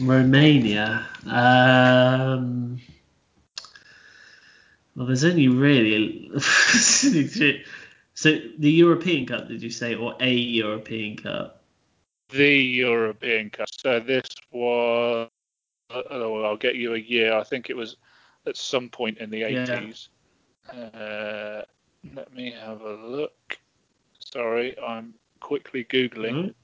Romania. 0.00 1.06
Um, 1.26 2.80
well, 4.94 5.06
there's 5.06 5.24
only 5.24 5.48
really. 5.48 6.30
so 6.38 8.30
the 8.58 8.70
European 8.70 9.26
Cup, 9.26 9.48
did 9.48 9.62
you 9.62 9.70
say, 9.70 9.94
or 9.94 10.16
a 10.20 10.32
European 10.32 11.16
Cup? 11.16 11.62
The 12.30 12.56
European 12.56 13.50
Cup. 13.50 13.68
So 13.70 14.00
this 14.00 14.28
was. 14.50 15.28
Oh, 15.90 16.42
I'll 16.42 16.56
get 16.56 16.74
you 16.74 16.94
a 16.94 16.98
year. 16.98 17.34
I 17.34 17.44
think 17.44 17.70
it 17.70 17.76
was 17.76 17.96
at 18.46 18.56
some 18.56 18.88
point 18.88 19.18
in 19.18 19.30
the 19.30 19.38
Yeah. 19.38 19.66
80s. 19.66 20.08
Uh, 20.68 21.62
let 22.14 22.32
me 22.34 22.50
have 22.50 22.80
a 22.80 22.94
look. 22.94 23.58
Sorry, 24.18 24.76
I'm 24.80 25.14
quickly 25.40 25.84
googling. 25.84 26.54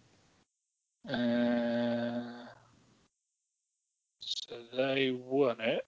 Right. 1.09 1.15
Uh, 1.15 2.47
so 4.53 4.59
they 4.77 5.11
won 5.11 5.61
it, 5.61 5.87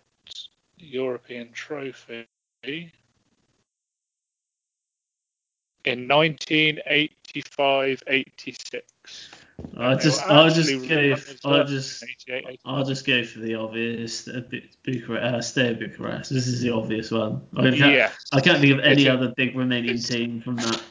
the 0.78 0.86
European 0.86 1.52
Trophy, 1.52 2.26
in 5.84 6.08
1985-86. 6.08 8.80
I'll 9.78 9.98
just, 9.98 10.22
I'll 10.24 10.50
just 10.50 10.88
go, 10.88 11.14
I'll 11.44 11.64
just, 11.64 12.04
I'll 12.64 12.84
just 12.84 13.06
go 13.06 13.22
for 13.22 13.40
the 13.40 13.54
obvious. 13.54 14.26
Uh, 14.26 14.40
Bu- 14.50 14.60
Bucharest, 14.82 15.22
uh, 15.22 15.40
Steaua 15.42 15.74
Bucharest. 15.74 16.30
This 16.32 16.46
is 16.46 16.62
the 16.62 16.70
obvious 16.70 17.10
one. 17.10 17.42
I 17.56 17.62
can't, 17.70 17.76
Yeah, 17.76 18.10
I 18.32 18.40
can't 18.40 18.60
think 18.60 18.72
of 18.72 18.80
any 18.80 19.02
It's 19.02 19.10
other 19.10 19.32
big 19.36 19.54
Romanian 19.54 20.04
team 20.06 20.40
from 20.40 20.56
that. 20.56 20.82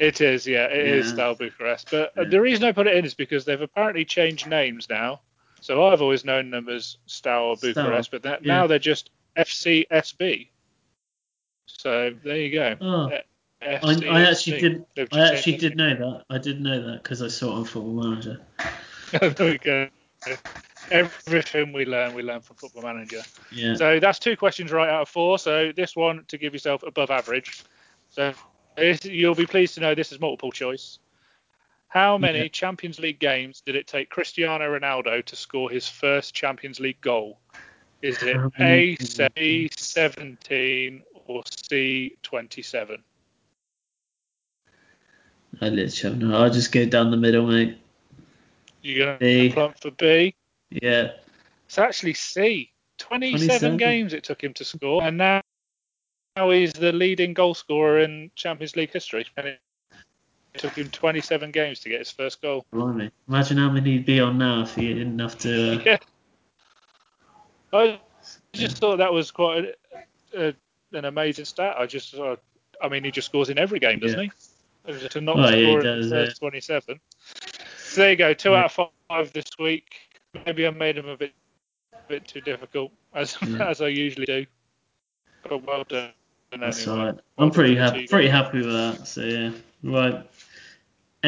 it 0.00 0.20
is. 0.20 0.46
Yeah, 0.46 0.64
it 0.66 0.86
is 0.86 1.06
Yeah. 1.06 1.12
Steaua 1.12 1.34
Bucharest. 1.36 1.90
But 1.90 2.12
uh, 2.18 2.22
Yeah. 2.22 2.28
the 2.28 2.40
reason 2.40 2.64
I 2.64 2.72
put 2.72 2.86
it 2.86 2.96
in 2.96 3.04
is 3.04 3.14
because 3.14 3.44
they've 3.44 3.60
apparently 3.60 4.04
changed 4.04 4.48
names 4.48 4.88
now. 4.90 5.20
So 5.60 5.86
I've 5.86 6.02
always 6.02 6.24
known 6.24 6.50
them 6.50 6.68
as 6.68 6.96
Steaua 7.06 7.56
Bucharest, 7.56 8.10
but 8.10 8.22
that, 8.22 8.44
yeah. 8.44 8.54
now 8.54 8.66
they're 8.66 8.78
just 8.78 9.10
FCSB. 9.36 10.48
So 11.66 12.14
there 12.24 12.36
you 12.36 12.52
go. 12.52 12.76
Oh, 12.80 13.10
Uh, 13.10 13.18
I, 13.60 13.96
I 14.08 14.22
actually 14.22 14.60
did. 14.60 14.84
They've 14.94 15.08
I 15.12 15.34
actually 15.34 15.56
did 15.56 15.76
know 15.76 15.94
that. 15.94 16.24
I 16.30 16.38
did 16.38 16.60
know 16.60 16.80
that 16.90 17.02
because 17.02 17.22
I 17.22 17.28
saw 17.28 17.50
it 17.50 17.58
on 17.58 17.64
Football 17.64 18.04
Manager. 18.04 18.40
there 19.12 19.50
we 19.50 19.58
go. 19.58 19.88
Everything 20.90 21.72
we 21.72 21.84
learn, 21.84 22.14
we 22.14 22.22
learn 22.22 22.40
from 22.40 22.56
Football 22.56 22.82
Manager. 22.82 23.22
Yeah. 23.50 23.74
So 23.74 23.98
that's 23.98 24.18
two 24.18 24.36
questions 24.36 24.70
right 24.70 24.88
out 24.88 25.02
of 25.02 25.08
four. 25.08 25.38
So 25.38 25.72
this 25.74 25.96
one 25.96 26.24
to 26.28 26.38
give 26.38 26.52
yourself 26.52 26.82
above 26.84 27.10
average. 27.10 27.64
So 28.10 28.32
you'll 29.02 29.34
be 29.34 29.46
pleased 29.46 29.74
to 29.74 29.80
know 29.80 29.94
this 29.94 30.12
is 30.12 30.20
multiple 30.20 30.52
choice. 30.52 30.98
How 31.88 32.18
many 32.18 32.40
Yeah. 32.40 32.48
Champions 32.48 32.98
League 32.98 33.18
games 33.18 33.62
did 33.62 33.74
it 33.74 33.86
take 33.86 34.10
Cristiano 34.10 34.78
Ronaldo 34.78 35.24
to 35.24 35.36
score 35.36 35.70
his 35.70 35.88
first 35.88 36.34
Champions 36.34 36.80
League 36.80 37.00
goal? 37.00 37.40
Is 38.02 38.22
it 38.22 38.36
A, 38.60 38.96
many- 39.36 39.68
17 39.76 41.02
or 41.26 41.42
C, 41.46 42.16
27? 42.22 43.02
I 45.60 45.68
literally 45.70 45.90
have 46.02 46.18
no. 46.18 46.36
I'll 46.36 46.50
just 46.50 46.70
go 46.72 46.84
down 46.84 47.10
the 47.10 47.16
middle, 47.16 47.46
mate. 47.46 47.78
You're 48.82 49.18
going 49.18 49.18
to 49.18 49.54
plump 49.54 49.80
for 49.80 49.90
B? 49.90 50.34
Yeah. 50.70 51.12
It's 51.66 51.78
actually 51.78 52.14
C. 52.14 52.70
27, 52.98 53.48
27? 53.48 53.76
games 53.76 54.12
it 54.12 54.24
took 54.24 54.42
him 54.42 54.52
to 54.54 54.64
score, 54.64 55.02
and 55.02 55.16
now, 55.16 55.40
now 56.36 56.50
he's 56.50 56.72
the 56.72 56.92
leading 56.92 57.32
goal 57.32 57.54
scorer 57.54 58.00
in 58.00 58.30
Champions 58.34 58.76
League 58.76 58.92
history. 58.92 59.26
And 59.36 59.56
took 60.58 60.74
him 60.74 60.88
27 60.90 61.50
games 61.50 61.80
to 61.80 61.88
get 61.88 62.00
his 62.00 62.10
first 62.10 62.42
goal. 62.42 62.64
Blimey. 62.72 63.10
Imagine 63.28 63.56
how 63.58 63.70
many 63.70 63.92
he'd 63.92 64.06
be 64.06 64.20
on 64.20 64.38
now 64.38 64.62
if 64.62 64.74
he 64.74 64.92
didn't 64.94 65.18
have 65.18 65.38
to. 65.38 65.78
Uh, 65.78 65.82
Yeah. 65.84 65.98
I 67.72 68.00
just 68.52 68.78
thought 68.78 68.96
that 68.98 69.12
was 69.12 69.30
quite 69.30 69.74
a, 70.34 70.48
a, 70.48 70.54
an 70.92 71.04
amazing 71.04 71.44
stat. 71.44 71.76
I 71.78 71.86
just 71.86 72.14
thought, 72.14 72.40
I 72.82 72.88
mean, 72.88 73.04
he 73.04 73.10
just 73.10 73.26
scores 73.26 73.50
in 73.50 73.58
every 73.58 73.78
game, 73.78 73.98
doesn't 73.98 74.20
he? 74.20 74.30
Just 74.86 75.10
to 75.12 75.20
not 75.20 75.36
Well, 75.36 75.50
yeah, 75.50 75.56
he 75.56 75.64
score 75.66 75.80
in 75.80 75.84
does, 75.84 76.10
the 76.10 76.16
yeah. 76.16 76.24
first 76.26 76.38
27. 76.40 77.00
So 77.78 78.00
there 78.00 78.10
you 78.10 78.16
go, 78.16 78.32
two 78.32 78.50
Yeah. 78.50 78.60
out 78.64 78.78
of 78.78 78.90
five 79.08 79.32
this 79.32 79.44
week. 79.58 79.94
Maybe 80.46 80.66
I 80.66 80.70
made 80.70 80.96
him 80.96 81.08
a 81.08 81.16
bit 81.16 81.32
bit 82.08 82.26
too 82.26 82.40
difficult, 82.40 82.90
as 83.14 83.36
Yeah. 83.46 83.68
as 83.68 83.82
I 83.82 83.88
usually 83.88 84.24
do. 84.26 84.46
But 85.46 85.66
well 85.66 85.84
done. 85.84 86.12
That's 86.58 86.86
anyway. 86.86 87.00
alright. 87.00 87.20
I'm 87.36 87.50
pretty 87.50 87.76
happy. 87.76 88.06
Pretty 88.06 88.28
happy 88.28 88.58
with 88.58 88.72
that. 88.72 89.06
So 89.06 89.20
yeah. 89.22 89.50
Right. 89.82 90.26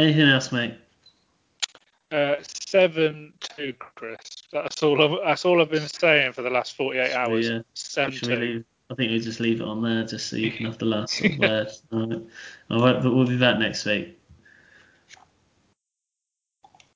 Anything 0.01 0.28
else, 0.28 0.51
mate? 0.51 0.74
Uh, 2.11 2.36
seven 2.42 3.34
two, 3.38 3.74
Chris. 3.94 4.18
That's 4.51 4.82
all. 4.82 5.03
I've, 5.03 5.26
that's 5.26 5.44
all 5.44 5.61
I've 5.61 5.70
been 5.70 5.86
saying 5.86 6.32
for 6.32 6.40
the 6.40 6.48
last 6.48 6.74
48 6.74 7.12
hours. 7.12 7.48
yeah. 7.51 7.61
Seven 7.74 8.12
Should 8.12 8.28
two. 8.28 8.64
I 8.90 8.94
think 8.94 9.12
we 9.12 9.20
just 9.20 9.40
leave 9.40 9.61
it 9.61 9.66
on 9.66 9.82
there 9.82 10.05
just 10.05 10.28
so 10.28 10.36
you 10.36 10.53
can 10.53 10.64
have 10.64 10.78
the 10.78 10.86
last 10.86 11.20
words. 11.38 11.82
Alright. 11.92 12.22
Alright, 12.70 13.03
but 13.03 13.14
we'll 13.14 13.26
be 13.26 13.36
back 13.36 13.59
next 13.59 13.84
week. 13.84 14.18